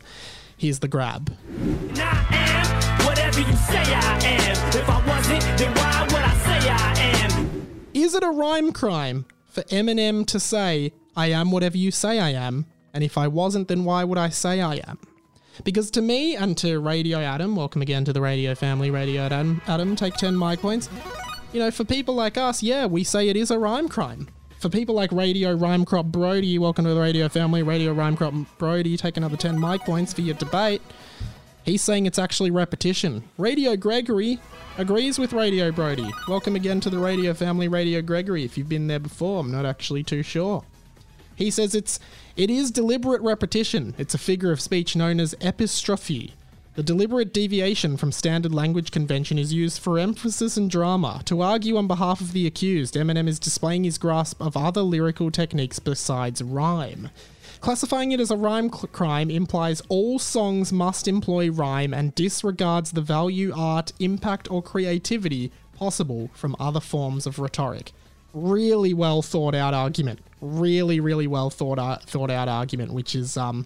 Here's 0.58 0.80
the 0.80 0.88
grab. 0.88 1.32
Is 7.94 8.16
it 8.16 8.24
a 8.24 8.30
rhyme 8.30 8.72
crime 8.72 9.26
for 9.46 9.64
Eminem 9.64 10.26
to 10.28 10.40
say, 10.40 10.94
I 11.16 11.28
am 11.28 11.52
whatever 11.52 11.78
you 11.78 11.92
say 11.92 12.20
I 12.20 12.30
am? 12.30 12.66
And 12.94 13.04
if 13.04 13.18
I 13.18 13.28
wasn't, 13.28 13.68
then 13.68 13.84
why 13.84 14.04
would 14.04 14.18
I 14.18 14.30
say 14.30 14.62
I 14.62 14.76
am? 14.88 14.98
Because 15.64 15.90
to 15.92 16.02
me 16.02 16.36
and 16.36 16.58
to 16.60 16.80
Radio 16.80 17.20
Adam, 17.20 17.56
welcome 17.56 17.82
again 17.82 18.06
to 18.06 18.14
the 18.14 18.22
radio 18.22 18.54
family, 18.56 18.92
Radio 18.92 19.24
Adam, 19.24 19.62
Adam, 19.68 19.96
take 19.96 20.14
10 20.16 20.36
Mike 20.36 20.62
points. 20.62 20.90
You 21.52 21.60
know, 21.60 21.72
for 21.72 21.84
people 21.84 22.16
like 22.16 22.38
us, 22.38 22.62
yeah, 22.62 22.86
we 22.86 23.04
say 23.04 23.30
it 23.30 23.36
is 23.36 23.52
a 23.52 23.58
rhyme 23.58 23.90
crime. 23.90 24.28
For 24.60 24.70
people 24.70 24.96
like 24.96 25.12
Radio 25.12 25.54
Rhyme 25.54 25.86
Cop 25.86 26.08
Brody, 26.08 26.58
welcome 26.58 26.86
to 26.86 26.94
the 26.94 27.00
radio 27.00 27.30
family, 27.30 27.64
Radio 27.64 27.94
Rhyme 27.94 28.18
Cop 28.18 28.34
Brody, 28.58 28.98
take 28.98 29.18
another 29.18 29.38
10 29.38 29.60
Mike 29.60 29.82
points 29.82 30.14
for 30.14 30.22
your 30.22 30.36
debate. 30.36 30.82
He's 31.64 31.84
saying 31.84 32.06
it's 32.06 32.20
actually 32.20 32.50
repetition. 32.50 33.24
Radio 33.38 33.76
Gregory 33.76 34.40
agrees 34.78 35.20
with 35.20 35.34
Radio 35.34 35.72
Brody. 35.72 36.10
Welcome 36.28 36.56
again 36.56 36.80
to 36.82 36.90
the 36.90 37.00
radio 37.00 37.34
family, 37.34 37.68
Radio 37.68 38.02
Gregory. 38.02 38.44
If 38.44 38.58
you've 38.58 38.70
been 38.70 38.88
there 38.88 39.00
before, 39.00 39.42
I'm 39.42 39.52
not 39.52 39.66
actually 39.66 40.04
too 40.04 40.24
sure. 40.24 40.64
He 41.36 41.52
says 41.52 41.76
it's 41.76 42.00
it 42.38 42.52
is 42.52 42.70
deliberate 42.70 43.22
repetition. 43.22 43.96
It's 43.98 44.14
a 44.14 44.20
figure 44.20 44.52
of 44.52 44.62
speech 44.62 44.96
known 44.96 45.20
as 45.20 45.34
epistrophe. 45.42 46.34
The 46.76 46.84
deliberate 46.84 47.34
deviation 47.34 47.98
from 47.98 48.12
standard 48.12 48.54
language 48.54 48.92
convention 48.92 49.40
is 49.40 49.52
used 49.52 49.82
for 49.82 49.98
emphasis 49.98 50.56
and 50.56 50.70
drama. 50.70 51.24
To 51.26 51.42
argue 51.42 51.76
on 51.76 51.88
behalf 51.88 52.22
of 52.22 52.34
the 52.34 52.46
accused, 52.46 52.94
Eminem 52.94 53.28
is 53.28 53.40
displaying 53.40 53.84
his 53.84 53.98
grasp 53.98 54.40
of 54.40 54.56
other 54.56 54.84
lyrical 54.84 55.32
techniques 55.32 55.80
besides 55.80 56.44
rhyme. 56.44 57.10
Classifying 57.60 58.12
it 58.12 58.20
as 58.20 58.30
a 58.30 58.38
rhyme 58.38 58.70
cl- 58.72 58.88
crime 58.92 59.32
implies 59.32 59.82
all 59.90 60.20
songs 60.20 60.72
must 60.72 61.08
employ 61.08 61.50
rhyme 61.50 61.92
and 61.92 62.14
disregards 62.14 62.92
the 62.92 63.02
value, 63.02 63.52
art, 63.56 63.94
impact, 64.00 64.52
or 64.52 64.62
creativity 64.62 65.52
possible 65.74 66.30
from 66.36 66.56
other 66.60 66.80
forms 66.80 67.26
of 67.26 67.40
rhetoric. 67.40 67.94
Really 68.32 68.94
well 68.94 69.24
thought 69.24 69.56
out 69.56 69.74
argument. 69.74 70.20
Really, 70.42 71.00
really 71.00 71.28
well 71.28 71.50
thought 71.50 71.80
out, 71.80 72.04
thought 72.04 72.30
out 72.30 72.48
argument, 72.48 72.94
which 72.94 73.16
is 73.16 73.38
um, 73.38 73.66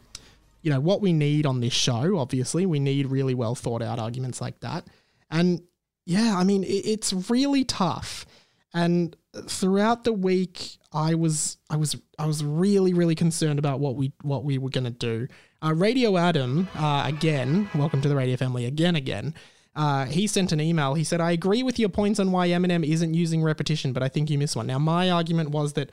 you 0.61 0.71
know 0.71 0.79
what 0.79 1.01
we 1.01 1.13
need 1.13 1.45
on 1.45 1.59
this 1.59 1.73
show. 1.73 2.17
Obviously, 2.17 2.65
we 2.65 2.79
need 2.79 3.07
really 3.07 3.33
well 3.33 3.55
thought 3.55 3.81
out 3.81 3.99
arguments 3.99 4.39
like 4.39 4.59
that. 4.61 4.85
And 5.29 5.61
yeah, 6.05 6.37
I 6.37 6.43
mean, 6.43 6.63
it, 6.63 6.85
it's 6.85 7.13
really 7.29 7.63
tough. 7.63 8.25
And 8.73 9.15
throughout 9.47 10.03
the 10.03 10.13
week, 10.13 10.77
I 10.93 11.15
was 11.15 11.57
I 11.69 11.77
was 11.77 11.95
I 12.17 12.25
was 12.25 12.43
really 12.43 12.93
really 12.93 13.15
concerned 13.15 13.59
about 13.59 13.79
what 13.79 13.95
we 13.95 14.13
what 14.21 14.43
we 14.43 14.57
were 14.57 14.69
gonna 14.69 14.91
do. 14.91 15.27
Uh, 15.63 15.73
Radio 15.73 16.17
Adam, 16.17 16.67
uh, 16.75 17.03
again, 17.05 17.69
welcome 17.75 18.01
to 18.01 18.09
the 18.09 18.15
Radio 18.15 18.37
Family 18.37 18.65
again 18.65 18.95
again. 18.95 19.33
Uh, 19.73 20.05
he 20.05 20.27
sent 20.27 20.51
an 20.51 20.59
email. 20.59 20.95
He 20.95 21.03
said, 21.03 21.21
"I 21.21 21.31
agree 21.31 21.63
with 21.63 21.79
your 21.79 21.89
points 21.89 22.19
on 22.19 22.31
why 22.31 22.49
Eminem 22.49 22.85
isn't 22.85 23.13
using 23.13 23.41
repetition, 23.41 23.93
but 23.93 24.03
I 24.03 24.09
think 24.09 24.29
you 24.29 24.37
missed 24.37 24.55
one." 24.55 24.67
Now, 24.67 24.79
my 24.79 25.09
argument 25.09 25.51
was 25.51 25.73
that 25.73 25.91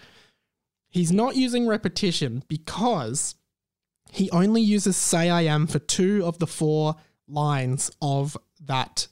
he's 0.88 1.12
not 1.12 1.37
using 1.37 1.66
repetition 1.66 2.42
because 2.48 3.35
he 4.11 4.31
only 4.31 4.62
uses 4.62 4.96
"say 4.96 5.31
I 5.31 5.42
am" 5.42 5.66
for 5.66 5.79
two 5.79 6.24
of 6.24 6.38
the 6.38 6.46
four 6.46 6.96
lines 7.27 7.90
of 8.01 8.37
that 8.64 9.09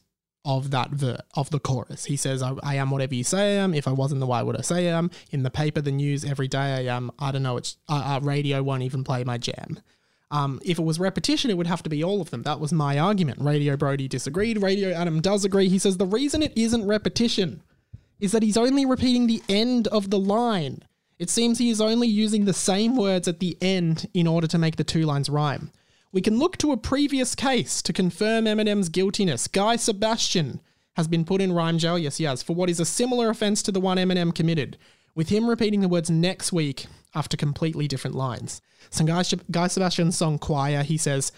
of 0.47 0.71
that 0.71 0.91
ver- 0.91 1.19
of 1.35 1.51
the 1.51 1.59
chorus. 1.59 2.05
He 2.05 2.17
says, 2.17 2.41
I, 2.41 2.55
I 2.62 2.77
am 2.77 2.91
whatever 2.91 3.17
you 3.17 3.25
say 3.25 3.57
I 3.57 3.62
am. 3.62 3.75
If 3.75 3.89
I 3.89 3.93
wasn't, 3.93 4.21
the 4.21 4.27
why 4.27 4.43
would 4.43 4.57
I 4.57 4.61
say 4.61 4.89
I 4.89 4.97
am? 4.97 5.11
In 5.33 5.43
the 5.43 5.51
paper, 5.51 5.81
the 5.81 5.91
news, 5.91 6.25
every 6.25 6.47
day 6.47 6.59
I 6.59 6.97
am. 6.97 7.11
I 7.19 7.33
don't 7.33 7.43
know. 7.43 7.57
It's 7.57 7.77
uh, 7.89 8.17
uh, 8.17 8.21
radio 8.25 8.62
won't 8.62 8.85
even 8.85 9.03
play 9.03 9.25
my 9.25 9.39
jam. 9.39 9.81
Um, 10.31 10.61
if 10.65 10.79
it 10.79 10.83
was 10.83 11.01
repetition, 11.01 11.51
it 11.51 11.57
would 11.57 11.67
have 11.67 11.83
to 11.83 11.91
be 11.91 12.03
all 12.03 12.21
of 12.21 12.31
them. 12.31 12.45
That 12.45 12.61
was 12.61 12.73
my 12.73 12.99
argument. 12.99 13.41
Radio 13.41 13.77
Brody 13.77 14.09
disagreed. 14.09 14.62
Radio 14.62 14.93
Adam 14.93 15.21
does 15.21 15.45
agree. 15.45 15.69
He 15.69 15.79
says 15.79 15.97
the 15.97 16.07
reason 16.07 16.43
it 16.43 16.57
isn't 16.57 16.87
repetition 16.87 17.62
is 18.21 18.33
that 18.33 18.43
he's 18.43 18.57
only 18.57 18.87
repeating 18.87 19.27
the 19.27 19.43
end 19.49 19.89
of 19.89 20.11
the 20.11 20.19
line. 20.19 20.83
It 21.18 21.31
seems 21.31 21.59
he 21.59 21.70
is 21.70 21.81
only 21.81 22.09
using 22.09 22.44
the 22.44 22.52
same 22.52 22.96
words 22.96 23.26
at 23.26 23.40
the 23.40 23.57
end 23.61 24.09
in 24.12 24.26
order 24.26 24.46
to 24.48 24.59
make 24.59 24.76
the 24.76 24.85
two 24.85 25.02
lines 25.02 25.31
rhyme. 25.31 25.70
We 26.12 26.20
can 26.20 26.38
look 26.38 26.57
to 26.59 26.72
a 26.72 26.76
previous 26.76 27.34
case 27.34 27.82
to 27.82 27.93
confirm 27.93 28.45
Eminem's 28.45 28.88
guiltiness. 28.88 29.49
Guy 29.49 29.76
Sebastian 29.76 30.61
has 30.95 31.09
been 31.09 31.24
put 31.24 31.41
in 31.41 31.53
rhyme 31.53 31.78
jail, 31.78 31.99
yes, 31.99 32.16
he 32.16 32.24
has, 32.24 32.43
for 32.43 32.55
what 32.55 32.70
is 32.70 32.80
a 32.80 32.84
similar 32.84 33.28
offense 33.30 33.62
to 33.62 33.72
the 33.72 33.80
one 33.80 33.99
Eminem 33.99 34.34
committed, 34.34 34.78
with 35.14 35.28
him 35.28 35.49
repeating 35.49 35.80
the 35.80 35.88
words 35.88 36.11
next 36.11 36.53
week 36.53 36.86
after 37.14 37.36
completely 37.36 37.88
different 37.88 38.16
lines. 38.16 38.61
So 38.91 39.05
Guy, 39.05 39.22
Guy 39.51 39.66
Sebastian's 39.66 40.16
song 40.16 40.38
Choir, 40.38 40.82
he 40.82 40.97
says, 40.97 41.32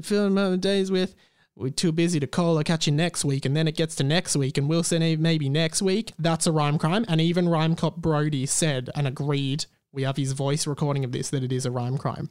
Feeling 0.00 0.34
my 0.34 0.56
days 0.56 0.90
with, 0.90 1.14
we're 1.62 1.70
too 1.70 1.92
busy 1.92 2.20
to 2.20 2.26
call, 2.26 2.58
I'll 2.58 2.64
catch 2.64 2.86
you 2.86 2.92
next 2.92 3.24
week, 3.24 3.44
and 3.44 3.56
then 3.56 3.68
it 3.68 3.76
gets 3.76 3.94
to 3.96 4.04
next 4.04 4.36
week, 4.36 4.58
and 4.58 4.68
we'll 4.68 4.82
say 4.82 5.16
maybe 5.16 5.48
next 5.48 5.80
week. 5.80 6.12
That's 6.18 6.46
a 6.46 6.52
rhyme 6.52 6.78
crime, 6.78 7.04
and 7.08 7.20
even 7.20 7.48
Rhyme 7.48 7.76
Cop 7.76 7.96
Brody 7.96 8.46
said 8.46 8.90
and 8.94 9.06
agreed 9.06 9.66
We 9.92 10.02
have 10.02 10.16
his 10.16 10.32
voice 10.32 10.66
recording 10.66 11.04
of 11.04 11.12
this 11.12 11.30
that 11.30 11.44
it 11.44 11.52
is 11.52 11.66
a 11.66 11.70
rhyme 11.70 11.98
crime. 11.98 12.30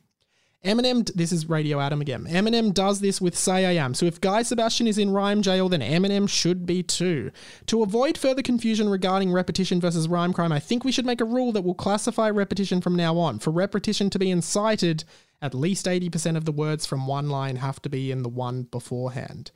Eminem, 0.63 1.11
this 1.15 1.31
is 1.31 1.49
Radio 1.49 1.79
Adam 1.79 2.01
again. 2.01 2.25
Eminem 2.25 2.71
does 2.71 2.99
this 2.99 3.19
with 3.19 3.35
Say 3.35 3.65
I 3.65 3.83
Am. 3.83 3.95
So 3.95 4.05
if 4.05 4.21
Guy 4.21 4.43
Sebastian 4.43 4.85
is 4.85 4.99
in 4.99 5.09
rhyme 5.09 5.41
jail, 5.41 5.69
then 5.69 5.81
Eminem 5.81 6.29
should 6.29 6.67
be 6.67 6.83
too. 6.83 7.31
To 7.65 7.81
avoid 7.81 8.15
further 8.15 8.43
confusion 8.43 8.87
regarding 8.87 9.31
repetition 9.31 9.81
versus 9.81 10.07
rhyme 10.07 10.33
crime, 10.33 10.51
I 10.51 10.59
think 10.59 10.83
we 10.83 10.91
should 10.91 11.05
make 11.05 11.19
a 11.19 11.25
rule 11.25 11.51
that 11.53 11.63
will 11.63 11.73
classify 11.73 12.29
repetition 12.29 12.79
from 12.79 12.95
now 12.95 13.17
on. 13.17 13.39
For 13.39 13.49
repetition 13.49 14.11
to 14.11 14.19
be 14.19 14.29
incited, 14.29 15.03
at 15.41 15.55
least 15.55 15.85
80% 15.85 16.37
of 16.37 16.45
the 16.45 16.51
words 16.51 16.85
from 16.85 17.07
one 17.07 17.29
line 17.29 17.55
have 17.57 17.81
to 17.81 17.89
be 17.89 18.11
in 18.11 18.23
the 18.23 18.29
one 18.29 18.63
beforehand. 18.63 19.51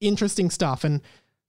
Interesting 0.00 0.50
stuff. 0.50 0.84
And 0.84 1.00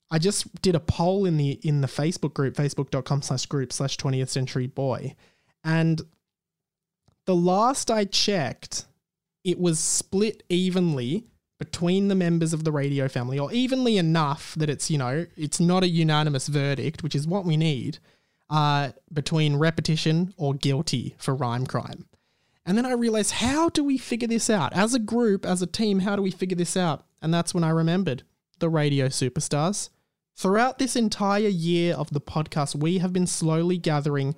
I 0.10 0.20
just 0.20 0.62
did 0.62 0.76
a 0.76 0.80
poll 0.80 1.26
in 1.26 1.38
the 1.38 1.60
in 1.64 1.82
the 1.82 1.88
Facebook 1.88 2.34
group, 2.34 2.56
facebook.com 2.56 3.22
slash 3.22 3.46
group 3.46 3.74
slash 3.74 3.98
20th 3.98 4.30
century 4.30 4.68
boy. 4.68 5.16
And 5.64 6.02
the 7.26 7.36
last 7.36 7.92
I 7.92 8.06
checked, 8.06 8.86
it 9.44 9.60
was 9.60 9.80
split 9.80 10.44
evenly 10.50 11.26
between 11.60 12.08
the 12.08 12.16
members 12.16 12.54
of 12.54 12.64
the 12.64 12.72
radio 12.72 13.08
family, 13.08 13.40
or 13.40 13.52
evenly 13.52 13.98
enough 13.98 14.54
that 14.56 14.70
it's, 14.70 14.92
you 14.92 14.98
know, 14.98 15.26
it's 15.36 15.60
not 15.60 15.84
a 15.84 15.90
unanimous 15.90 16.48
verdict, 16.48 17.02
which 17.02 17.16
is 17.16 17.28
what 17.28 17.46
we 17.46 17.58
need, 17.58 17.98
uh, 18.50 18.92
between 19.12 19.56
repetition 19.56 20.34
or 20.38 20.54
guilty 20.54 21.16
for 21.18 21.34
rhyme 21.34 21.66
crime. 21.66 22.06
And 22.68 22.78
then 22.78 22.86
I 22.86 22.92
realized, 22.92 23.32
how 23.32 23.70
do 23.70 23.82
we 23.82 23.98
figure 23.98 24.28
this 24.28 24.50
out? 24.50 24.74
As 24.74 24.94
a 24.94 25.00
group, 25.00 25.46
as 25.46 25.62
a 25.62 25.68
team, 25.68 26.00
how 26.00 26.18
do 26.18 26.22
we 26.22 26.32
figure 26.32 26.58
this 26.58 26.76
out? 26.76 27.06
And 27.22 27.34
that's 27.34 27.54
when 27.54 27.64
I 27.64 27.70
remembered 27.70 28.24
the 28.60 28.68
radio 28.68 29.08
superstars. 29.08 29.90
Throughout 30.36 30.78
this 30.78 30.98
entire 30.98 31.48
year 31.48 31.96
of 31.96 32.10
the 32.12 32.20
podcast, 32.20 32.76
we 32.76 32.98
have 32.98 33.14
been 33.14 33.26
slowly 33.26 33.78
gathering 33.78 34.36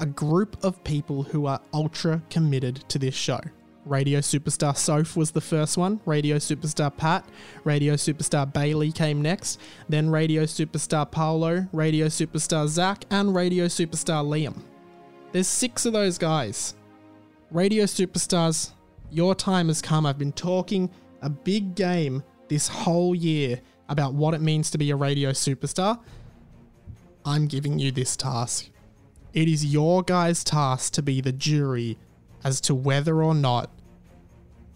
a 0.00 0.06
group 0.06 0.56
of 0.64 0.82
people 0.82 1.22
who 1.22 1.44
are 1.44 1.60
ultra 1.74 2.22
committed 2.30 2.76
to 2.88 2.98
this 2.98 3.14
show. 3.14 3.40
Radio 3.84 4.20
superstar 4.20 4.74
Soph 4.74 5.16
was 5.16 5.30
the 5.32 5.40
first 5.40 5.76
one, 5.76 6.00
radio 6.06 6.36
superstar 6.36 6.96
Pat, 6.96 7.28
radio 7.64 7.94
superstar 7.94 8.50
Bailey 8.50 8.90
came 8.90 9.20
next, 9.20 9.60
then 9.90 10.08
radio 10.08 10.44
superstar 10.44 11.10
Paolo, 11.10 11.68
radio 11.72 12.06
superstar 12.06 12.66
Zach, 12.68 13.04
and 13.10 13.34
radio 13.34 13.66
superstar 13.66 14.24
Liam. 14.24 14.62
There's 15.32 15.46
six 15.46 15.86
of 15.86 15.92
those 15.92 16.18
guys. 16.18 16.74
Radio 17.52 17.84
superstars, 17.84 18.72
your 19.12 19.36
time 19.36 19.68
has 19.68 19.80
come. 19.80 20.04
I've 20.04 20.18
been 20.18 20.32
talking 20.32 20.90
a 21.22 21.30
big 21.30 21.76
game 21.76 22.24
this 22.48 22.66
whole 22.66 23.14
year 23.14 23.60
about 23.88 24.12
what 24.12 24.34
it 24.34 24.40
means 24.40 24.72
to 24.72 24.78
be 24.78 24.90
a 24.90 24.96
radio 24.96 25.30
superstar. 25.30 26.00
I'm 27.24 27.46
giving 27.46 27.78
you 27.78 27.92
this 27.92 28.16
task. 28.16 28.70
It 29.32 29.46
is 29.46 29.64
your 29.64 30.02
guys' 30.02 30.42
task 30.42 30.94
to 30.94 31.02
be 31.02 31.20
the 31.20 31.30
jury 31.30 31.96
as 32.42 32.60
to 32.62 32.74
whether 32.74 33.22
or 33.22 33.34
not 33.34 33.70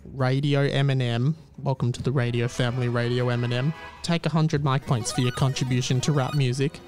Radio 0.05 0.69
Eminem, 0.69 1.35
welcome 1.59 1.91
to 1.91 2.03
the 2.03 2.13
radio 2.13 2.47
family, 2.47 2.89
Radio 2.89 3.27
Eminem, 3.27 3.75
take 4.05 4.25
100 4.25 4.63
Mike 4.63 4.87
points 4.87 5.11
for 5.11 5.23
your 5.23 5.33
contribution 5.33 6.01
to 6.03 6.13
rap 6.13 6.35
music. 6.35 6.79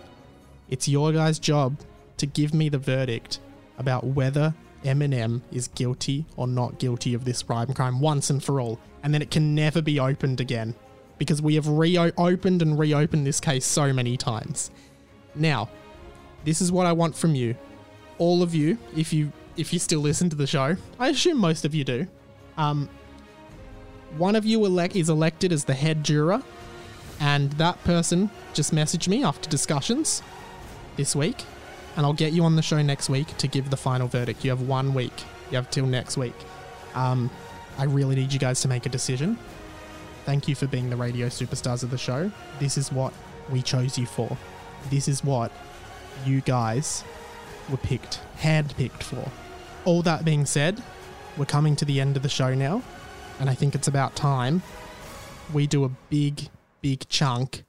It's 0.68 0.86
your 0.86 1.10
guys' 1.10 1.40
job 1.40 1.80
to 2.18 2.26
give 2.26 2.54
me 2.54 2.68
the 2.68 2.78
verdict 2.78 3.40
about 3.78 4.04
whether 4.04 4.54
Eminem 4.84 5.42
is 5.50 5.68
guilty 5.68 6.24
or 6.36 6.46
not 6.46 6.78
guilty 6.78 7.14
of 7.14 7.24
this 7.24 7.48
rhyme 7.48 7.72
crime 7.74 8.00
once 8.00 8.30
and 8.30 8.42
for 8.42 8.60
all, 8.60 8.78
and 9.02 9.12
then 9.12 9.22
it 9.22 9.30
can 9.30 9.54
never 9.54 9.82
be 9.82 9.98
opened 9.98 10.40
again 10.40 10.74
because 11.18 11.40
we 11.40 11.54
have 11.54 11.66
reopened 11.66 12.62
and 12.62 12.78
reopened 12.78 13.26
this 13.26 13.40
case 13.40 13.64
so 13.64 13.92
many 13.92 14.16
times. 14.16 14.70
Now, 15.34 15.68
this 16.44 16.60
is 16.60 16.70
what 16.70 16.86
I 16.86 16.92
want 16.92 17.16
from 17.16 17.34
you, 17.34 17.56
all 18.18 18.42
of 18.42 18.54
you. 18.54 18.78
If 18.96 19.12
you 19.12 19.32
if 19.56 19.72
you 19.72 19.78
still 19.78 20.00
listen 20.00 20.28
to 20.30 20.36
the 20.36 20.46
show, 20.46 20.76
I 20.98 21.08
assume 21.08 21.38
most 21.38 21.64
of 21.64 21.74
you 21.74 21.82
do. 21.82 22.06
Um, 22.58 22.88
one 24.18 24.36
of 24.36 24.44
you 24.44 24.64
elect 24.64 24.96
is 24.96 25.08
elected 25.08 25.52
as 25.52 25.64
the 25.64 25.74
head 25.74 26.04
juror, 26.04 26.42
and 27.20 27.50
that 27.52 27.82
person 27.84 28.30
just 28.54 28.74
messaged 28.74 29.08
me 29.08 29.24
after 29.24 29.48
discussions 29.48 30.22
this 30.96 31.16
week, 31.16 31.42
and 31.96 32.04
I'll 32.04 32.12
get 32.12 32.32
you 32.32 32.44
on 32.44 32.56
the 32.56 32.62
show 32.62 32.80
next 32.82 33.08
week 33.08 33.36
to 33.38 33.48
give 33.48 33.70
the 33.70 33.76
final 33.76 34.08
verdict. 34.08 34.44
You 34.44 34.50
have 34.50 34.62
one 34.62 34.94
week. 34.94 35.12
You 35.50 35.56
have 35.56 35.70
till 35.70 35.86
next 35.86 36.16
week. 36.16 36.34
Um, 36.94 37.30
I 37.78 37.84
really 37.84 38.14
need 38.14 38.32
you 38.32 38.38
guys 38.38 38.60
to 38.62 38.68
make 38.68 38.86
a 38.86 38.88
decision. 38.88 39.38
Thank 40.24 40.48
you 40.48 40.54
for 40.54 40.66
being 40.66 40.90
the 40.90 40.96
radio 40.96 41.28
superstars 41.28 41.82
of 41.82 41.90
the 41.90 41.98
show. 41.98 42.30
This 42.58 42.76
is 42.76 42.90
what 42.90 43.12
we 43.50 43.62
chose 43.62 43.96
you 43.96 44.06
for. 44.06 44.36
This 44.90 45.08
is 45.08 45.22
what 45.22 45.52
you 46.24 46.40
guys 46.40 47.04
were 47.70 47.76
picked, 47.76 48.20
handpicked 48.38 49.02
for. 49.02 49.30
All 49.84 50.02
that 50.02 50.24
being 50.24 50.46
said, 50.46 50.82
we're 51.36 51.44
coming 51.44 51.76
to 51.76 51.84
the 51.84 52.00
end 52.00 52.16
of 52.16 52.22
the 52.22 52.28
show 52.28 52.54
now, 52.54 52.82
and 53.38 53.48
I 53.48 53.54
think 53.54 53.74
it's 53.74 53.88
about 53.88 54.16
time 54.16 54.62
we 55.52 55.66
do 55.66 55.84
a 55.84 55.88
big, 56.10 56.48
big 56.80 57.08
chunk 57.08 57.64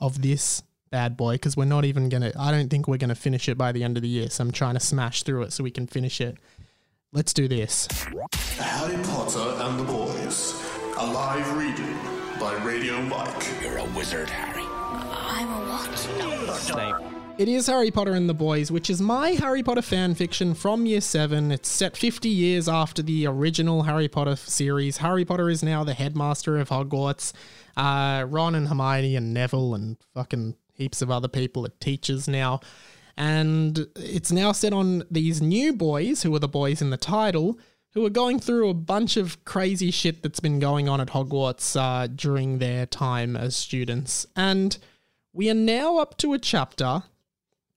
of 0.00 0.22
this 0.22 0.62
bad 0.94 1.16
boy 1.16 1.32
because 1.32 1.56
we're 1.56 1.64
not 1.64 1.84
even 1.84 2.08
gonna. 2.08 2.30
I 2.38 2.52
don't 2.52 2.70
think 2.70 2.86
we're 2.86 2.98
gonna 2.98 3.16
finish 3.16 3.48
it 3.48 3.58
by 3.58 3.72
the 3.72 3.82
end 3.82 3.96
of 3.96 4.04
the 4.04 4.08
year. 4.08 4.30
So 4.30 4.44
I'm 4.44 4.52
trying 4.52 4.74
to 4.74 4.80
smash 4.80 5.24
through 5.24 5.42
it 5.42 5.52
so 5.52 5.64
we 5.64 5.72
can 5.72 5.88
finish 5.88 6.20
it. 6.20 6.36
Let's 7.12 7.34
do 7.34 7.48
this. 7.48 7.88
Harry 8.58 9.02
Potter 9.02 9.56
and 9.64 9.80
the 9.80 9.82
Boys. 9.82 10.54
A 10.96 11.04
live 11.04 11.58
reading 11.58 11.98
by 12.38 12.54
Radio 12.64 13.02
Mike. 13.02 13.44
You're 13.60 13.78
a 13.78 13.84
wizard, 13.96 14.30
Harry. 14.30 14.62
I'm 14.62 15.48
a 15.48 15.64
what? 15.68 17.40
It 17.40 17.48
is 17.48 17.66
Harry 17.66 17.90
Potter 17.90 18.12
and 18.12 18.28
the 18.28 18.34
Boys, 18.34 18.70
which 18.70 18.88
is 18.88 19.02
my 19.02 19.30
Harry 19.30 19.64
Potter 19.64 19.82
fan 19.82 20.14
fiction 20.14 20.54
from 20.54 20.86
year 20.86 21.00
7. 21.00 21.50
It's 21.50 21.68
set 21.68 21.96
50 21.96 22.28
years 22.28 22.68
after 22.68 23.02
the 23.02 23.26
original 23.26 23.82
Harry 23.82 24.06
Potter 24.06 24.36
series. 24.36 24.98
Harry 24.98 25.24
Potter 25.24 25.50
is 25.50 25.64
now 25.64 25.82
the 25.82 25.94
headmaster 25.94 26.56
of 26.56 26.68
Hogwarts. 26.68 27.32
Uh, 27.76 28.26
Ron 28.28 28.54
and 28.54 28.68
Hermione 28.68 29.16
and 29.16 29.34
Neville 29.34 29.74
and 29.74 29.96
fucking 30.14 30.54
heaps 30.74 31.02
of 31.02 31.10
other 31.10 31.28
people 31.28 31.64
are 31.66 31.72
teachers 31.80 32.28
now. 32.28 32.60
And 33.16 33.86
it's 33.96 34.32
now 34.32 34.52
set 34.52 34.72
on 34.72 35.04
these 35.10 35.40
new 35.40 35.72
boys, 35.72 36.22
who 36.22 36.34
are 36.34 36.40
the 36.40 36.48
boys 36.48 36.82
in 36.82 36.90
the 36.90 36.96
title, 36.96 37.58
who 37.92 38.04
are 38.04 38.10
going 38.10 38.40
through 38.40 38.68
a 38.68 38.74
bunch 38.74 39.16
of 39.16 39.44
crazy 39.44 39.92
shit 39.92 40.22
that's 40.22 40.40
been 40.40 40.58
going 40.58 40.88
on 40.88 41.00
at 41.00 41.08
Hogwarts 41.08 41.80
uh, 41.80 42.08
during 42.08 42.58
their 42.58 42.86
time 42.86 43.36
as 43.36 43.54
students. 43.54 44.26
And 44.34 44.76
we 45.32 45.48
are 45.48 45.54
now 45.54 45.98
up 45.98 46.16
to 46.18 46.32
a 46.32 46.38
chapter 46.38 47.04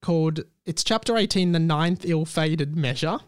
called 0.02 0.42
it's 0.66 0.84
chapter 0.84 1.18
18 1.18 1.54
the 1.54 1.60
ninth 1.60 2.06
ill-fated 2.06 2.76
measure 2.76 3.20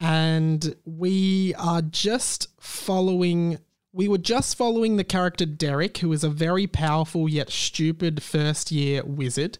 and 0.00 0.76
we 0.84 1.54
are 1.54 1.82
just 1.82 2.48
following 2.60 3.58
we 3.98 4.06
were 4.06 4.16
just 4.16 4.56
following 4.56 4.96
the 4.96 5.02
character 5.02 5.44
Derek 5.44 5.98
who 5.98 6.12
is 6.12 6.22
a 6.22 6.30
very 6.30 6.68
powerful 6.68 7.28
yet 7.28 7.50
stupid 7.50 8.22
first 8.22 8.70
year 8.70 9.02
wizard 9.04 9.58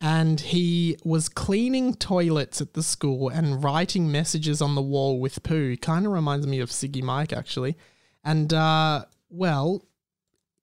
and 0.00 0.40
he 0.40 0.98
was 1.04 1.28
cleaning 1.28 1.94
toilets 1.94 2.60
at 2.60 2.74
the 2.74 2.82
school 2.82 3.28
and 3.28 3.62
writing 3.62 4.10
messages 4.10 4.60
on 4.60 4.74
the 4.74 4.82
wall 4.82 5.20
with 5.20 5.44
poo 5.44 5.76
kind 5.76 6.04
of 6.04 6.10
reminds 6.10 6.48
me 6.48 6.58
of 6.58 6.70
Ciggy 6.70 7.00
Mike 7.00 7.32
actually. 7.32 7.76
And 8.24 8.52
uh 8.52 9.04
well 9.30 9.84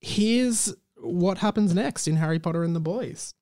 here's 0.01 0.75
what 0.97 1.37
happens 1.37 1.73
next 1.73 2.09
in 2.09 2.17
Harry 2.17 2.39
Potter 2.39 2.63
and 2.63 2.75
the 2.75 2.81
Boys. 2.81 3.35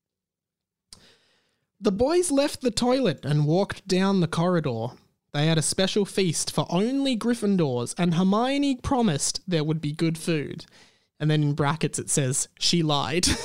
The 1.79 1.91
boys 1.91 2.29
left 2.29 2.61
the 2.61 2.69
toilet 2.69 3.25
and 3.25 3.47
walked 3.47 3.88
down 3.88 4.19
the 4.19 4.27
corridor. 4.27 4.89
They 5.34 5.47
had 5.47 5.57
a 5.57 5.61
special 5.61 6.03
feast 6.05 6.51
for 6.51 6.65
only 6.69 7.15
Gryffindors, 7.17 7.95
and 7.97 8.15
Hermione 8.15 8.75
promised 8.77 9.39
there 9.47 9.63
would 9.63 9.79
be 9.79 9.93
good 9.93 10.17
food. 10.17 10.65
And 11.19 11.32
then 11.32 11.41
in 11.43 11.53
brackets 11.53 11.99
it 11.99 12.09
says, 12.09 12.49
she 12.59 12.84
lied. 12.84 13.27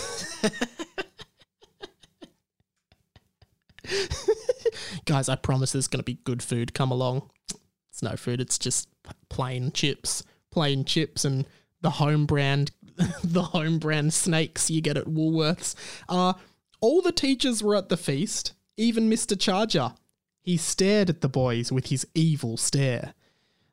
Guys, 5.04 5.28
I 5.28 5.36
promise 5.36 5.72
there's 5.72 5.86
going 5.86 6.00
to 6.00 6.04
be 6.04 6.18
good 6.24 6.42
food. 6.42 6.74
Come 6.74 6.90
along. 6.90 7.30
It's 7.90 8.02
no 8.02 8.16
food, 8.16 8.40
it's 8.40 8.58
just 8.58 8.88
plain 9.28 9.70
chips. 9.72 10.24
Plain 10.50 10.84
chips 10.84 11.24
and 11.24 11.46
the 11.82 11.90
home 11.90 12.26
brand 12.26 12.72
the 13.22 13.42
home 13.42 13.78
brand 13.78 14.14
snakes 14.14 14.70
you 14.70 14.80
get 14.80 14.96
at 14.96 15.04
Woolworths. 15.06 15.74
Uh 16.08 16.32
all 16.80 17.02
the 17.02 17.12
teachers 17.12 17.62
were 17.62 17.76
at 17.76 17.88
the 17.88 17.96
feast, 17.96 18.52
even 18.76 19.10
Mr. 19.10 19.38
Charger. 19.38 19.92
He 20.46 20.56
stared 20.56 21.10
at 21.10 21.22
the 21.22 21.28
boys 21.28 21.72
with 21.72 21.88
his 21.88 22.06
evil 22.14 22.56
stare. 22.56 23.14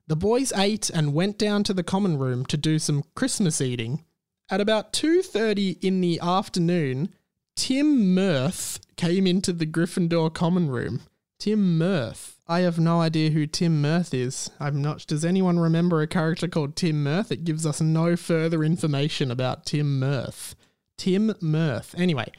The 0.07 0.15
boys 0.15 0.51
ate 0.55 0.89
and 0.89 1.13
went 1.13 1.37
down 1.37 1.63
to 1.65 1.73
the 1.73 1.83
common 1.83 2.17
room 2.17 2.47
to 2.47 2.57
do 2.57 2.79
some 2.79 3.03
Christmas 3.13 3.61
eating. 3.61 4.03
At 4.49 4.59
about 4.59 4.91
2:30 4.91 5.77
in 5.81 6.01
the 6.01 6.19
afternoon, 6.19 7.13
Tim 7.55 8.15
Mirth 8.15 8.79
came 8.95 9.27
into 9.27 9.53
the 9.53 9.67
Gryffindor 9.67 10.33
common 10.33 10.67
room. 10.67 11.01
Tim 11.37 11.77
Mirth. 11.77 12.39
I 12.47 12.61
have 12.61 12.79
no 12.79 13.01
idea 13.01 13.29
who 13.29 13.45
Tim 13.45 13.79
Mirth 13.79 14.11
is. 14.11 14.49
I'm 14.59 14.81
not. 14.81 15.05
Does 15.05 15.23
anyone 15.23 15.59
remember 15.59 16.01
a 16.01 16.07
character 16.07 16.47
called 16.47 16.75
Tim 16.75 17.03
Mirth? 17.03 17.31
It 17.31 17.43
gives 17.43 17.67
us 17.67 17.81
no 17.81 18.15
further 18.15 18.63
information 18.63 19.29
about 19.29 19.67
Tim 19.67 19.99
Mirth. 19.99 20.55
Tim 20.97 21.35
Mirth. 21.39 21.93
Anyway, 21.95 22.31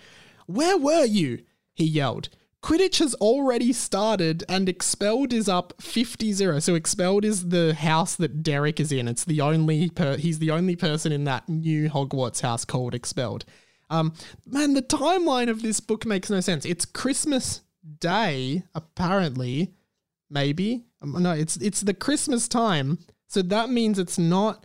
where 0.46 0.76
were 0.76 1.04
you? 1.04 1.44
He 1.72 1.84
yelled. 1.84 2.30
Quidditch 2.64 2.98
has 3.00 3.14
already 3.16 3.74
started 3.74 4.42
and 4.48 4.70
Expelled 4.70 5.34
is 5.34 5.50
up 5.50 5.74
50-0. 5.82 6.62
So 6.62 6.74
Expelled 6.74 7.22
is 7.22 7.50
the 7.50 7.74
house 7.74 8.16
that 8.16 8.42
Derek 8.42 8.80
is 8.80 8.90
in. 8.90 9.06
It's 9.06 9.22
the 9.22 9.42
only 9.42 9.90
per- 9.90 10.16
he's 10.16 10.38
the 10.38 10.50
only 10.50 10.74
person 10.74 11.12
in 11.12 11.24
that 11.24 11.46
new 11.46 11.90
Hogwarts 11.90 12.40
house 12.40 12.64
called 12.64 12.94
Expelled. 12.94 13.44
Um, 13.90 14.14
man, 14.46 14.72
the 14.72 14.80
timeline 14.80 15.50
of 15.50 15.60
this 15.60 15.78
book 15.78 16.06
makes 16.06 16.30
no 16.30 16.40
sense. 16.40 16.64
It's 16.64 16.86
Christmas 16.86 17.60
Day, 18.00 18.62
apparently, 18.74 19.74
maybe. 20.30 20.86
Um, 21.02 21.22
no, 21.22 21.32
it's 21.32 21.58
it's 21.58 21.82
the 21.82 21.92
Christmas 21.92 22.48
time. 22.48 22.98
So 23.28 23.42
that 23.42 23.68
means 23.68 23.98
it's 23.98 24.18
not. 24.18 24.64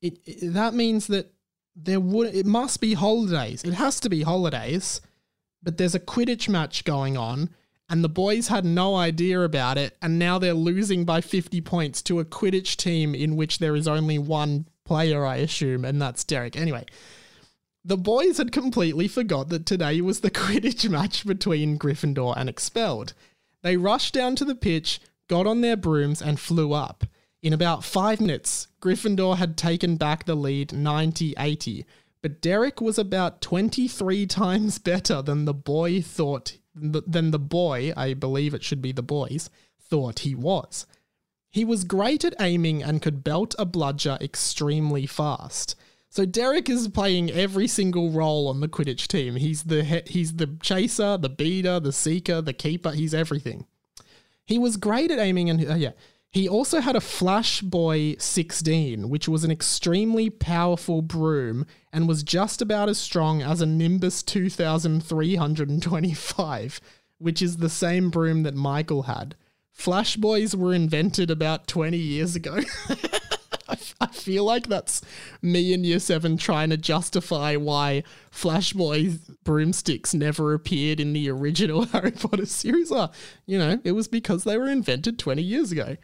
It, 0.00 0.20
it 0.24 0.54
that 0.54 0.72
means 0.72 1.06
that 1.08 1.34
there 1.74 2.00
would 2.00 2.34
it 2.34 2.46
must 2.46 2.80
be 2.80 2.94
holidays. 2.94 3.62
It 3.62 3.74
has 3.74 4.00
to 4.00 4.08
be 4.08 4.22
holidays. 4.22 5.02
But 5.66 5.78
there's 5.78 5.96
a 5.96 6.00
Quidditch 6.00 6.48
match 6.48 6.84
going 6.84 7.16
on, 7.16 7.50
and 7.90 8.04
the 8.04 8.08
boys 8.08 8.46
had 8.46 8.64
no 8.64 8.94
idea 8.94 9.40
about 9.40 9.76
it, 9.76 9.96
and 10.00 10.16
now 10.16 10.38
they're 10.38 10.54
losing 10.54 11.04
by 11.04 11.20
50 11.20 11.60
points 11.62 12.02
to 12.02 12.20
a 12.20 12.24
Quidditch 12.24 12.76
team 12.76 13.16
in 13.16 13.34
which 13.34 13.58
there 13.58 13.74
is 13.74 13.88
only 13.88 14.16
one 14.16 14.68
player, 14.84 15.26
I 15.26 15.38
assume, 15.38 15.84
and 15.84 16.00
that's 16.00 16.22
Derek. 16.22 16.56
Anyway, 16.56 16.84
the 17.84 17.96
boys 17.96 18.38
had 18.38 18.52
completely 18.52 19.08
forgot 19.08 19.48
that 19.48 19.66
today 19.66 20.00
was 20.00 20.20
the 20.20 20.30
Quidditch 20.42 20.88
match 20.88 21.26
between 21.26 21.80
Gryffindor 21.80 22.34
and 22.36 22.48
Expelled. 22.48 23.14
They 23.62 23.76
rushed 23.76 24.14
down 24.14 24.36
to 24.36 24.44
the 24.44 24.54
pitch, 24.54 25.00
got 25.26 25.48
on 25.48 25.62
their 25.62 25.76
brooms, 25.76 26.22
and 26.22 26.38
flew 26.38 26.74
up. 26.74 27.02
In 27.42 27.52
about 27.52 27.82
five 27.82 28.20
minutes, 28.20 28.68
Gryffindor 28.80 29.38
had 29.38 29.56
taken 29.56 29.96
back 29.96 30.26
the 30.26 30.36
lead 30.36 30.72
90 30.72 31.34
80, 31.36 31.84
but 32.26 32.40
Derek 32.40 32.80
was 32.80 32.98
about 32.98 33.40
23 33.40 34.26
times 34.26 34.78
better 34.80 35.22
than 35.22 35.44
the 35.44 35.54
boy 35.54 36.02
thought, 36.02 36.56
than 36.74 37.30
the 37.30 37.38
boy, 37.38 37.92
I 37.96 38.14
believe 38.14 38.52
it 38.52 38.64
should 38.64 38.82
be 38.82 38.90
the 38.90 39.00
boys, 39.00 39.48
thought 39.80 40.18
he 40.18 40.34
was. 40.34 40.86
He 41.52 41.64
was 41.64 41.84
great 41.84 42.24
at 42.24 42.34
aiming 42.40 42.82
and 42.82 43.00
could 43.00 43.22
belt 43.22 43.54
a 43.60 43.64
bludger 43.64 44.18
extremely 44.20 45.06
fast. 45.06 45.76
So 46.08 46.26
Derek 46.26 46.68
is 46.68 46.88
playing 46.88 47.30
every 47.30 47.68
single 47.68 48.10
role 48.10 48.48
on 48.48 48.58
the 48.58 48.66
Quidditch 48.66 49.06
team. 49.06 49.36
He's 49.36 49.62
the 49.62 49.84
he- 49.84 50.02
he's 50.12 50.32
the 50.32 50.48
chaser, 50.60 51.16
the 51.16 51.28
beater, 51.28 51.78
the 51.78 51.92
seeker, 51.92 52.42
the 52.42 52.52
keeper. 52.52 52.90
He's 52.90 53.14
everything. 53.14 53.66
He 54.44 54.58
was 54.58 54.76
great 54.76 55.12
at 55.12 55.20
aiming, 55.20 55.48
and 55.48 55.70
uh, 55.70 55.74
yeah, 55.74 55.92
he 56.36 56.48
also 56.50 56.82
had 56.82 56.94
a 56.94 57.00
Flash 57.00 57.62
Boy 57.62 58.14
16, 58.18 59.08
which 59.08 59.26
was 59.26 59.42
an 59.42 59.50
extremely 59.50 60.28
powerful 60.28 61.00
broom 61.00 61.64
and 61.94 62.06
was 62.06 62.22
just 62.22 62.60
about 62.60 62.90
as 62.90 62.98
strong 62.98 63.40
as 63.40 63.62
a 63.62 63.66
Nimbus 63.66 64.22
2325, 64.22 66.80
which 67.16 67.40
is 67.40 67.56
the 67.56 67.70
same 67.70 68.10
broom 68.10 68.42
that 68.42 68.54
Michael 68.54 69.04
had. 69.04 69.34
Flash 69.72 70.16
Boys 70.16 70.54
were 70.54 70.74
invented 70.74 71.30
about 71.30 71.66
20 71.68 71.96
years 71.96 72.36
ago. 72.36 72.58
I, 73.68 73.76
feel 74.12 74.44
like 74.44 74.66
that's 74.66 75.00
me 75.40 75.72
in 75.72 75.84
year 75.84 76.00
seven 76.00 76.36
trying 76.36 76.68
to 76.68 76.76
justify 76.76 77.56
why 77.56 78.02
Flash 78.30 78.74
Boy 78.74 79.14
broomsticks 79.42 80.12
never 80.12 80.52
appeared 80.52 81.00
in 81.00 81.14
the 81.14 81.30
original 81.30 81.86
Harry 81.92 82.10
Potter 82.10 82.44
series. 82.44 82.92
Ah, 82.92 83.10
you 83.46 83.58
know, 83.58 83.80
it 83.84 83.92
was 83.92 84.06
because 84.06 84.44
they 84.44 84.58
were 84.58 84.68
invented 84.68 85.18
20 85.18 85.40
years 85.40 85.72
ago. 85.72 85.96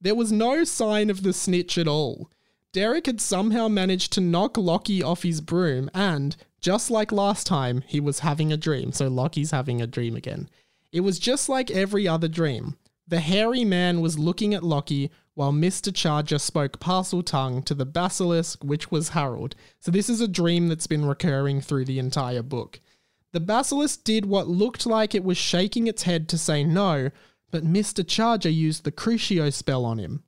There 0.00 0.14
was 0.14 0.30
no 0.30 0.64
sign 0.64 1.10
of 1.10 1.22
the 1.22 1.32
snitch 1.32 1.76
at 1.76 1.88
all. 1.88 2.30
Derek 2.72 3.06
had 3.06 3.20
somehow 3.20 3.68
managed 3.68 4.12
to 4.12 4.20
knock 4.20 4.56
Lockie 4.56 5.02
off 5.02 5.22
his 5.22 5.40
broom, 5.40 5.90
and, 5.94 6.36
just 6.60 6.90
like 6.90 7.10
last 7.10 7.46
time, 7.46 7.82
he 7.86 7.98
was 7.98 8.20
having 8.20 8.52
a 8.52 8.56
dream. 8.56 8.92
So 8.92 9.08
Lockie's 9.08 9.50
having 9.50 9.80
a 9.80 9.86
dream 9.86 10.14
again. 10.14 10.48
It 10.92 11.00
was 11.00 11.18
just 11.18 11.48
like 11.48 11.70
every 11.70 12.06
other 12.06 12.28
dream. 12.28 12.76
The 13.06 13.20
hairy 13.20 13.64
man 13.64 14.00
was 14.00 14.18
looking 14.18 14.54
at 14.54 14.62
Lockie 14.62 15.10
while 15.34 15.52
Mr. 15.52 15.94
Charger 15.94 16.38
spoke 16.38 16.78
Parseltongue 16.78 17.64
to 17.64 17.74
the 17.74 17.86
basilisk, 17.86 18.62
which 18.62 18.90
was 18.90 19.10
Harold. 19.10 19.54
So 19.80 19.90
this 19.90 20.08
is 20.10 20.20
a 20.20 20.28
dream 20.28 20.68
that's 20.68 20.86
been 20.86 21.06
recurring 21.06 21.60
through 21.60 21.86
the 21.86 21.98
entire 21.98 22.42
book. 22.42 22.80
The 23.32 23.40
basilisk 23.40 24.04
did 24.04 24.26
what 24.26 24.48
looked 24.48 24.84
like 24.84 25.14
it 25.14 25.24
was 25.24 25.38
shaking 25.38 25.86
its 25.86 26.02
head 26.02 26.28
to 26.30 26.38
say 26.38 26.64
no, 26.64 27.10
but 27.50 27.64
Mr. 27.64 28.06
Charger 28.06 28.50
used 28.50 28.84
the 28.84 28.92
Crucio 28.92 29.52
spell 29.52 29.84
on 29.84 29.98
him. 29.98 30.24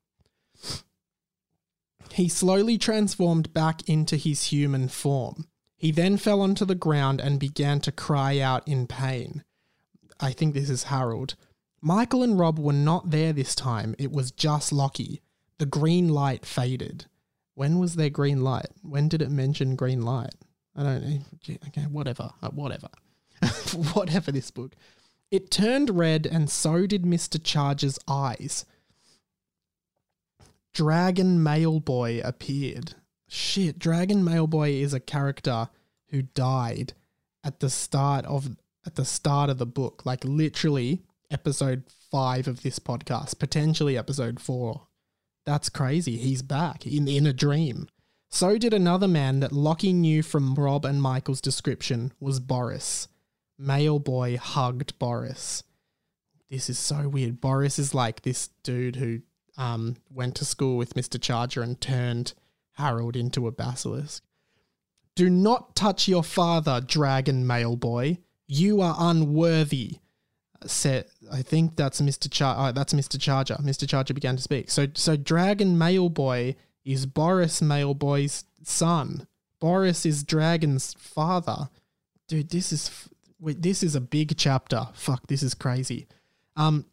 He 2.13 2.29
slowly 2.29 2.77
transformed 2.77 3.53
back 3.53 3.89
into 3.89 4.17
his 4.17 4.45
human 4.45 4.89
form. 4.89 5.47
He 5.77 5.93
then 5.93 6.17
fell 6.17 6.41
onto 6.41 6.65
the 6.65 6.75
ground 6.75 7.21
and 7.21 7.39
began 7.39 7.81
to 7.81 7.93
cry 7.93 8.39
out 8.39 8.67
in 8.67 8.87
pain. 8.87 9.45
I 10.19 10.33
think 10.33 10.53
this 10.53 10.69
is 10.69 10.85
Harold. 10.85 11.37
Michael 11.81 12.23
and 12.23 12.39
Rob 12.39 12.59
were 12.59 12.75
not 12.75 13.11
there 13.11 13.33
this 13.33 13.55
time. 13.55 13.95
It 13.99 14.13
was 14.13 14.33
just 14.33 14.73
Lockie. 14.73 15.23
The 15.59 15.67
green 15.67 16.09
light 16.09 16.45
faded. 16.45 17.07
When 17.55 17.79
was 17.79 17.97
there 17.97 18.11
green 18.11 18.43
light? 18.43 18.69
When 18.83 19.09
did 19.09 19.23
it 19.23 19.31
mention 19.31 19.77
green 19.77 20.03
light? 20.03 20.35
I 20.77 20.83
don't 20.83 21.03
know. 21.03 21.19
Okay, 21.69 21.83
whatever. 21.83 22.31
Uh, 22.43 22.51
whatever. 22.51 22.89
whatever 23.95 24.33
this 24.33 24.51
book. 24.51 24.73
It 25.31 25.51
turned 25.51 25.91
red, 25.91 26.27
and 26.27 26.51
so 26.51 26.87
did 26.87 27.05
Mr. 27.05 27.43
Charger's 27.43 27.99
eyes. 28.09 28.65
Dragon 30.73 31.39
Mailboy 31.39 32.21
appeared. 32.25 32.95
Shit, 33.29 33.79
Dragon 33.79 34.25
Mailboy 34.25 34.81
is 34.81 34.93
a 34.93 35.01
character 35.01 35.69
who 36.09 36.23
died 36.23 36.95
at 37.45 37.61
the 37.61 37.71
start 37.71 38.25
of 38.27 38.57
at 38.85 38.95
the 38.95 39.05
start 39.05 39.51
of 39.51 39.59
the 39.59 39.67
book, 39.67 40.05
like 40.05 40.25
literally 40.25 41.03
episode 41.31 41.85
5 42.11 42.49
of 42.49 42.63
this 42.63 42.79
podcast, 42.79 43.39
potentially 43.39 43.97
episode 43.97 44.41
4. 44.41 44.87
That's 45.47 45.69
crazy. 45.69 46.17
He's 46.17 46.43
back 46.43 46.87
in 46.87 47.07
in 47.07 47.27
a 47.27 47.33
dream. 47.33 47.89
So 48.31 48.59
did 48.59 48.73
another 48.73 49.09
man 49.09 49.41
that 49.41 49.53
Lockie 49.53 49.93
knew 49.93 50.23
from 50.23 50.55
Rob 50.55 50.85
and 50.85 51.03
Michael's 51.03 51.41
description 51.41 52.13
was 52.21 52.41
Boris. 52.41 53.09
Mailboy 53.61 54.37
hugged 54.37 54.99
Boris. 54.99 55.63
This 56.51 56.71
is 56.71 56.79
so 56.79 57.09
weird. 57.09 57.41
Boris 57.41 57.79
is 57.79 57.95
like 57.95 58.23
this 58.23 58.49
dude 58.63 58.97
who 58.97 59.21
um, 59.57 59.97
went 60.11 60.35
to 60.37 60.45
school 60.45 60.77
with 60.77 60.95
Mr. 60.95 61.21
Charger 61.21 61.63
and 61.63 61.81
turned 61.81 62.35
Harold 62.73 63.17
into 63.17 63.47
a 63.47 63.53
basilisk. 63.53 64.25
Do 65.15 65.29
not 65.29 65.77
touch 65.77 66.09
your 66.09 66.25
father, 66.25 66.81
dragon 66.81 67.45
mailboy. 67.45 68.19
You 68.47 68.81
are 68.81 68.97
unworthy. 68.99 69.99
Said, 70.67 71.07
I 71.33 71.43
think 71.43 71.77
that's 71.77 72.01
Mr. 72.01 72.31
Char. 72.31 72.69
Oh, 72.69 72.73
that's 72.73 72.93
Mr. 72.93 73.21
Charger. 73.21 73.57
Mr. 73.57 73.89
Charger 73.89 74.15
began 74.15 74.37
to 74.37 74.43
speak. 74.43 74.71
So, 74.71 74.89
so 74.95 75.17
dragon 75.17 75.77
mailboy 75.77 76.57
is 76.85 77.07
Boris 77.07 77.61
Mailboy's 77.61 78.45
son. 78.63 79.27
Boris 79.61 80.05
is 80.05 80.23
Dragon's 80.23 80.95
father. 80.95 81.69
Dude, 82.29 82.51
this 82.51 82.73
is 82.73 83.09
this 83.41 83.83
is 83.83 83.95
a 83.95 84.01
big 84.01 84.37
chapter. 84.37 84.89
Fuck, 84.95 85.27
this 85.27 85.43
is 85.43 85.55
crazy. 85.55 86.07
Um, 86.57 86.85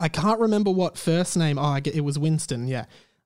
I 0.00 0.08
can't 0.08 0.40
remember 0.40 0.70
what 0.70 0.98
first 0.98 1.36
name. 1.36 1.58
Oh, 1.58 1.64
I 1.64 1.80
get, 1.80 1.94
it 1.94 2.02
was 2.02 2.18
Winston. 2.18 2.68
Yeah, 2.68 2.84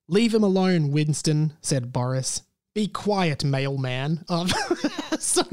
leave 0.09 0.35
him 0.35 0.43
alone, 0.43 0.91
Winston," 0.91 1.55
said 1.61 1.93
Boris. 1.93 2.43
"Be 2.75 2.89
quiet, 2.89 3.45
mailman." 3.45 4.25
Um, 4.29 4.49
so, 5.19 5.45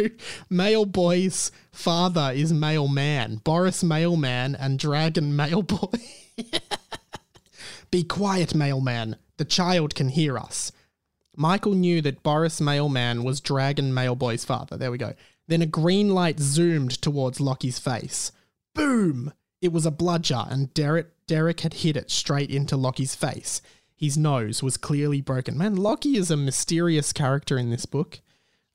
Mailboy's 0.49 1.51
father 1.72 2.32
is 2.34 2.51
Mailman, 2.51 3.43
Boris 3.43 3.84
Mailman, 3.84 4.55
and 4.55 4.80
Dragon 4.80 5.34
Mailboy. 5.34 6.01
Be 7.91 8.03
quiet, 8.03 8.55
Mailman. 8.55 9.15
The 9.38 9.45
child 9.45 9.95
can 9.95 10.09
hear 10.09 10.38
us. 10.38 10.72
Michael 11.36 11.74
knew 11.74 12.01
that 12.01 12.24
Boris 12.24 12.59
Mailman 12.59 13.24
was 13.24 13.39
Dragon 13.39 13.93
Mailboy's 13.93 14.43
father. 14.43 14.76
There 14.76 14.91
we 14.91 14.97
go. 14.97 15.13
Then 15.49 15.63
a 15.63 15.65
green 15.65 16.09
light 16.13 16.39
zoomed 16.39 16.91
towards 17.01 17.41
Lockie's 17.41 17.79
face. 17.79 18.31
Boom! 18.75 19.33
It 19.61 19.73
was 19.73 19.83
a 19.83 19.91
bludger, 19.91 20.45
and 20.47 20.71
Derek, 20.75 21.07
Derek 21.25 21.61
had 21.61 21.73
hit 21.73 21.97
it 21.97 22.11
straight 22.11 22.51
into 22.51 22.77
Lockie's 22.77 23.15
face. 23.15 23.59
His 23.95 24.15
nose 24.15 24.61
was 24.61 24.77
clearly 24.77 25.21
broken. 25.21 25.57
Man, 25.57 25.75
Lockie 25.75 26.17
is 26.17 26.29
a 26.29 26.37
mysterious 26.37 27.11
character 27.11 27.57
in 27.57 27.71
this 27.71 27.87
book. 27.87 28.21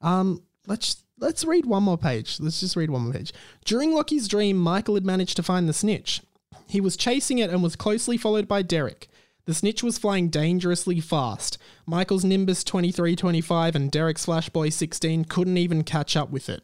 Um, 0.01 0.43
let's 0.67 1.05
let's 1.21 1.45
read 1.45 1.65
one 1.65 1.85
more 1.85 1.97
page. 1.97 2.41
Let's 2.41 2.59
just 2.59 2.75
read 2.75 2.91
one 2.91 3.03
more 3.03 3.13
page. 3.13 3.33
During 3.65 3.93
Lockie's 3.93 4.27
dream, 4.27 4.57
Michael 4.59 4.97
had 4.97 5.07
managed 5.07 5.37
to 5.37 5.45
find 5.45 5.69
the 5.69 5.73
snitch. 5.73 6.23
He 6.69 6.81
was 6.81 6.97
chasing 6.97 7.39
it 7.39 7.51
and 7.51 7.63
was 7.63 7.77
closely 7.77 8.17
followed 8.17 8.49
by 8.49 8.63
Derek. 8.63 9.09
The 9.47 9.55
snitch 9.55 9.83
was 9.83 9.99
flying 9.99 10.31
dangerously 10.31 11.01
fast. 11.01 11.59
Michael's 11.87 12.25
Nimbus 12.25 12.65
2325 12.65 13.77
and 13.77 13.91
Derek's 13.91 14.25
Flashboy 14.25 14.73
16 14.73 15.27
couldn't 15.27 15.59
even 15.59 15.85
catch 15.85 16.17
up 16.17 16.31
with 16.31 16.49
it. 16.49 16.63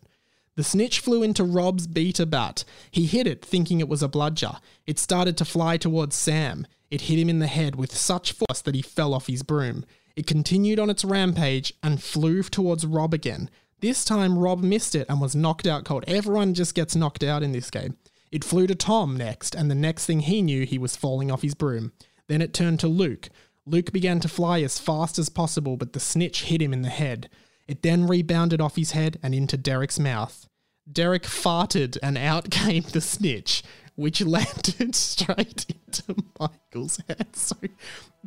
The 0.56 0.64
snitch 0.64 1.00
flew 1.00 1.22
into 1.22 1.44
Rob's 1.44 1.86
beater 1.86 2.26
bat. 2.26 2.64
He 2.90 3.06
hit 3.06 3.26
it, 3.26 3.44
thinking 3.44 3.80
it 3.80 3.88
was 3.88 4.02
a 4.02 4.08
bludger. 4.08 4.58
It 4.86 4.98
started 4.98 5.36
to 5.38 5.44
fly 5.44 5.76
towards 5.76 6.16
Sam. 6.16 6.66
It 6.90 7.02
hit 7.02 7.18
him 7.18 7.28
in 7.28 7.38
the 7.38 7.46
head 7.46 7.76
with 7.76 7.94
such 7.94 8.32
force 8.32 8.62
that 8.62 8.74
he 8.74 8.82
fell 8.82 9.14
off 9.14 9.26
his 9.26 9.42
broom. 9.42 9.84
It 10.16 10.26
continued 10.26 10.78
on 10.78 10.90
its 10.90 11.04
rampage 11.04 11.72
and 11.82 12.02
flew 12.02 12.42
towards 12.42 12.84
Rob 12.84 13.14
again. 13.14 13.48
This 13.80 14.04
time, 14.04 14.38
Rob 14.38 14.62
missed 14.62 14.94
it 14.94 15.06
and 15.08 15.20
was 15.20 15.36
knocked 15.36 15.66
out 15.66 15.84
cold. 15.84 16.04
Everyone 16.06 16.52
just 16.52 16.74
gets 16.74 16.96
knocked 16.96 17.22
out 17.22 17.42
in 17.42 17.52
this 17.52 17.70
game. 17.70 17.96
It 18.30 18.44
flew 18.44 18.66
to 18.66 18.74
Tom 18.74 19.16
next, 19.16 19.54
and 19.54 19.70
the 19.70 19.74
next 19.74 20.06
thing 20.06 20.20
he 20.20 20.42
knew, 20.42 20.66
he 20.66 20.78
was 20.78 20.96
falling 20.96 21.30
off 21.30 21.42
his 21.42 21.54
broom. 21.54 21.92
Then 22.30 22.42
it 22.42 22.54
turned 22.54 22.78
to 22.78 22.86
Luke. 22.86 23.28
Luke 23.66 23.90
began 23.90 24.20
to 24.20 24.28
fly 24.28 24.62
as 24.62 24.78
fast 24.78 25.18
as 25.18 25.28
possible, 25.28 25.76
but 25.76 25.94
the 25.94 25.98
snitch 25.98 26.44
hit 26.44 26.62
him 26.62 26.72
in 26.72 26.82
the 26.82 26.88
head. 26.88 27.28
It 27.66 27.82
then 27.82 28.06
rebounded 28.06 28.60
off 28.60 28.76
his 28.76 28.92
head 28.92 29.18
and 29.20 29.34
into 29.34 29.56
Derek's 29.56 29.98
mouth. 29.98 30.48
Derek 30.90 31.24
farted, 31.24 31.98
and 32.00 32.16
out 32.16 32.48
came 32.52 32.84
the 32.84 33.00
snitch, 33.00 33.64
which 33.96 34.20
landed 34.24 34.94
straight 34.94 35.66
into 35.68 36.22
Michael's 36.38 37.00
head. 37.08 37.26
So 37.34 37.56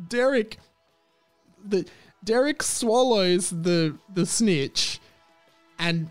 Derek, 0.08 0.58
the 1.66 1.86
Derek 2.22 2.62
swallows 2.62 3.48
the 3.48 3.96
the 4.12 4.26
snitch, 4.26 5.00
and 5.78 6.10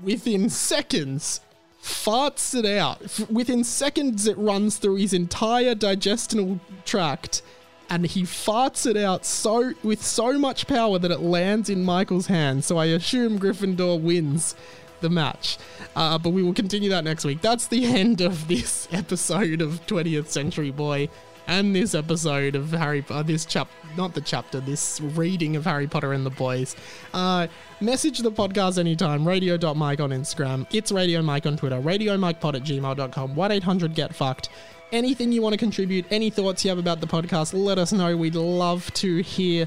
within 0.00 0.48
seconds 0.48 1.40
farts 1.82 2.54
it 2.58 2.64
out. 2.64 3.02
F- 3.02 3.28
Within 3.30 3.64
seconds, 3.64 4.26
it 4.26 4.38
runs 4.38 4.76
through 4.76 4.96
his 4.96 5.12
entire 5.12 5.74
digestional 5.74 6.60
tract, 6.84 7.42
and 7.90 8.06
he 8.06 8.22
farts 8.22 8.86
it 8.88 8.96
out 8.96 9.26
so 9.26 9.72
with 9.82 10.02
so 10.02 10.38
much 10.38 10.66
power 10.66 10.98
that 10.98 11.10
it 11.10 11.20
lands 11.20 11.68
in 11.68 11.84
Michael's 11.84 12.28
hand. 12.28 12.64
So 12.64 12.78
I 12.78 12.86
assume 12.86 13.38
Gryffindor 13.38 14.00
wins 14.00 14.54
the 15.00 15.10
match. 15.10 15.58
Uh, 15.96 16.16
but 16.16 16.30
we 16.30 16.42
will 16.42 16.54
continue 16.54 16.88
that 16.90 17.04
next 17.04 17.24
week. 17.24 17.40
That's 17.42 17.66
the 17.66 17.84
end 18.00 18.20
of 18.20 18.48
this 18.48 18.88
episode 18.92 19.60
of 19.60 19.84
20th 19.86 20.28
Century 20.28 20.70
Boy. 20.70 21.08
And 21.46 21.74
this 21.74 21.94
episode 21.94 22.54
of 22.54 22.70
Harry, 22.70 23.04
uh, 23.10 23.22
this 23.22 23.44
chap, 23.44 23.68
not 23.96 24.14
the 24.14 24.20
chapter, 24.20 24.60
this 24.60 25.00
reading 25.00 25.56
of 25.56 25.64
Harry 25.64 25.86
Potter 25.86 26.12
and 26.12 26.24
the 26.24 26.30
Boys. 26.30 26.76
Uh, 27.12 27.48
message 27.80 28.18
the 28.20 28.30
podcast 28.30 28.78
anytime. 28.78 29.26
Radio.mike 29.26 30.00
on 30.00 30.10
Instagram. 30.10 30.66
It's 30.72 30.92
Radio 30.92 31.20
Mike 31.20 31.46
on 31.46 31.56
Twitter. 31.56 31.80
radio 31.80 32.16
RadioMikePod 32.16 32.54
at 32.54 32.62
gmail.com. 32.62 33.34
1 33.34 33.52
800 33.52 33.94
Get 33.94 34.14
Fucked. 34.14 34.50
Anything 34.92 35.32
you 35.32 35.42
want 35.42 35.54
to 35.54 35.58
contribute, 35.58 36.04
any 36.10 36.30
thoughts 36.30 36.64
you 36.64 36.68
have 36.68 36.78
about 36.78 37.00
the 37.00 37.06
podcast, 37.06 37.54
let 37.54 37.78
us 37.78 37.92
know. 37.92 38.16
We'd 38.16 38.34
love 38.34 38.92
to 38.94 39.22
hear 39.22 39.66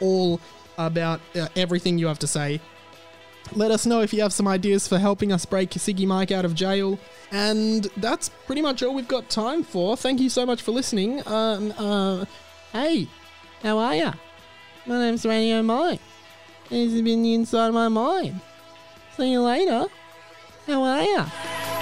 all 0.00 0.40
about 0.78 1.20
uh, 1.34 1.48
everything 1.56 1.98
you 1.98 2.06
have 2.06 2.18
to 2.20 2.26
say. 2.26 2.60
Let 3.54 3.70
us 3.70 3.86
know 3.86 4.00
if 4.00 4.12
you 4.12 4.20
have 4.22 4.32
some 4.32 4.48
ideas 4.48 4.88
for 4.88 4.98
helping 4.98 5.32
us 5.32 5.44
break 5.44 5.70
Ciggy 5.70 6.06
Mike 6.06 6.30
out 6.30 6.44
of 6.44 6.54
jail. 6.54 6.98
And 7.30 7.84
that's 7.96 8.28
pretty 8.28 8.62
much 8.62 8.82
all 8.82 8.94
we've 8.94 9.08
got 9.08 9.28
time 9.30 9.62
for. 9.62 9.96
Thank 9.96 10.20
you 10.20 10.28
so 10.28 10.44
much 10.44 10.62
for 10.62 10.72
listening. 10.72 11.26
Um, 11.26 11.72
uh, 11.78 12.24
hey, 12.72 13.08
how 13.62 13.78
are 13.78 13.94
ya? 13.94 14.12
My 14.86 14.98
name's 14.98 15.24
Radio 15.24 15.62
Mike. 15.62 16.00
This 16.68 16.92
has 16.92 17.02
been 17.02 17.22
the 17.22 17.34
inside 17.34 17.68
of 17.68 17.74
my 17.74 17.88
mind. 17.88 18.40
See 19.16 19.32
you 19.32 19.40
later. 19.40 19.86
How 20.66 20.82
are 20.82 21.02
ya? 21.02 21.75